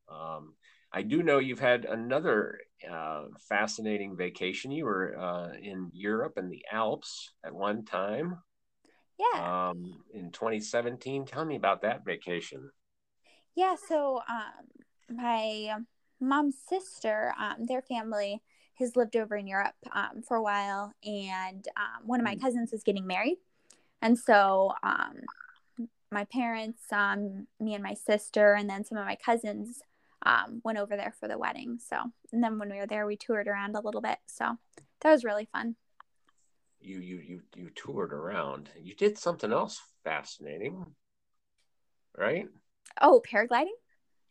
um, 0.09 0.53
I 0.91 1.01
do 1.01 1.21
know 1.21 1.39
you've 1.39 1.59
had 1.59 1.85
another 1.85 2.59
uh, 2.89 3.25
fascinating 3.49 4.15
vacation. 4.15 4.71
You 4.71 4.85
were 4.85 5.17
uh, 5.17 5.53
in 5.61 5.91
Europe 5.93 6.33
and 6.37 6.51
the 6.51 6.63
Alps 6.71 7.33
at 7.45 7.53
one 7.53 7.85
time. 7.85 8.37
Yeah. 9.19 9.69
Um, 9.69 10.03
in 10.13 10.31
2017. 10.31 11.25
Tell 11.25 11.43
me 11.43 11.55
about 11.55 11.81
that 11.81 12.05
vacation. 12.05 12.69
Yeah. 13.55 13.75
So, 13.87 14.21
um, 14.29 15.15
my 15.15 15.75
mom's 16.19 16.55
sister, 16.67 17.33
um, 17.39 17.65
their 17.65 17.81
family 17.81 18.41
has 18.75 18.95
lived 18.95 19.15
over 19.15 19.35
in 19.35 19.47
Europe 19.47 19.75
um, 19.91 20.21
for 20.27 20.37
a 20.37 20.41
while, 20.43 20.93
and 21.03 21.67
um, 21.77 22.05
one 22.05 22.19
of 22.19 22.23
my 22.23 22.35
mm. 22.35 22.41
cousins 22.41 22.73
is 22.73 22.83
getting 22.83 23.07
married. 23.07 23.37
And 24.03 24.17
so, 24.17 24.73
um, 24.83 25.15
my 26.11 26.25
parents, 26.25 26.83
um, 26.91 27.47
me 27.59 27.73
and 27.73 27.83
my 27.83 27.95
sister, 27.95 28.53
and 28.53 28.69
then 28.69 28.85
some 28.85 28.97
of 28.97 29.05
my 29.05 29.15
cousins 29.15 29.81
um, 30.25 30.61
went 30.63 30.77
over 30.77 30.95
there 30.95 31.13
for 31.19 31.27
the 31.27 31.37
wedding. 31.37 31.79
So, 31.87 31.97
and 32.31 32.43
then 32.43 32.59
when 32.59 32.69
we 32.69 32.77
were 32.77 32.87
there, 32.87 33.05
we 33.05 33.17
toured 33.17 33.47
around 33.47 33.75
a 33.75 33.81
little 33.81 34.01
bit. 34.01 34.17
So 34.25 34.57
that 35.01 35.11
was 35.11 35.23
really 35.23 35.47
fun. 35.51 35.75
You 36.79 36.99
you 36.99 37.17
you 37.17 37.41
you 37.55 37.69
toured 37.75 38.13
around. 38.13 38.69
You 38.79 38.95
did 38.95 39.17
something 39.17 39.51
else 39.51 39.81
fascinating, 40.03 40.85
right? 42.15 42.47
Oh, 43.01 43.21
paragliding. 43.27 43.75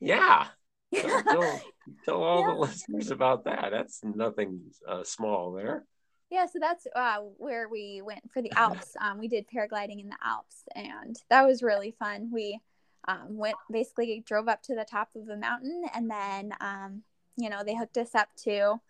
Yeah. 0.00 0.46
Tell, 0.94 1.22
tell, 1.24 1.60
tell 2.04 2.22
all 2.22 2.40
yeah. 2.40 2.46
the 2.46 2.60
listeners 2.60 3.10
about 3.10 3.44
that. 3.44 3.70
That's 3.72 4.04
nothing 4.04 4.60
uh, 4.88 5.02
small 5.02 5.52
there. 5.52 5.84
Yeah, 6.30 6.46
so 6.46 6.58
that's 6.60 6.86
uh, 6.94 7.18
where 7.38 7.68
we 7.68 8.02
went 8.04 8.30
for 8.32 8.40
the 8.40 8.52
Alps. 8.56 8.96
Um, 9.00 9.18
we 9.18 9.26
did 9.28 9.46
paragliding 9.48 10.00
in 10.00 10.08
the 10.08 10.16
Alps, 10.24 10.62
and 10.74 11.16
that 11.28 11.44
was 11.44 11.62
really 11.62 11.94
fun. 11.98 12.30
We 12.32 12.60
um, 13.08 13.36
went 13.36 13.56
basically 13.70 14.22
drove 14.26 14.48
up 14.48 14.62
to 14.62 14.74
the 14.74 14.86
top 14.88 15.10
of 15.14 15.28
a 15.28 15.36
mountain, 15.36 15.84
and 15.94 16.10
then 16.10 16.52
um, 16.60 17.02
you 17.36 17.48
know 17.48 17.62
they 17.64 17.76
hooked 17.76 17.96
us 17.96 18.14
up 18.14 18.28
to 18.44 18.80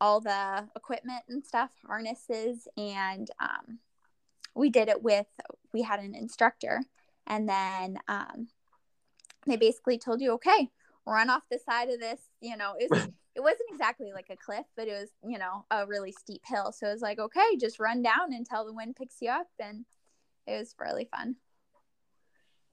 all 0.00 0.20
the 0.20 0.68
equipment 0.76 1.22
and 1.28 1.44
stuff, 1.44 1.70
harnesses, 1.86 2.66
and 2.76 3.30
um, 3.40 3.78
we 4.54 4.70
did 4.70 4.88
it 4.88 5.02
with 5.02 5.26
we 5.72 5.82
had 5.82 6.00
an 6.00 6.14
instructor, 6.14 6.80
and 7.26 7.48
then 7.48 7.98
um, 8.08 8.48
they 9.46 9.56
basically 9.56 9.98
told 9.98 10.20
you, 10.20 10.32
okay, 10.32 10.70
run 11.06 11.30
off 11.30 11.42
the 11.50 11.58
side 11.58 11.88
of 11.88 12.00
this. 12.00 12.20
You 12.40 12.56
know, 12.56 12.74
it 12.78 12.90
was, 12.90 13.08
it 13.34 13.40
wasn't 13.40 13.70
exactly 13.70 14.12
like 14.12 14.30
a 14.30 14.36
cliff, 14.36 14.66
but 14.76 14.88
it 14.88 14.92
was 14.92 15.10
you 15.24 15.38
know 15.38 15.64
a 15.70 15.86
really 15.86 16.12
steep 16.12 16.42
hill. 16.46 16.72
So 16.72 16.88
it 16.88 16.92
was 16.92 17.02
like, 17.02 17.18
okay, 17.18 17.56
just 17.60 17.80
run 17.80 18.02
down 18.02 18.32
until 18.32 18.64
the 18.64 18.74
wind 18.74 18.96
picks 18.96 19.16
you 19.20 19.30
up, 19.30 19.48
and 19.60 19.84
it 20.46 20.58
was 20.58 20.74
really 20.78 21.04
fun. 21.04 21.36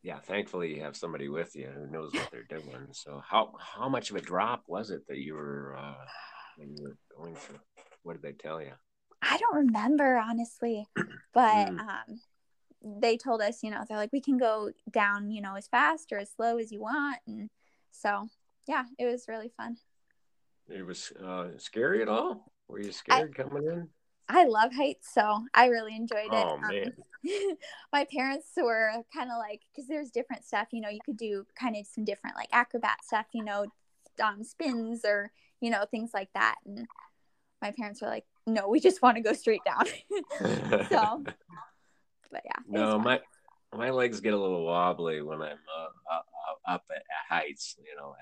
Yeah, 0.01 0.19
thankfully 0.19 0.75
you 0.75 0.81
have 0.81 0.95
somebody 0.95 1.27
with 1.27 1.55
you 1.55 1.67
who 1.67 1.87
knows 1.87 2.13
what 2.13 2.29
they're 2.31 2.43
doing. 2.43 2.87
So 2.91 3.21
how 3.27 3.53
how 3.59 3.89
much 3.89 4.09
of 4.09 4.15
a 4.15 4.21
drop 4.21 4.63
was 4.67 4.91
it 4.91 5.05
that 5.07 5.17
you 5.17 5.33
were 5.33 5.75
uh, 5.77 6.05
when 6.57 6.69
you 6.75 6.83
were 6.83 6.97
going 7.17 7.35
through? 7.35 7.59
What 8.03 8.13
did 8.13 8.21
they 8.21 8.31
tell 8.31 8.61
you? 8.61 8.71
I 9.21 9.37
don't 9.37 9.65
remember 9.67 10.17
honestly, 10.17 10.87
but 11.33 11.67
mm. 11.67 11.79
um, 11.79 12.21
they 13.01 13.17
told 13.17 13.41
us, 13.41 13.61
you 13.61 13.71
know, 13.71 13.83
they're 13.87 13.97
like, 13.97 14.13
we 14.13 14.21
can 14.21 14.37
go 14.37 14.71
down, 14.89 15.31
you 15.31 15.41
know, 15.41 15.55
as 15.55 15.67
fast 15.67 16.13
or 16.13 16.19
as 16.19 16.31
slow 16.31 16.57
as 16.57 16.71
you 16.71 16.79
want, 16.79 17.19
and 17.27 17.49
so 17.91 18.29
yeah, 18.67 18.85
it 18.97 19.05
was 19.05 19.27
really 19.27 19.51
fun. 19.57 19.77
It 20.69 20.85
was 20.85 21.11
uh, 21.11 21.47
scary 21.57 22.01
at 22.01 22.07
all? 22.07 22.51
Were 22.67 22.79
you 22.79 22.91
scared 22.91 23.35
I, 23.37 23.43
coming 23.43 23.65
in? 23.65 23.89
I 24.29 24.45
love 24.45 24.73
heights, 24.73 25.11
so 25.11 25.43
I 25.53 25.65
really 25.67 25.95
enjoyed 25.95 26.31
it. 26.31 26.45
Oh 26.45 26.57
man. 26.57 26.93
Um, 26.95 27.57
my 27.91 28.05
parents 28.05 28.47
were 28.55 28.91
kind 29.13 29.31
of 29.31 29.37
like, 29.39 29.61
because 29.71 29.87
there's 29.87 30.11
different 30.11 30.45
stuff, 30.45 30.67
you 30.71 30.81
know, 30.81 30.89
you 30.89 30.99
could 31.03 31.17
do 31.17 31.45
kind 31.59 31.75
of 31.75 31.85
some 31.87 32.05
different 32.05 32.35
like 32.35 32.49
acrobat 32.53 33.03
stuff, 33.03 33.25
you 33.33 33.43
know, 33.43 33.65
um, 34.23 34.43
spins 34.43 35.03
or 35.03 35.31
you 35.61 35.69
know 35.69 35.85
things 35.89 36.11
like 36.13 36.29
that, 36.33 36.55
and 36.65 36.87
my 37.61 37.71
parents 37.71 38.01
were 38.01 38.07
like, 38.07 38.25
no, 38.47 38.67
we 38.67 38.79
just 38.79 39.01
want 39.01 39.17
to 39.17 39.21
go 39.21 39.33
straight 39.33 39.61
down. 39.65 39.85
so, 40.89 41.23
but 42.31 42.41
yeah. 42.45 42.61
No, 42.67 42.99
my 42.99 43.19
my 43.75 43.89
legs 43.89 44.19
get 44.19 44.33
a 44.33 44.37
little 44.37 44.65
wobbly 44.65 45.21
when 45.21 45.41
I'm 45.41 45.57
uh, 45.77 46.13
up, 46.13 46.25
up 46.67 46.83
at 46.95 47.03
heights, 47.29 47.75
you 47.77 47.95
know, 47.97 48.15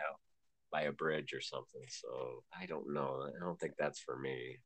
by 0.71 0.83
a 0.83 0.91
bridge 0.91 1.33
or 1.33 1.41
something. 1.41 1.85
So 1.89 2.43
I 2.59 2.65
don't 2.65 2.93
know. 2.93 3.29
I 3.35 3.39
don't 3.39 3.59
think 3.59 3.73
that's 3.77 3.99
for 3.99 4.17
me. 4.17 4.57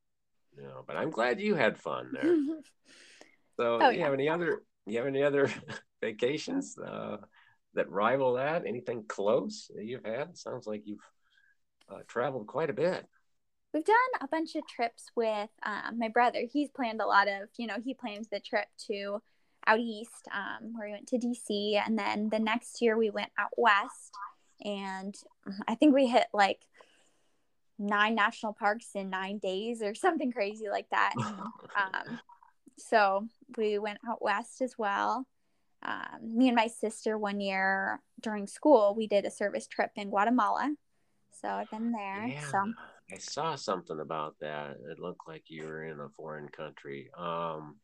You 0.55 0.63
know, 0.63 0.83
but 0.85 0.97
I'm 0.97 1.09
glad 1.09 1.39
you 1.39 1.55
had 1.55 1.77
fun 1.77 2.11
there. 2.13 2.37
so, 3.57 3.75
oh, 3.75 3.79
do 3.79 3.85
you 3.85 3.99
yeah. 3.99 4.05
have 4.05 4.13
any 4.13 4.29
other? 4.29 4.63
You 4.85 4.97
have 4.97 5.07
any 5.07 5.23
other 5.23 5.49
vacations 6.01 6.77
uh, 6.77 7.17
that 7.73 7.89
rival 7.89 8.33
that? 8.33 8.65
Anything 8.65 9.05
close 9.07 9.69
that 9.75 9.85
you've 9.85 10.05
had? 10.05 10.37
Sounds 10.37 10.67
like 10.67 10.83
you've 10.85 11.07
uh, 11.89 11.99
traveled 12.07 12.47
quite 12.47 12.69
a 12.69 12.73
bit. 12.73 13.05
We've 13.73 13.85
done 13.85 13.95
a 14.19 14.27
bunch 14.27 14.55
of 14.55 14.67
trips 14.67 15.05
with 15.15 15.49
um, 15.63 15.97
my 15.97 16.09
brother. 16.09 16.41
He's 16.51 16.69
planned 16.69 16.99
a 16.99 17.05
lot 17.05 17.29
of, 17.29 17.47
you 17.57 17.67
know, 17.67 17.77
he 17.81 17.93
plans 17.93 18.27
the 18.29 18.41
trip 18.41 18.67
to 18.87 19.21
out 19.65 19.79
east, 19.79 20.27
um, 20.33 20.73
where 20.73 20.87
we 20.87 20.93
went 20.93 21.07
to 21.07 21.17
DC, 21.17 21.81
and 21.85 21.97
then 21.97 22.29
the 22.29 22.39
next 22.39 22.81
year 22.81 22.97
we 22.97 23.09
went 23.09 23.31
out 23.37 23.51
west, 23.57 24.11
and 24.63 25.15
I 25.67 25.75
think 25.75 25.93
we 25.93 26.07
hit 26.07 26.27
like 26.33 26.59
nine 27.81 28.15
national 28.15 28.53
parks 28.53 28.89
in 28.95 29.09
nine 29.09 29.39
days 29.39 29.81
or 29.81 29.93
something 29.95 30.31
crazy 30.31 30.69
like 30.69 30.87
that. 30.91 31.13
um, 31.17 32.19
so 32.77 33.27
we 33.57 33.79
went 33.79 33.99
out 34.07 34.21
west 34.21 34.61
as 34.61 34.75
well. 34.77 35.25
Um, 35.83 36.37
me 36.37 36.47
and 36.47 36.55
my 36.55 36.67
sister 36.67 37.17
one 37.17 37.39
year 37.39 37.99
during 38.21 38.45
school 38.45 38.93
we 38.95 39.07
did 39.07 39.25
a 39.25 39.31
service 39.31 39.67
trip 39.67 39.91
in 39.95 40.09
Guatemala. 40.09 40.73
So 41.41 41.47
I've 41.47 41.71
been 41.71 41.91
there. 41.91 42.27
Yeah, 42.27 42.47
so 42.51 42.73
I 43.11 43.17
saw 43.17 43.55
something 43.55 43.99
about 43.99 44.35
that. 44.41 44.77
It 44.89 44.99
looked 44.99 45.27
like 45.27 45.43
you 45.47 45.65
were 45.65 45.83
in 45.83 45.99
a 45.99 46.09
foreign 46.09 46.49
country. 46.49 47.09
Um, 47.17 47.77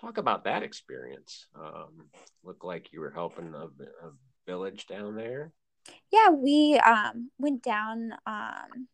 talk 0.00 0.18
about 0.18 0.44
that 0.44 0.62
experience. 0.62 1.46
Um, 1.58 2.08
looked 2.44 2.64
like 2.64 2.92
you 2.92 3.00
were 3.00 3.10
helping 3.10 3.54
a, 3.54 3.64
a 3.64 4.10
village 4.46 4.86
down 4.86 5.16
there. 5.16 5.52
Yeah, 6.12 6.30
we 6.30 6.78
um, 6.78 7.30
went 7.38 7.62
down. 7.62 8.12
Um, 8.26 8.88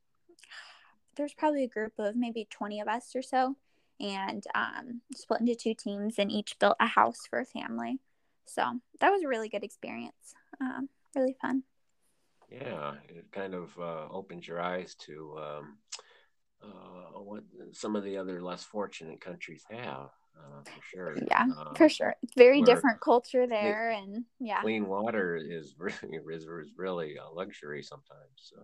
there's 1.17 1.35
probably 1.35 1.65
a 1.65 1.69
group 1.69 1.93
of 1.99 2.17
maybe 2.17 2.47
20 2.51 2.81
of 2.81 2.89
us 2.89 3.12
or 3.15 3.23
so, 3.23 3.57
and 4.01 4.45
um, 4.55 5.01
split 5.15 5.41
into 5.41 5.55
two 5.55 5.75
teams 5.75 6.19
and 6.19 6.31
each 6.31 6.59
built 6.59 6.77
a 6.81 6.87
house 6.87 7.21
for 7.29 7.41
a 7.41 7.45
family. 7.45 8.01
So 8.47 8.62
that 9.01 9.11
was 9.11 9.23
a 9.23 9.29
really 9.29 9.49
good 9.49 9.65
experience. 9.65 10.35
Um, 10.61 10.89
really 11.15 11.37
fun. 11.41 11.62
Yeah, 12.51 12.95
it 13.09 13.33
kind 13.33 13.55
of 13.55 13.71
uh, 13.79 14.07
opens 14.11 14.47
your 14.47 14.61
eyes 14.61 14.95
to 15.07 15.39
um, 15.39 15.79
uh, 16.62 17.21
what 17.21 17.43
some 17.73 17.97
of 17.97 18.05
the 18.05 18.17
other 18.17 18.43
less 18.43 18.62
fortunate 18.62 19.21
countries 19.21 19.65
have. 19.71 20.11
Uh, 20.37 20.62
for 20.64 20.82
sure. 20.91 21.16
Yeah, 21.28 21.47
uh, 21.59 21.74
for 21.76 21.89
sure. 21.89 22.14
It's 22.22 22.35
very 22.37 22.62
different 22.62 23.01
culture 23.01 23.47
there, 23.47 23.91
and 23.91 24.24
yeah. 24.41 24.61
Clean 24.61 24.87
water 24.87 25.37
is 25.37 25.74
really 25.78 26.16
is, 26.35 26.45
is 26.45 26.72
really 26.76 27.16
a 27.16 27.28
luxury 27.28 27.82
sometimes. 27.82 28.30
So. 28.39 28.57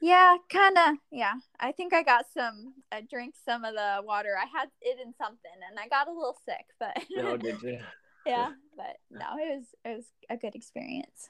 Yeah, 0.00 0.36
kind 0.48 0.78
of. 0.78 0.96
Yeah, 1.10 1.34
I 1.58 1.72
think 1.72 1.92
I 1.92 2.02
got 2.02 2.26
some. 2.32 2.74
I 2.92 3.00
drank 3.00 3.34
some 3.44 3.64
of 3.64 3.74
the 3.74 4.02
water. 4.04 4.36
I 4.36 4.46
had 4.46 4.68
it 4.80 4.98
in 5.04 5.12
something, 5.14 5.50
and 5.68 5.78
I 5.78 5.88
got 5.88 6.08
a 6.08 6.12
little 6.12 6.36
sick. 6.44 6.66
But 6.78 6.96
no, 7.10 7.36
did 7.36 7.60
you? 7.62 7.78
yeah, 8.24 8.50
but 8.76 8.96
no, 9.10 9.26
it 9.38 9.56
was 9.56 9.66
it 9.84 9.96
was 9.96 10.04
a 10.30 10.36
good 10.36 10.54
experience. 10.54 11.28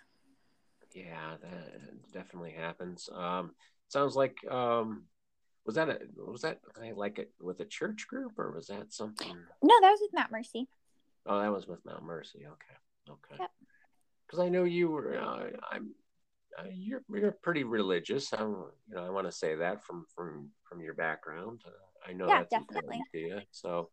Yeah, 0.95 1.37
that 1.41 2.13
definitely 2.13 2.53
happens. 2.53 3.09
Um, 3.13 3.53
sounds 3.89 4.17
like 4.17 4.37
um, 4.51 5.05
was 5.69 5.75
that 5.75 5.91
a 5.91 5.99
was 6.17 6.41
that 6.41 6.61
like 6.97 7.19
it 7.19 7.31
with 7.43 7.61
a 7.61 7.65
church 7.67 8.07
group 8.09 8.39
or 8.39 8.53
was 8.53 8.69
that 8.69 8.91
something? 8.91 9.37
No, 9.63 9.75
that 9.83 9.91
was 9.91 9.99
with 10.01 10.15
Mount 10.15 10.33
Mercy. 10.33 10.67
Oh, 11.27 11.39
that 11.39 11.53
was 11.53 11.69
with 11.69 11.85
Mount 11.85 12.05
Mercy. 12.05 12.47
Okay, 12.47 13.11
okay. 13.11 13.45
Because 14.27 14.39
yep. 14.39 14.47
I 14.47 14.49
know 14.49 14.65
you 14.65 14.89
were. 14.89 15.19
Uh, 15.21 15.51
I'm. 15.71 15.91
Uh, 16.59 16.69
you're 16.73 17.03
you're 17.15 17.37
pretty 17.43 17.65
religious. 17.65 18.33
I 18.33 18.39
you 18.39 18.73
know 18.89 19.05
I 19.05 19.11
want 19.11 19.27
to 19.27 19.33
say 19.33 19.57
that 19.57 19.85
from 19.85 20.07
from 20.17 20.49
from 20.67 20.81
your 20.81 20.95
background. 20.95 21.61
Uh, 21.67 22.09
I 22.09 22.15
know 22.15 22.29
yeah, 22.29 22.39
that's 22.39 22.67
definitely. 22.67 23.03
you. 23.13 23.41
So 23.51 23.91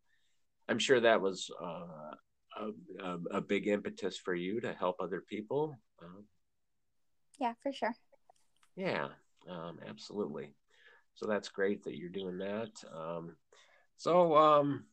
I'm 0.69 0.79
sure 0.79 1.01
that 1.01 1.19
was 1.19 1.51
uh, 1.61 2.15
a, 2.57 3.03
a, 3.03 3.19
a 3.31 3.41
big 3.41 3.67
impetus 3.67 4.17
for 4.17 4.33
you 4.33 4.61
to 4.61 4.71
help 4.71 4.95
other 5.01 5.21
people. 5.29 5.77
Um, 6.01 6.23
yeah, 7.37 7.51
for 7.61 7.73
sure. 7.73 7.93
Yeah, 8.77 9.09
um, 9.49 9.79
absolutely 9.85 10.55
so 11.15 11.25
that's 11.25 11.49
great 11.49 11.83
that 11.83 11.95
you're 11.95 12.09
doing 12.09 12.37
that. 12.39 12.69
Um, 12.93 13.35
so 13.97 14.35
um, 14.35 14.85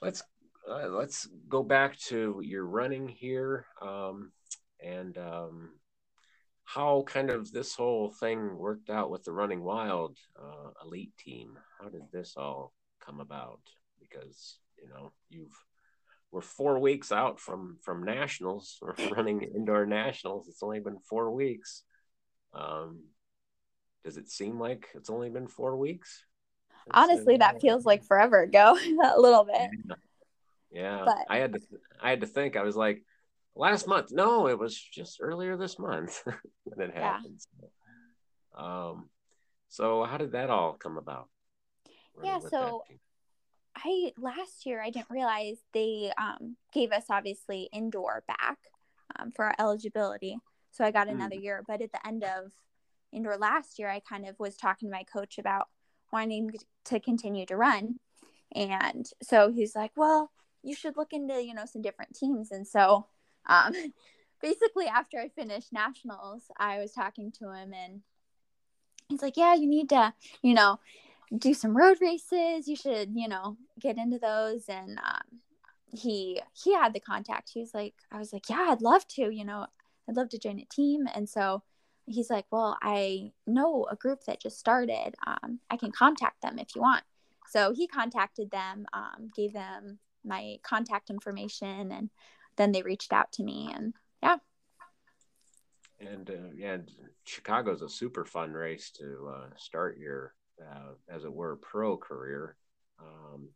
let's 0.00 0.22
uh, 0.70 0.88
let's 0.88 1.28
go 1.48 1.62
back 1.62 1.98
to 1.98 2.40
your 2.42 2.64
running 2.64 3.08
here 3.08 3.66
um, 3.82 4.30
and 4.84 5.18
um, 5.18 5.70
how 6.64 7.02
kind 7.06 7.30
of 7.30 7.50
this 7.50 7.74
whole 7.74 8.10
thing 8.10 8.56
worked 8.56 8.90
out 8.90 9.10
with 9.10 9.24
the 9.24 9.32
Running 9.32 9.62
Wild 9.62 10.16
uh, 10.40 10.70
elite 10.84 11.16
team. 11.18 11.58
How 11.80 11.88
did 11.88 12.02
this 12.12 12.34
all 12.36 12.72
come 13.04 13.20
about? 13.20 13.60
Because 14.00 14.58
you 14.80 14.88
know 14.88 15.12
you've 15.28 15.56
we're 16.30 16.40
four 16.40 16.78
weeks 16.78 17.10
out 17.10 17.40
from 17.40 17.78
from 17.82 18.04
nationals. 18.04 18.78
We're 18.82 18.94
running 19.10 19.42
indoor 19.42 19.86
nationals. 19.86 20.46
It's 20.48 20.62
only 20.62 20.80
been 20.80 20.98
four 20.98 21.32
weeks. 21.32 21.82
Um, 22.54 23.00
does 24.04 24.16
it 24.16 24.30
seem 24.30 24.58
like 24.58 24.88
it's 24.94 25.10
only 25.10 25.30
been 25.30 25.46
four 25.46 25.76
weeks? 25.76 26.24
Honestly, 26.90 27.36
that 27.36 27.60
feels 27.60 27.84
like 27.84 28.04
forever 28.04 28.42
ago, 28.42 28.76
a 29.04 29.20
little 29.20 29.44
bit. 29.44 29.70
Yeah, 29.86 29.94
yeah. 30.72 31.02
But, 31.04 31.18
I 31.28 31.38
had 31.38 31.52
to. 31.52 31.60
I 32.02 32.10
had 32.10 32.20
to 32.20 32.26
think. 32.26 32.56
I 32.56 32.62
was 32.62 32.76
like, 32.76 33.04
last 33.54 33.86
month. 33.86 34.10
No, 34.10 34.48
it 34.48 34.58
was 34.58 34.76
just 34.76 35.18
earlier 35.20 35.56
this 35.56 35.78
month 35.78 36.22
when 36.64 36.88
it 36.88 36.96
happened. 36.96 37.40
Yeah. 37.60 37.68
So, 38.56 38.64
um, 38.64 39.10
so 39.68 40.04
how 40.04 40.16
did 40.16 40.32
that 40.32 40.50
all 40.50 40.74
come 40.74 40.96
about? 40.96 41.28
Yeah, 42.22 42.38
so 42.50 42.82
I 43.76 44.12
last 44.18 44.66
year 44.66 44.82
I 44.82 44.90
didn't 44.90 45.10
realize 45.10 45.56
they 45.72 46.12
um, 46.18 46.56
gave 46.72 46.92
us 46.92 47.04
obviously 47.08 47.68
indoor 47.72 48.24
back 48.26 48.58
um, 49.16 49.30
for 49.30 49.46
our 49.46 49.54
eligibility. 49.58 50.36
So 50.72 50.84
I 50.84 50.90
got 50.90 51.08
another 51.08 51.36
mm. 51.36 51.42
year, 51.42 51.64
but 51.66 51.80
at 51.80 51.92
the 51.92 52.06
end 52.06 52.24
of 52.24 52.52
indoor 53.12 53.36
last 53.36 53.78
year, 53.78 53.88
I 53.88 54.00
kind 54.00 54.26
of 54.26 54.38
was 54.38 54.56
talking 54.56 54.88
to 54.88 54.92
my 54.92 55.04
coach 55.04 55.38
about 55.38 55.68
wanting 56.12 56.52
to 56.86 57.00
continue 57.00 57.46
to 57.46 57.56
run. 57.56 57.98
And 58.52 59.08
so 59.22 59.50
he's 59.50 59.74
like, 59.74 59.92
well, 59.96 60.30
you 60.62 60.74
should 60.74 60.96
look 60.96 61.12
into, 61.12 61.42
you 61.42 61.54
know, 61.54 61.66
some 61.66 61.82
different 61.82 62.14
teams. 62.14 62.50
And 62.50 62.66
so 62.66 63.06
um, 63.46 63.74
basically 64.42 64.86
after 64.86 65.18
I 65.18 65.28
finished 65.28 65.72
nationals, 65.72 66.44
I 66.58 66.78
was 66.78 66.92
talking 66.92 67.32
to 67.38 67.52
him 67.52 67.72
and 67.72 68.02
he's 69.08 69.22
like, 69.22 69.36
yeah, 69.36 69.54
you 69.54 69.66
need 69.66 69.88
to, 69.90 70.12
you 70.42 70.54
know, 70.54 70.80
do 71.36 71.54
some 71.54 71.76
road 71.76 71.98
races. 72.00 72.66
You 72.66 72.76
should, 72.76 73.10
you 73.14 73.28
know, 73.28 73.56
get 73.78 73.98
into 73.98 74.18
those. 74.18 74.64
And 74.68 74.98
um, 74.98 75.40
he, 75.92 76.40
he 76.52 76.74
had 76.74 76.92
the 76.92 77.00
contact. 77.00 77.50
He 77.52 77.60
was 77.60 77.74
like, 77.74 77.94
I 78.10 78.18
was 78.18 78.32
like, 78.32 78.48
yeah, 78.48 78.66
I'd 78.70 78.82
love 78.82 79.06
to, 79.08 79.30
you 79.30 79.44
know, 79.44 79.66
I'd 80.08 80.16
love 80.16 80.28
to 80.30 80.38
join 80.38 80.58
a 80.58 80.64
team. 80.64 81.06
And 81.14 81.28
so 81.28 81.62
he's 82.10 82.30
like, 82.30 82.46
well, 82.50 82.76
I 82.82 83.32
know 83.46 83.86
a 83.90 83.96
group 83.96 84.24
that 84.24 84.40
just 84.40 84.58
started. 84.58 85.14
Um, 85.26 85.60
I 85.70 85.76
can 85.76 85.92
contact 85.92 86.42
them 86.42 86.58
if 86.58 86.74
you 86.74 86.82
want. 86.82 87.04
So 87.48 87.72
he 87.72 87.86
contacted 87.86 88.50
them, 88.50 88.86
um, 88.92 89.30
gave 89.34 89.52
them 89.52 89.98
my 90.24 90.58
contact 90.62 91.10
information, 91.10 91.90
and 91.92 92.10
then 92.56 92.72
they 92.72 92.82
reached 92.82 93.12
out 93.12 93.32
to 93.32 93.42
me. 93.42 93.72
And 93.74 93.94
yeah. 94.22 94.36
And 96.00 96.30
uh, 96.30 96.52
yeah, 96.54 96.78
Chicago's 97.24 97.82
a 97.82 97.88
super 97.88 98.24
fun 98.24 98.52
race 98.52 98.90
to 98.92 99.32
uh, 99.34 99.46
start 99.56 99.98
your, 99.98 100.34
uh, 100.60 100.92
as 101.08 101.24
it 101.24 101.32
were, 101.32 101.56
pro 101.56 101.96
career. 101.96 102.56
Um, 102.98 103.48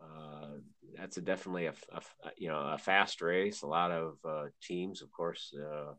uh, 0.00 0.58
that's 0.96 1.16
a 1.16 1.20
definitely 1.20 1.66
a, 1.66 1.74
a, 1.92 2.00
you 2.36 2.48
know 2.48 2.58
a 2.58 2.78
fast 2.78 3.22
race. 3.22 3.62
A 3.62 3.66
lot 3.66 3.90
of 3.90 4.16
uh, 4.24 4.46
teams, 4.60 5.00
of 5.00 5.10
course, 5.12 5.54
uh, 5.56 5.92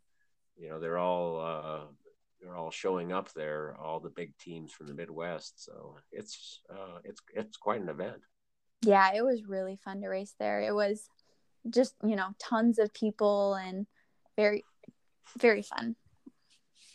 you 0.58 0.70
know 0.70 0.80
they're 0.80 0.97
all 0.97 1.39
uh, 1.39 1.86
they're 2.41 2.56
all 2.56 2.72
showing 2.72 3.12
up 3.12 3.32
there. 3.34 3.76
All 3.82 3.99
the 3.99 4.10
big 4.10 4.38
teams 4.38 4.72
from 4.72 4.88
the 4.88 4.93
Midwest. 4.93 5.64
So 5.64 5.97
it's 6.12 6.62
uh, 6.70 6.99
it's 7.04 7.22
it's 7.34 7.58
quite 7.58 7.82
an 7.82 7.89
event. 7.89 8.22
Yeah, 8.82 9.12
it 9.16 9.24
was 9.24 9.45
really 9.47 9.80
fun 9.84 10.01
to 10.01 10.08
race 10.08 10.36
there. 10.39 10.62
It 10.62 10.74
was 10.74 11.08
just 11.70 11.95
you 12.04 12.16
know 12.16 12.30
tons 12.39 12.80
of 12.80 12.93
people 12.93 13.56
and 13.56 13.88
very 14.36 14.64
very 15.38 15.62
fun. 15.62 15.95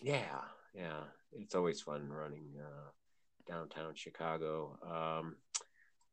Yeah, 0.02 0.42
yeah, 0.74 1.00
it's 1.32 1.54
always 1.54 1.80
fun 1.80 2.09
running 2.09 2.54
uh, 2.61 2.90
downtown 3.50 3.94
Chicago. 3.94 4.78
Um, 4.86 5.36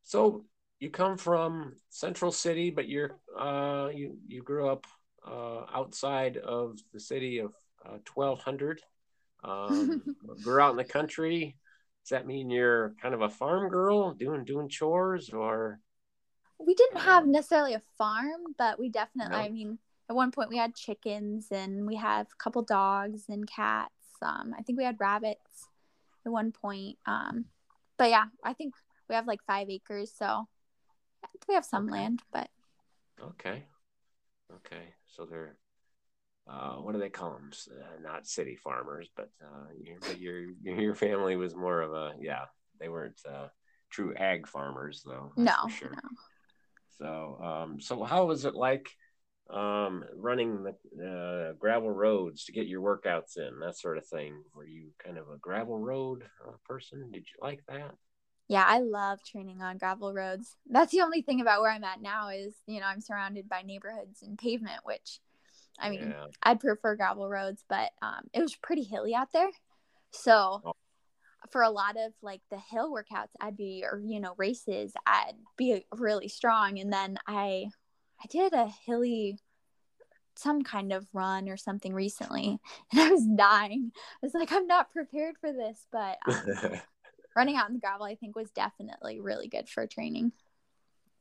so 0.03 0.45
you 0.79 0.89
come 0.89 1.17
from 1.17 1.75
Central 1.89 2.31
City, 2.31 2.69
but 2.69 2.87
you're 2.87 3.17
uh, 3.37 3.89
you 3.93 4.17
you 4.27 4.41
grew 4.41 4.69
up 4.69 4.85
outside 5.27 6.37
of 6.37 6.79
the 6.93 6.99
city 6.99 7.39
of 7.39 7.53
uh, 7.85 7.97
1200. 8.13 8.81
Um, 9.43 10.15
grew 10.43 10.59
out 10.59 10.71
in 10.71 10.77
the 10.77 10.83
country. 10.83 11.55
Does 12.03 12.09
that 12.09 12.27
mean 12.27 12.49
you're 12.49 12.93
kind 13.01 13.13
of 13.13 13.21
a 13.21 13.29
farm 13.29 13.69
girl, 13.69 14.13
doing 14.13 14.43
doing 14.43 14.69
chores, 14.69 15.29
or? 15.29 15.79
We 16.59 16.73
didn't 16.73 17.01
have 17.01 17.27
necessarily 17.27 17.73
a 17.73 17.81
farm, 17.97 18.53
but 18.57 18.79
we 18.79 18.89
definitely. 18.89 19.35
No. 19.35 19.41
I 19.41 19.49
mean, 19.49 19.79
at 20.09 20.15
one 20.15 20.31
point 20.31 20.49
we 20.49 20.57
had 20.57 20.75
chickens, 20.75 21.47
and 21.51 21.87
we 21.87 21.95
have 21.95 22.27
a 22.27 22.43
couple 22.43 22.61
dogs 22.61 23.23
and 23.29 23.49
cats. 23.49 23.91
Um, 24.21 24.53
I 24.57 24.61
think 24.61 24.77
we 24.77 24.85
had 24.85 24.99
rabbits 24.99 25.67
at 26.25 26.31
one 26.31 26.51
point. 26.51 26.97
Um, 27.05 27.45
but 27.97 28.09
yeah, 28.09 28.25
I 28.43 28.53
think 28.53 28.75
we 29.09 29.15
have 29.15 29.27
like 29.27 29.41
five 29.45 29.69
acres, 29.69 30.11
so 30.15 30.47
we 31.47 31.55
have 31.55 31.65
some 31.65 31.85
okay. 31.85 31.93
land, 31.93 32.21
but 32.31 32.49
okay, 33.21 33.63
okay. 34.53 34.93
So 35.15 35.25
they're 35.25 35.57
uh, 36.47 36.75
what 36.75 36.93
do 36.93 36.99
they 36.99 37.09
call 37.09 37.31
them? 37.31 37.51
Uh, 37.71 38.01
not 38.01 38.27
city 38.27 38.55
farmers, 38.55 39.09
but 39.15 39.29
uh, 39.43 39.65
your, 40.17 40.51
your 40.63 40.79
your 40.79 40.95
family 40.95 41.35
was 41.35 41.55
more 41.55 41.81
of 41.81 41.93
a 41.93 42.13
yeah. 42.19 42.45
They 42.79 42.89
weren't 42.89 43.19
uh, 43.27 43.47
true 43.89 44.13
ag 44.15 44.47
farmers 44.47 45.03
though. 45.05 45.31
No, 45.37 45.53
sure. 45.69 45.91
No. 45.91 46.09
So 46.99 47.43
um, 47.43 47.81
so 47.81 48.03
how 48.03 48.25
was 48.25 48.45
it 48.45 48.53
like 48.53 48.89
um, 49.49 50.03
running 50.15 50.63
the 50.63 51.49
uh, 51.51 51.53
gravel 51.53 51.91
roads 51.91 52.45
to 52.45 52.51
get 52.51 52.67
your 52.67 52.81
workouts 52.81 53.37
in 53.37 53.59
that 53.61 53.77
sort 53.77 53.97
of 53.97 54.05
thing? 54.07 54.43
Were 54.53 54.67
you 54.67 54.91
kind 55.03 55.17
of 55.17 55.29
a 55.29 55.37
gravel 55.37 55.79
road 55.79 56.23
uh, 56.47 56.53
person? 56.65 57.09
Did 57.11 57.25
you 57.27 57.41
like 57.41 57.63
that? 57.67 57.95
Yeah, 58.47 58.63
I 58.67 58.79
love 58.79 59.19
training 59.23 59.61
on 59.61 59.77
gravel 59.77 60.13
roads. 60.13 60.55
That's 60.69 60.91
the 60.91 61.01
only 61.01 61.21
thing 61.21 61.41
about 61.41 61.61
where 61.61 61.71
I'm 61.71 61.83
at 61.83 62.01
now 62.01 62.29
is, 62.29 62.53
you 62.67 62.79
know, 62.79 62.85
I'm 62.85 63.01
surrounded 63.01 63.49
by 63.49 63.63
neighborhoods 63.63 64.21
and 64.21 64.37
pavement, 64.37 64.81
which 64.83 65.19
I 65.79 65.89
mean, 65.89 66.11
yeah. 66.11 66.27
I'd 66.43 66.59
prefer 66.59 66.95
gravel 66.95 67.27
roads, 67.27 67.63
but 67.67 67.91
um, 68.01 68.21
it 68.33 68.41
was 68.41 68.55
pretty 68.55 68.83
hilly 68.83 69.13
out 69.13 69.33
there. 69.33 69.49
So 70.11 70.61
oh. 70.63 70.73
for 71.51 71.63
a 71.63 71.69
lot 71.69 71.97
of 71.97 72.13
like 72.21 72.41
the 72.51 72.59
hill 72.59 72.93
workouts, 72.93 73.31
I'd 73.41 73.57
be, 73.57 73.83
or, 73.83 73.99
you 73.99 74.19
know, 74.19 74.35
races, 74.37 74.93
I'd 75.05 75.33
be 75.57 75.85
really 75.91 76.27
strong. 76.27 76.79
And 76.79 76.93
then 76.93 77.17
I, 77.27 77.65
I 78.23 78.27
did 78.29 78.53
a 78.53 78.67
hilly, 78.85 79.39
some 80.35 80.63
kind 80.63 80.93
of 80.93 81.07
run 81.13 81.49
or 81.49 81.57
something 81.57 81.93
recently 81.93 82.59
and 82.91 83.01
I 83.01 83.09
was 83.09 83.25
dying. 83.35 83.91
I 83.95 84.25
was 84.25 84.33
like, 84.33 84.51
I'm 84.51 84.67
not 84.67 84.91
prepared 84.91 85.35
for 85.39 85.51
this, 85.51 85.87
but 85.91 86.17
um, 86.27 86.79
running 87.35 87.55
out 87.55 87.67
in 87.67 87.73
the 87.73 87.79
gravel, 87.79 88.05
I 88.05 88.15
think 88.15 88.35
was 88.35 88.49
definitely 88.51 89.19
really 89.19 89.47
good 89.47 89.69
for 89.69 89.85
training. 89.87 90.31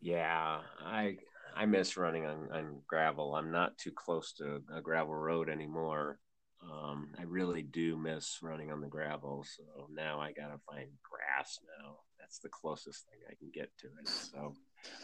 Yeah, 0.00 0.60
I 0.84 1.16
I 1.56 1.66
miss 1.66 1.96
running 1.96 2.26
on, 2.26 2.48
on 2.52 2.80
gravel. 2.86 3.34
I'm 3.34 3.50
not 3.50 3.78
too 3.78 3.92
close 3.92 4.32
to 4.34 4.62
a 4.74 4.80
gravel 4.80 5.14
road 5.14 5.48
anymore. 5.48 6.18
Um, 6.62 7.12
I 7.18 7.22
really 7.24 7.62
do 7.62 7.96
miss 7.96 8.38
running 8.42 8.72
on 8.72 8.80
the 8.80 8.88
gravel. 8.88 9.44
So 9.44 9.88
now 9.92 10.20
I 10.20 10.32
gotta 10.32 10.58
find 10.68 10.88
grass 11.02 11.58
now. 11.80 11.96
That's 12.18 12.38
the 12.38 12.48
closest 12.48 13.04
thing 13.06 13.18
I 13.28 13.34
can 13.34 13.50
get 13.52 13.70
to 13.78 13.86
it. 13.86 14.08
So 14.08 14.54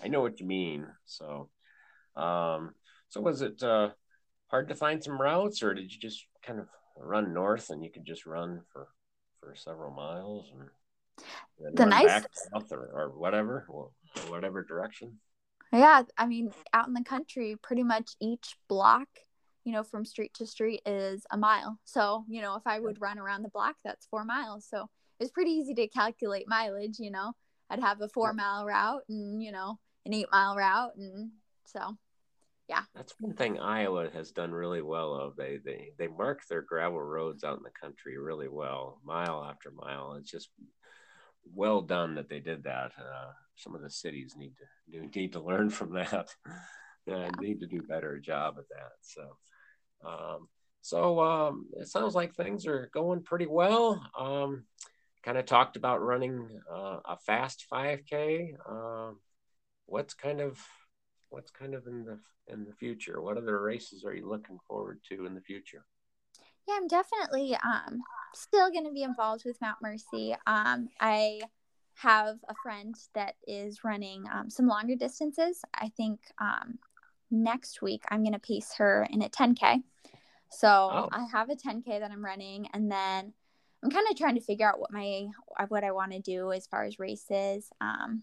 I 0.03 0.09
know 0.09 0.21
what 0.21 0.41
you 0.41 0.47
mean. 0.47 0.87
So, 1.05 1.51
um, 2.17 2.75
so 3.09 3.21
was 3.21 3.43
it 3.43 3.63
uh, 3.63 3.91
hard 4.49 4.69
to 4.69 4.75
find 4.75 5.03
some 5.03 5.21
routes, 5.21 5.63
or 5.63 5.75
did 5.75 5.93
you 5.93 5.99
just 5.99 6.25
kind 6.43 6.59
of 6.59 6.67
run 6.97 7.33
north 7.33 7.71
and 7.71 7.83
you 7.83 7.91
could 7.91 8.05
just 8.05 8.27
run 8.27 8.61
for 8.73 8.89
for 9.41 9.55
several 9.55 9.91
miles 9.91 10.51
and 10.53 10.69
the 11.75 11.87
nice 11.87 12.25
or, 12.53 12.91
or 12.93 13.09
whatever, 13.11 13.67
or 13.69 13.91
whatever 14.29 14.63
direction. 14.63 15.19
Yeah, 15.73 16.03
I 16.19 16.27
mean, 16.27 16.53
out 16.73 16.89
in 16.89 16.95
the 16.95 17.05
country, 17.05 17.57
pretty 17.63 17.85
much 17.85 18.13
each 18.21 18.57
block, 18.69 19.09
you 19.65 19.73
know, 19.73 19.85
from 19.85 20.05
street 20.05 20.35
to 20.35 20.47
street 20.47 20.83
is 20.85 21.25
a 21.31 21.37
mile. 21.37 21.79
So, 21.85 22.25
you 22.29 22.43
know, 22.43 22.57
if 22.57 22.67
I 22.67 22.81
would 22.81 23.01
run 23.01 23.19
around 23.19 23.43
the 23.43 23.51
block, 23.51 23.77
that's 23.85 24.07
four 24.07 24.25
miles. 24.25 24.67
So 24.69 24.89
it's 25.21 25.31
pretty 25.31 25.53
easy 25.53 25.75
to 25.75 25.87
calculate 25.87 26.49
mileage, 26.49 26.99
you 26.99 27.11
know. 27.11 27.35
I'd 27.69 27.81
have 27.81 28.01
a 28.01 28.09
four 28.09 28.33
mile 28.33 28.65
route 28.65 29.03
and, 29.09 29.41
you 29.41 29.53
know, 29.53 29.79
an 30.05 30.13
eight 30.13 30.27
mile 30.33 30.57
route. 30.57 30.97
And 30.97 31.31
so, 31.67 31.97
yeah. 32.69 32.83
That's 32.97 33.15
one 33.21 33.35
thing 33.35 33.61
Iowa 33.61 34.11
has 34.13 34.33
done 34.33 34.51
really 34.51 34.83
well 34.83 35.15
of. 35.15 35.37
They, 35.37 35.59
they, 35.65 35.93
they 35.99 36.09
mark 36.09 36.41
their 36.49 36.63
gravel 36.63 37.01
roads 37.01 37.45
out 37.45 37.59
in 37.59 37.63
the 37.63 37.71
country 37.71 38.19
really 38.19 38.49
well, 38.49 39.01
mile 39.05 39.47
after 39.49 39.71
mile. 39.71 40.17
It's 40.19 40.31
just 40.31 40.49
well 41.55 41.81
done 41.81 42.15
that 42.17 42.29
they 42.29 42.41
did 42.41 42.65
that. 42.65 42.93
Uh, 42.99 43.33
some 43.57 43.75
of 43.75 43.83
the 43.83 43.91
cities 43.91 44.35
need 44.37 44.53
to 44.59 45.01
do, 45.01 45.11
need 45.15 45.33
to 45.33 45.41
learn 45.41 45.71
from 45.71 45.95
that. 45.95 46.29
and 47.07 47.35
need 47.41 47.61
to 47.61 47.67
do 47.67 47.83
better 47.83 48.19
job 48.19 48.57
at 48.59 48.69
that. 48.69 48.93
So, 49.03 50.09
um, 50.09 50.49
so 50.83 51.21
um, 51.21 51.67
it 51.79 51.89
sounds 51.89 52.15
like 52.15 52.35
things 52.35 52.67
are 52.67 52.91
going 52.93 53.23
pretty 53.23 53.47
well. 53.47 54.03
Um, 54.19 54.65
kind 55.23 55.39
of 55.39 55.45
talked 55.45 55.77
about 55.77 56.03
running 56.03 56.49
uh, 56.73 56.99
a 57.05 57.19
fast 57.27 57.67
5K. 57.73 58.55
Um, 58.69 59.19
what's 59.87 60.15
kind 60.15 60.41
of 60.41 60.59
what's 61.29 61.51
kind 61.51 61.75
of 61.75 61.87
in 61.87 62.05
the 62.05 62.19
in 62.53 62.65
the 62.65 62.73
future? 62.73 63.21
What 63.21 63.37
other 63.37 63.61
races 63.61 64.05
are 64.05 64.15
you 64.15 64.29
looking 64.29 64.59
forward 64.67 65.01
to 65.11 65.27
in 65.27 65.35
the 65.35 65.41
future? 65.41 65.85
Yeah, 66.71 66.77
I'm 66.77 66.87
definitely 66.87 67.57
um, 67.65 68.01
still 68.33 68.71
going 68.71 68.85
to 68.85 68.93
be 68.93 69.03
involved 69.03 69.45
with 69.45 69.61
Mount 69.61 69.79
Mercy. 69.83 70.37
Um, 70.47 70.89
I 71.01 71.41
have 71.95 72.39
a 72.49 72.55
friend 72.63 72.95
that 73.15 73.35
is 73.45 73.83
running 73.83 74.25
um, 74.33 74.49
some 74.49 74.69
longer 74.69 74.95
distances. 74.95 75.63
I 75.75 75.89
think 75.89 76.21
um, 76.41 76.79
next 77.29 77.83
week 77.83 78.05
I'm 78.09 78.23
going 78.23 78.35
to 78.35 78.39
pace 78.39 78.75
her 78.79 79.05
in 79.11 79.21
a 79.23 79.29
10K. 79.29 79.83
So 80.53 80.69
oh. 80.69 81.09
I 81.11 81.25
have 81.33 81.51
a 81.51 81.57
10K 81.57 81.99
that 81.99 82.13
I'm 82.13 82.25
running, 82.25 82.69
and 82.73 82.91
then 82.91 83.33
I'm 83.83 83.91
kind 83.91 84.07
of 84.09 84.17
trying 84.17 84.37
to 84.37 84.41
figure 84.41 84.69
out 84.69 84.79
what 84.79 84.93
my 84.93 85.27
what 85.69 85.83
I 85.83 85.91
want 85.91 86.13
to 86.13 86.21
do 86.21 86.53
as 86.53 86.69
far 86.69 86.85
as 86.85 87.01
races. 87.01 87.69
Um, 87.81 88.23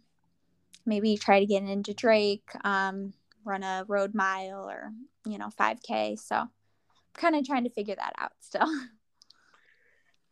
maybe 0.86 1.18
try 1.18 1.42
to 1.42 1.46
get 1.46 1.64
into 1.64 1.94
Drake, 1.94 2.50
um, 2.64 3.12
run 3.44 3.64
a 3.64 3.84
road 3.90 4.16
mile, 4.16 4.70
or 4.70 4.94
you 5.26 5.38
know 5.38 5.50
5K. 5.60 6.18
So 6.18 6.48
kind 7.18 7.36
of 7.36 7.46
trying 7.46 7.66
to 7.66 7.70
figure 7.70 7.96
that 7.96 8.14
out 8.18 8.32
still. 8.40 8.68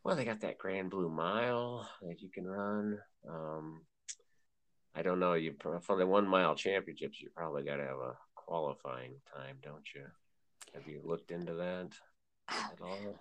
Well, 0.05 0.15
they 0.15 0.23
got 0.23 0.41
that 0.41 0.59
Grand 0.59 0.91
Blue 0.91 1.09
Mile 1.09 1.89
that 2.03 2.21
you 2.21 2.29
can 2.29 2.45
run. 2.45 2.99
Um, 3.27 3.81
I 4.93 5.01
don't 5.01 5.19
know. 5.19 5.33
You 5.33 5.55
for 5.59 5.97
the 5.97 6.05
one 6.05 6.27
mile 6.27 6.53
championships, 6.53 7.19
you 7.19 7.29
probably 7.35 7.63
got 7.63 7.77
to 7.77 7.85
have 7.85 7.97
a 7.97 8.13
qualifying 8.35 9.15
time, 9.35 9.57
don't 9.63 9.85
you? 9.95 10.03
Have 10.75 10.87
you 10.87 11.01
looked 11.03 11.31
into 11.31 11.55
that 11.55 11.89
at 12.49 12.79
all? 12.81 13.19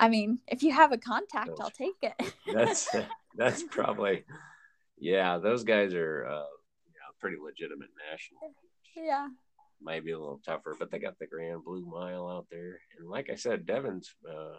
I 0.00 0.08
mean, 0.08 0.38
if 0.48 0.62
you 0.62 0.72
have 0.72 0.92
a 0.92 0.98
contact, 0.98 1.50
I'll 1.60 1.70
take 1.70 1.96
it. 2.02 2.34
that's 2.52 2.88
that's 3.36 3.62
probably 3.64 4.24
yeah. 4.98 5.38
Those 5.38 5.64
guys 5.64 5.92
are 5.92 6.26
uh, 6.26 6.46
yeah, 6.88 7.12
pretty 7.20 7.36
legitimate 7.42 7.90
national. 8.10 8.54
Yeah. 8.96 9.28
Might 9.82 10.04
be 10.04 10.12
a 10.12 10.18
little 10.18 10.40
tougher, 10.44 10.76
but 10.78 10.90
they 10.90 10.98
got 10.98 11.18
the 11.18 11.26
Grand 11.26 11.64
Blue 11.64 11.84
Mile 11.84 12.28
out 12.28 12.46
there, 12.50 12.78
and 12.98 13.08
like 13.08 13.30
I 13.30 13.34
said, 13.34 13.66
Devin's 13.66 14.14
uh, 14.28 14.56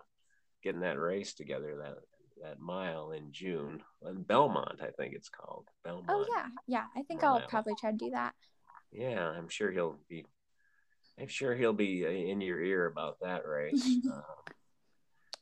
getting 0.64 0.82
that 0.82 1.00
race 1.00 1.34
together 1.34 1.78
that 1.82 1.96
that 2.42 2.60
mile 2.60 3.12
in 3.12 3.32
June 3.32 3.82
in 4.08 4.24
Belmont, 4.24 4.82
I 4.82 4.90
think 4.92 5.14
it's 5.14 5.30
called 5.30 5.68
Belmont. 5.84 6.06
Oh 6.10 6.26
yeah, 6.36 6.48
yeah. 6.68 6.84
I 6.96 7.04
think. 7.04 7.24
I'll 7.24 7.42
probably 7.42 7.74
try 7.80 7.92
to 7.92 7.98
do 7.98 8.12
that. 8.12 8.34
Yeah, 8.92 9.28
I'm 9.30 9.50
sure 9.50 9.72
he'll 9.72 9.98
be. 10.10 10.26
I'm 11.20 11.28
sure 11.28 11.56
he'll 11.56 11.74
be 11.74 12.06
uh, 12.06 12.10
in 12.10 12.42
your 12.42 12.62
ear 12.62 12.88
about 12.88 13.18
that 13.22 13.48
race. 13.48 13.88
uh, 14.12 14.22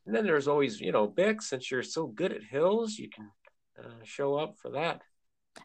and 0.06 0.16
then 0.16 0.26
there's 0.26 0.48
always, 0.48 0.82
you 0.82 0.92
know, 0.92 1.08
Bix. 1.08 1.44
Since 1.44 1.72
you're 1.72 1.84
so 1.84 2.08
good 2.08 2.34
at 2.34 2.44
hills, 2.44 2.98
you 2.98 3.10
can 3.10 3.32
uh, 3.80 4.04
show 4.04 4.36
up 4.36 4.56
for 4.62 4.72
that. 4.72 5.02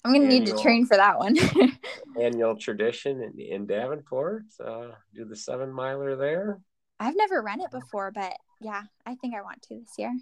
I'm 0.05 0.13
gonna 0.13 0.25
annual, 0.25 0.41
need 0.41 0.47
to 0.47 0.63
train 0.63 0.87
for 0.87 0.97
that 0.97 1.19
one. 1.19 1.37
annual 2.21 2.57
tradition 2.57 3.23
in, 3.23 3.41
in 3.41 3.67
Davenport. 3.67 4.45
Uh, 4.65 4.89
do 5.15 5.25
the 5.25 5.37
seven 5.37 5.73
miler 5.73 6.17
there. 6.17 6.61
I've 6.99 7.17
never 7.17 7.43
run 7.43 7.61
it 7.61 7.71
before, 7.71 8.11
but 8.11 8.33
yeah, 8.61 8.83
I 9.05 9.15
think 9.17 9.35
I 9.35 9.43
want 9.43 9.63
to 9.63 9.81
this 9.81 9.95
year. 9.99 10.17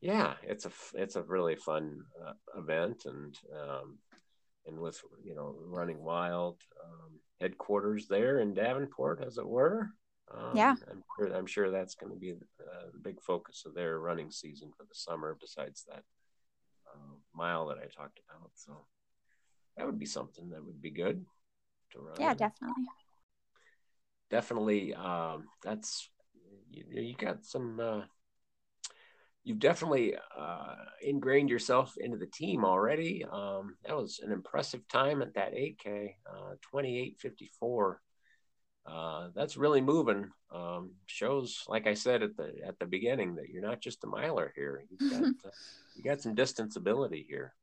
Yeah, 0.00 0.34
it's 0.42 0.66
a 0.66 0.70
it's 0.94 1.16
a 1.16 1.22
really 1.22 1.56
fun 1.56 2.00
uh, 2.24 2.32
event, 2.58 3.06
and 3.06 3.36
um, 3.52 3.98
and 4.66 4.78
with 4.78 5.00
you 5.22 5.34
know 5.34 5.56
running 5.64 6.02
wild 6.02 6.58
um, 6.84 7.20
headquarters 7.40 8.06
there 8.08 8.40
in 8.40 8.54
Davenport, 8.54 9.22
as 9.24 9.38
it 9.38 9.46
were. 9.46 9.90
Um, 10.32 10.56
yeah, 10.56 10.74
I'm 10.90 11.02
sure, 11.18 11.34
I'm 11.34 11.46
sure 11.46 11.70
that's 11.70 11.94
going 11.94 12.12
to 12.12 12.18
be 12.18 12.32
uh, 12.32 12.86
the 12.92 12.98
big 12.98 13.20
focus 13.22 13.62
of 13.64 13.74
their 13.74 14.00
running 14.00 14.30
season 14.30 14.70
for 14.76 14.84
the 14.84 14.94
summer. 14.94 15.36
Besides 15.40 15.84
that 15.88 16.02
uh, 16.96 17.14
mile 17.34 17.66
that 17.68 17.78
I 17.78 17.86
talked 17.86 18.20
about, 18.28 18.50
so 18.54 18.86
that 19.76 19.86
would 19.86 19.98
be 19.98 20.06
something 20.06 20.50
that 20.50 20.64
would 20.64 20.80
be 20.80 20.90
good 20.90 21.24
to 21.92 21.98
run. 21.98 22.16
Yeah, 22.20 22.34
definitely. 22.34 22.84
Definitely, 24.30 24.94
um, 24.94 25.44
that's 25.62 26.08
you, 26.70 26.84
you 26.90 27.14
got 27.14 27.44
some. 27.44 27.78
Uh, 27.78 28.00
you've 29.44 29.60
definitely 29.60 30.16
uh, 30.36 30.74
ingrained 31.00 31.48
yourself 31.48 31.94
into 31.98 32.16
the 32.16 32.26
team 32.26 32.64
already. 32.64 33.24
Um, 33.30 33.76
that 33.84 33.96
was 33.96 34.18
an 34.18 34.32
impressive 34.32 34.86
time 34.88 35.22
at 35.22 35.34
that 35.34 35.54
8K, 35.54 36.16
uh, 36.28 36.54
28:54. 36.74 38.00
Uh, 38.86 39.28
that's 39.34 39.56
really 39.56 39.80
moving. 39.80 40.30
Um, 40.52 40.92
shows, 41.06 41.64
like 41.68 41.86
I 41.86 41.94
said 41.94 42.22
at 42.22 42.36
the 42.36 42.52
at 42.64 42.78
the 42.78 42.86
beginning, 42.86 43.34
that 43.36 43.48
you're 43.48 43.62
not 43.62 43.80
just 43.80 44.04
a 44.04 44.06
miler 44.06 44.52
here. 44.54 44.84
You've 44.90 45.10
got 45.10 45.22
uh, 45.44 45.50
you 45.94 46.04
got 46.04 46.20
some 46.20 46.34
distance 46.34 46.76
ability 46.76 47.26
here. 47.28 47.54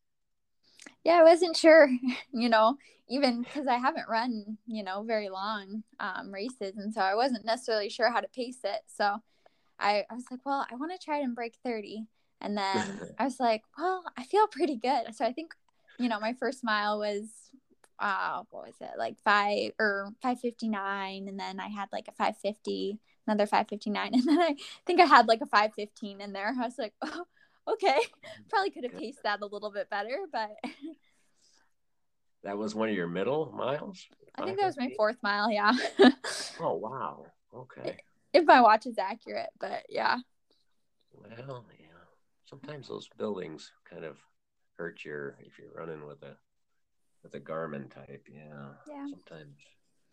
Yeah, 1.03 1.19
I 1.19 1.23
wasn't 1.23 1.55
sure, 1.55 1.89
you 2.33 2.49
know, 2.49 2.77
even 3.09 3.43
because 3.43 3.67
I 3.67 3.77
haven't 3.77 4.09
run, 4.09 4.57
you 4.65 4.83
know, 4.83 5.03
very 5.03 5.29
long 5.29 5.83
um, 5.99 6.33
races, 6.33 6.77
and 6.77 6.93
so 6.93 7.01
I 7.01 7.15
wasn't 7.15 7.45
necessarily 7.45 7.89
sure 7.89 8.11
how 8.11 8.19
to 8.19 8.27
pace 8.29 8.59
it. 8.63 8.81
So 8.87 9.17
I, 9.79 10.05
I 10.09 10.15
was 10.15 10.25
like, 10.31 10.41
well, 10.45 10.65
I 10.71 10.75
want 10.75 10.91
to 10.91 11.03
try 11.03 11.19
and 11.19 11.35
break 11.35 11.55
30. 11.63 12.05
And 12.41 12.57
then 12.57 13.01
I 13.19 13.25
was 13.25 13.39
like, 13.39 13.63
well, 13.77 14.03
I 14.17 14.23
feel 14.23 14.47
pretty 14.47 14.77
good. 14.77 15.13
So 15.15 15.25
I 15.25 15.33
think, 15.33 15.53
you 15.99 16.09
know, 16.09 16.19
my 16.19 16.33
first 16.33 16.63
mile 16.63 16.99
was 16.99 17.29
uh 17.99 18.41
what 18.49 18.65
was 18.65 18.75
it 18.81 18.97
like 18.97 19.17
five 19.23 19.71
or 19.79 20.09
559 20.21 21.27
and 21.27 21.39
then 21.39 21.59
i 21.59 21.67
had 21.67 21.89
like 21.91 22.07
a 22.07 22.11
550 22.11 22.99
another 23.27 23.45
559 23.45 24.09
and 24.13 24.23
then 24.23 24.39
i 24.39 24.55
think 24.85 24.99
i 24.99 25.05
had 25.05 25.27
like 25.27 25.41
a 25.41 25.45
515 25.45 26.21
in 26.21 26.33
there. 26.33 26.53
I 26.57 26.65
was 26.65 26.77
like 26.77 26.93
oh, 27.01 27.25
okay. 27.67 27.99
Probably 28.49 28.71
could 28.71 28.83
have 28.83 28.97
paced 28.97 29.23
that 29.23 29.41
a 29.41 29.45
little 29.45 29.71
bit 29.71 29.89
better 29.89 30.17
but 30.31 30.51
that 32.43 32.57
was 32.57 32.75
one 32.75 32.89
of 32.89 32.95
your 32.95 33.07
middle 33.07 33.51
miles? 33.55 34.05
I 34.35 34.45
think 34.45 34.59
that 34.59 34.65
was 34.65 34.77
my 34.77 34.91
fourth 34.97 35.17
mile 35.21 35.51
yeah. 35.51 35.73
Oh 36.59 36.73
wow. 36.73 37.25
Okay. 37.55 37.97
If 38.33 38.45
my 38.45 38.61
watch 38.61 38.85
is 38.85 38.97
accurate 38.97 39.49
but 39.59 39.85
yeah. 39.89 40.17
Well 41.13 41.63
yeah. 41.79 41.87
Sometimes 42.45 42.87
those 42.87 43.07
buildings 43.17 43.71
kind 43.89 44.03
of 44.03 44.17
hurt 44.77 45.05
your 45.05 45.37
if 45.39 45.57
you're 45.59 45.73
running 45.75 46.05
with 46.05 46.21
a 46.23 46.35
with 47.23 47.33
a 47.35 47.39
Garmin 47.39 47.89
type. 47.93 48.27
Yeah. 48.31 48.69
Yeah. 48.87 49.05
Sometimes, 49.09 49.57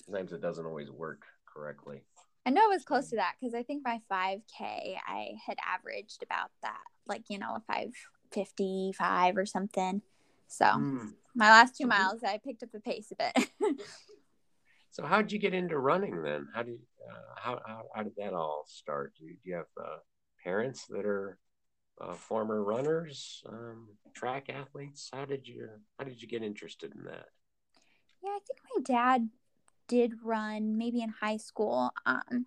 sometimes 0.05 0.33
it 0.33 0.41
doesn't 0.41 0.67
always 0.67 0.91
work 0.91 1.23
correctly. 1.47 2.03
I 2.47 2.51
know 2.51 2.63
it 2.65 2.75
was 2.75 2.85
close 2.85 3.11
to 3.11 3.17
that 3.17 3.35
because 3.39 3.55
I 3.55 3.63
think 3.63 3.83
my 3.85 4.01
5K 4.11 4.97
I 5.07 5.33
had 5.47 5.59
averaged 5.67 6.23
about 6.23 6.51
that, 6.63 6.85
like 7.07 7.25
you 7.29 7.39
know, 7.39 7.55
a 7.57 7.63
555 7.67 9.37
or 9.37 9.47
something. 9.47 10.03
So 10.49 10.65
mm. 10.65 11.13
my 11.35 11.51
last 11.51 11.77
two 11.77 11.87
miles, 11.87 12.25
I 12.25 12.39
picked 12.39 12.63
up 12.63 12.73
the 12.73 12.81
pace 12.81 13.13
a 13.13 13.17
bit. 13.17 13.51
so 14.91 15.05
how 15.05 15.21
did 15.21 15.33
you 15.33 15.39
get 15.39 15.55
into 15.55 15.79
running 15.79 16.23
then? 16.23 16.49
How 16.55 16.63
did 16.63 16.79
uh, 17.09 17.35
how, 17.37 17.61
how, 17.67 17.83
how 17.95 18.03
did 18.03 18.15
that 18.17 18.33
all 18.33 18.65
start? 18.67 19.13
Do 19.19 19.27
you, 19.27 19.35
do 19.35 19.51
you 19.51 19.55
have 19.57 19.67
uh, 19.79 19.99
parents 20.43 20.87
that 20.89 21.05
are 21.05 21.39
uh, 22.01 22.15
former 22.15 22.63
runners, 22.63 23.43
um, 23.49 23.89
track 24.15 24.49
athletes? 24.49 25.11
How 25.13 25.25
did 25.25 25.47
you 25.47 25.69
how 25.99 26.05
did 26.05 26.21
you 26.21 26.29
get 26.29 26.43
interested 26.43 26.95
in 26.95 27.05
that? 27.05 27.27
Yeah, 28.23 28.31
I 28.31 28.39
think 28.47 28.61
my 28.75 28.83
dad 28.83 29.29
did 29.89 30.13
run 30.23 30.79
maybe 30.79 31.03
in 31.03 31.11
high 31.11 31.37
school. 31.37 31.91
Um, 32.07 32.47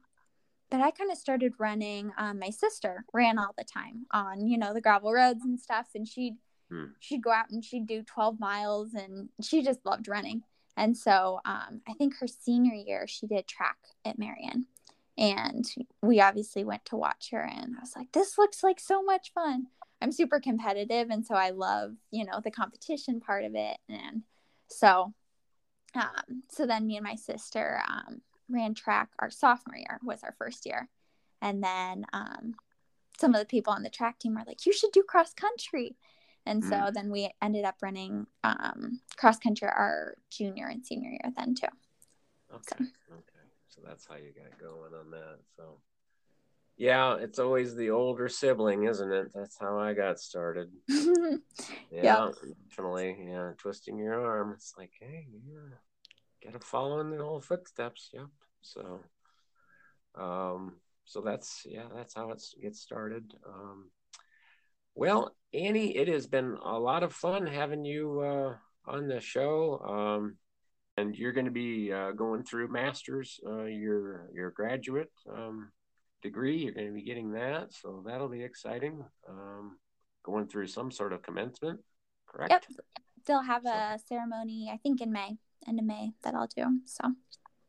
but 0.70 0.82
I 0.82 0.92
kind 0.92 1.12
of 1.12 1.18
started 1.18 1.54
running. 1.60 2.12
Um, 2.18 2.40
my 2.40 2.50
sister 2.50 3.06
ran 3.14 3.38
all 3.38 3.54
the 3.58 3.64
time 3.64 4.06
on 4.12 4.48
you 4.48 4.58
know 4.58 4.74
the 4.74 4.82
gravel 4.82 5.14
roads 5.14 5.44
and 5.44 5.60
stuff, 5.60 5.90
and 5.96 6.08
she'd 6.08 6.38
hmm. 6.72 6.86
she'd 7.00 7.24
go 7.24 7.32
out 7.32 7.50
and 7.52 7.64
she'd 7.64 7.88
do 7.88 8.04
twelve 8.04 8.40
miles, 8.40 8.94
and 8.94 9.30
she 9.42 9.64
just 9.64 9.86
loved 9.86 10.08
running. 10.08 10.44
And 10.76 10.98
so 10.98 11.40
um, 11.46 11.82
I 11.88 11.94
think 11.94 12.18
her 12.18 12.28
senior 12.28 12.74
year 12.74 13.06
she 13.08 13.28
did 13.28 13.48
track 13.48 13.78
at 14.06 14.18
Marion 14.18 14.66
and 15.18 15.66
we 16.02 16.20
obviously 16.20 16.64
went 16.64 16.84
to 16.86 16.98
watch 16.98 17.30
her 17.32 17.42
and 17.42 17.76
i 17.78 17.82
was 17.82 17.96
like 17.96 18.12
this 18.14 18.38
looks 18.38 18.64
like 18.64 18.80
so 18.80 19.02
much 19.04 19.32
fun 19.34 19.68
i'm 20.02 20.12
super 20.12 20.40
competitive 20.40 21.10
and 21.10 21.26
so 21.26 21.36
i 21.36 21.52
love 21.52 21.94
you 22.12 22.26
know 22.26 22.40
the 22.44 22.52
competition 22.52 23.20
part 23.20 23.46
of 23.46 23.54
it 23.56 23.78
and 23.90 24.24
so 24.68 25.14
um, 25.96 26.42
so 26.50 26.66
then 26.66 26.88
me 26.88 26.98
and 26.98 27.04
my 27.04 27.16
sister 27.16 27.80
um, 27.88 28.22
ran 28.50 28.74
track 28.74 29.10
our 29.20 29.30
sophomore 29.30 29.78
year 29.78 30.00
was 30.04 30.24
our 30.24 30.34
first 30.38 30.66
year 30.66 30.90
and 31.42 31.64
then 31.64 32.06
um, 32.14 32.56
some 33.20 33.36
of 33.36 33.40
the 33.40 33.46
people 33.46 33.74
on 33.74 33.84
the 33.84 33.90
track 33.90 34.18
team 34.18 34.34
were 34.34 34.44
like 34.48 34.66
you 34.66 34.74
should 34.74 34.92
do 34.92 35.04
cross 35.04 35.34
country 35.34 35.96
and 36.46 36.64
so 36.64 36.76
mm. 36.76 36.94
then 36.94 37.10
we 37.12 37.30
ended 37.42 37.64
up 37.64 37.76
running 37.82 38.26
um, 38.44 39.00
cross 39.16 39.38
country 39.38 39.68
our 39.68 40.16
junior 40.32 40.68
and 40.68 40.84
senior 40.84 41.12
year 41.12 41.32
then 41.38 41.54
too 41.54 41.68
okay. 42.52 42.64
So. 42.68 42.86
okay. 43.14 43.33
So 43.74 43.82
that's 43.84 44.06
how 44.06 44.16
you 44.16 44.32
got 44.36 44.60
going 44.60 44.94
on 44.94 45.10
that. 45.12 45.40
So 45.58 45.80
yeah, 46.78 47.16
it's 47.16 47.40
always 47.40 47.76
the 47.76 47.90
older 47.90 48.30
sibling, 48.30 48.84
isn't 48.84 49.12
it? 49.12 49.32
That's 49.34 49.58
how 49.60 49.80
I 49.80 49.94
got 49.94 50.20
started. 50.20 50.70
yeah, 50.88 51.38
yeah, 51.92 52.30
definitely. 52.70 53.18
Yeah, 53.28 53.52
twisting 53.58 53.98
your 53.98 54.24
arm. 54.24 54.54
It's 54.54 54.74
like, 54.78 54.92
hey, 55.00 55.28
yeah, 55.48 55.76
gotta 56.44 56.60
follow 56.60 57.00
in 57.00 57.10
the 57.10 57.24
old 57.24 57.46
footsteps. 57.46 58.12
Yep. 58.14 58.28
So, 58.62 59.00
um, 60.16 60.76
so 61.06 61.22
that's 61.22 61.64
yeah, 61.66 61.88
that's 61.96 62.14
how 62.14 62.30
it 62.30 62.44
gets 62.62 62.80
started. 62.80 63.34
Um, 63.48 63.90
well, 64.94 65.36
Annie, 65.52 65.98
it 65.98 66.08
has 66.10 66.28
been 66.28 66.58
a 66.64 66.78
lot 66.78 67.02
of 67.02 67.12
fun 67.12 67.48
having 67.48 67.86
you 67.86 68.20
uh, 68.20 68.56
on 68.86 69.08
the 69.08 69.20
show. 69.20 69.80
Um, 69.80 70.38
and 70.98 71.16
you're 71.16 71.32
going 71.32 71.46
to 71.46 71.52
be 71.52 71.92
uh, 71.92 72.12
going 72.12 72.44
through 72.44 72.68
masters 72.68 73.40
uh, 73.48 73.64
your 73.64 74.30
your 74.34 74.52
graduate 74.52 75.12
um, 75.32 75.72
degree. 76.22 76.58
You're 76.58 76.74
going 76.74 76.88
to 76.88 76.94
be 76.94 77.04
getting 77.04 77.32
that 77.34 77.74
so 77.74 78.04
that'll 78.06 78.30
be 78.30 78.44
exciting. 78.44 79.04
Um, 79.28 79.78
going 80.24 80.48
through 80.48 80.68
some 80.68 80.90
sort 80.90 81.14
of 81.14 81.22
commencement 81.22 81.80
correct? 82.28 82.52
Yep. 82.52 82.66
They'll 83.26 83.44
have 83.44 83.64
so. 83.64 83.72
a 83.72 84.00
ceremony 84.08 84.70
i 84.74 84.78
think 84.78 85.02
in 85.02 85.12
may 85.12 85.38
end 85.68 85.80
of 85.80 85.86
may 85.86 86.12
that 86.24 86.34
i'll 86.34 86.48
do 86.48 86.80
so. 86.86 87.12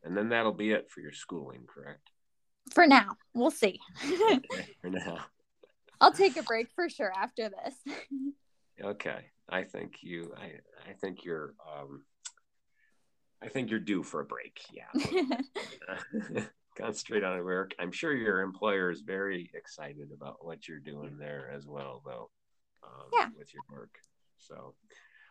And 0.03 0.15
then 0.15 0.29
that'll 0.29 0.53
be 0.53 0.71
it 0.71 0.89
for 0.89 1.01
your 1.01 1.11
schooling 1.11 1.65
correct? 1.67 2.11
For 2.73 2.85
now. 2.85 3.17
We'll 3.33 3.51
see. 3.51 3.79
Okay, 4.03 4.39
for 4.81 4.89
now. 4.89 5.17
I'll 5.99 6.11
take 6.11 6.37
a 6.37 6.43
break 6.43 6.67
for 6.75 6.89
sure 6.89 7.11
after 7.15 7.49
this. 7.49 7.75
Okay. 8.83 9.31
I 9.47 9.63
think 9.63 9.99
you 10.01 10.33
i 10.37 10.47
i 10.89 10.93
think 10.99 11.23
you're 11.23 11.53
um 11.65 12.03
I 13.43 13.49
think 13.49 13.69
you're 13.69 13.79
due 13.79 14.03
for 14.03 14.21
a 14.21 14.25
break. 14.25 14.61
Yeah. 14.71 14.89
Concentrate 16.77 17.23
on 17.23 17.43
work. 17.43 17.73
I'm 17.79 17.91
sure 17.91 18.13
your 18.13 18.41
employer 18.41 18.91
is 18.91 19.01
very 19.01 19.49
excited 19.53 20.09
about 20.13 20.43
what 20.43 20.67
you're 20.67 20.79
doing 20.79 21.17
there 21.17 21.51
as 21.55 21.65
well, 21.65 22.01
though. 22.05 22.29
Um, 22.83 23.09
yeah. 23.13 23.29
With 23.37 23.53
your 23.53 23.63
work. 23.71 23.95
So, 24.37 24.75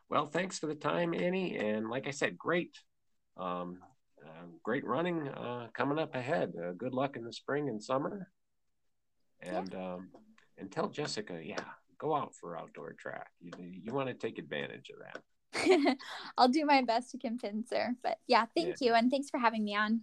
well, 0.09 0.27
thanks 0.27 0.59
for 0.59 0.67
the 0.67 0.75
time, 0.75 1.15
Annie. 1.15 1.57
And 1.57 1.89
like 1.89 2.09
I 2.09 2.13
said, 2.13 2.39
great, 2.39 2.79
um, 3.37 3.79
uh, 4.25 4.47
great 4.63 4.85
running 4.85 5.29
uh, 5.29 5.69
coming 5.75 5.99
up 5.99 6.15
ahead. 6.15 6.53
Uh, 6.59 6.73
good 6.73 6.95
luck 6.95 7.17
in 7.17 7.25
the 7.25 7.33
spring 7.33 7.69
and 7.69 7.83
summer. 7.83 8.31
and 9.41 9.73
yeah. 9.73 9.95
um, 9.95 10.09
and 10.57 10.71
tell 10.71 10.89
Jessica, 10.89 11.41
yeah, 11.43 11.65
go 11.99 12.15
out 12.15 12.35
for 12.35 12.59
outdoor 12.59 12.95
track. 12.95 13.31
You 13.41 13.53
you 13.59 13.93
want 13.93 14.09
to 14.09 14.15
take 14.15 14.39
advantage 14.39 14.91
of 14.91 15.01
that. 15.01 15.23
I'll 16.39 16.49
do 16.49 16.65
my 16.65 16.83
best 16.83 17.11
to 17.13 17.19
convince 17.19 17.71
her. 17.71 17.95
But 18.03 18.19
yeah, 18.27 18.47
thank 18.55 18.81
yeah. 18.81 18.89
you, 18.89 18.95
and 18.95 19.11
thanks 19.11 19.31
for 19.31 19.39
having 19.39 19.65
me 19.65 19.75
on. 19.75 20.03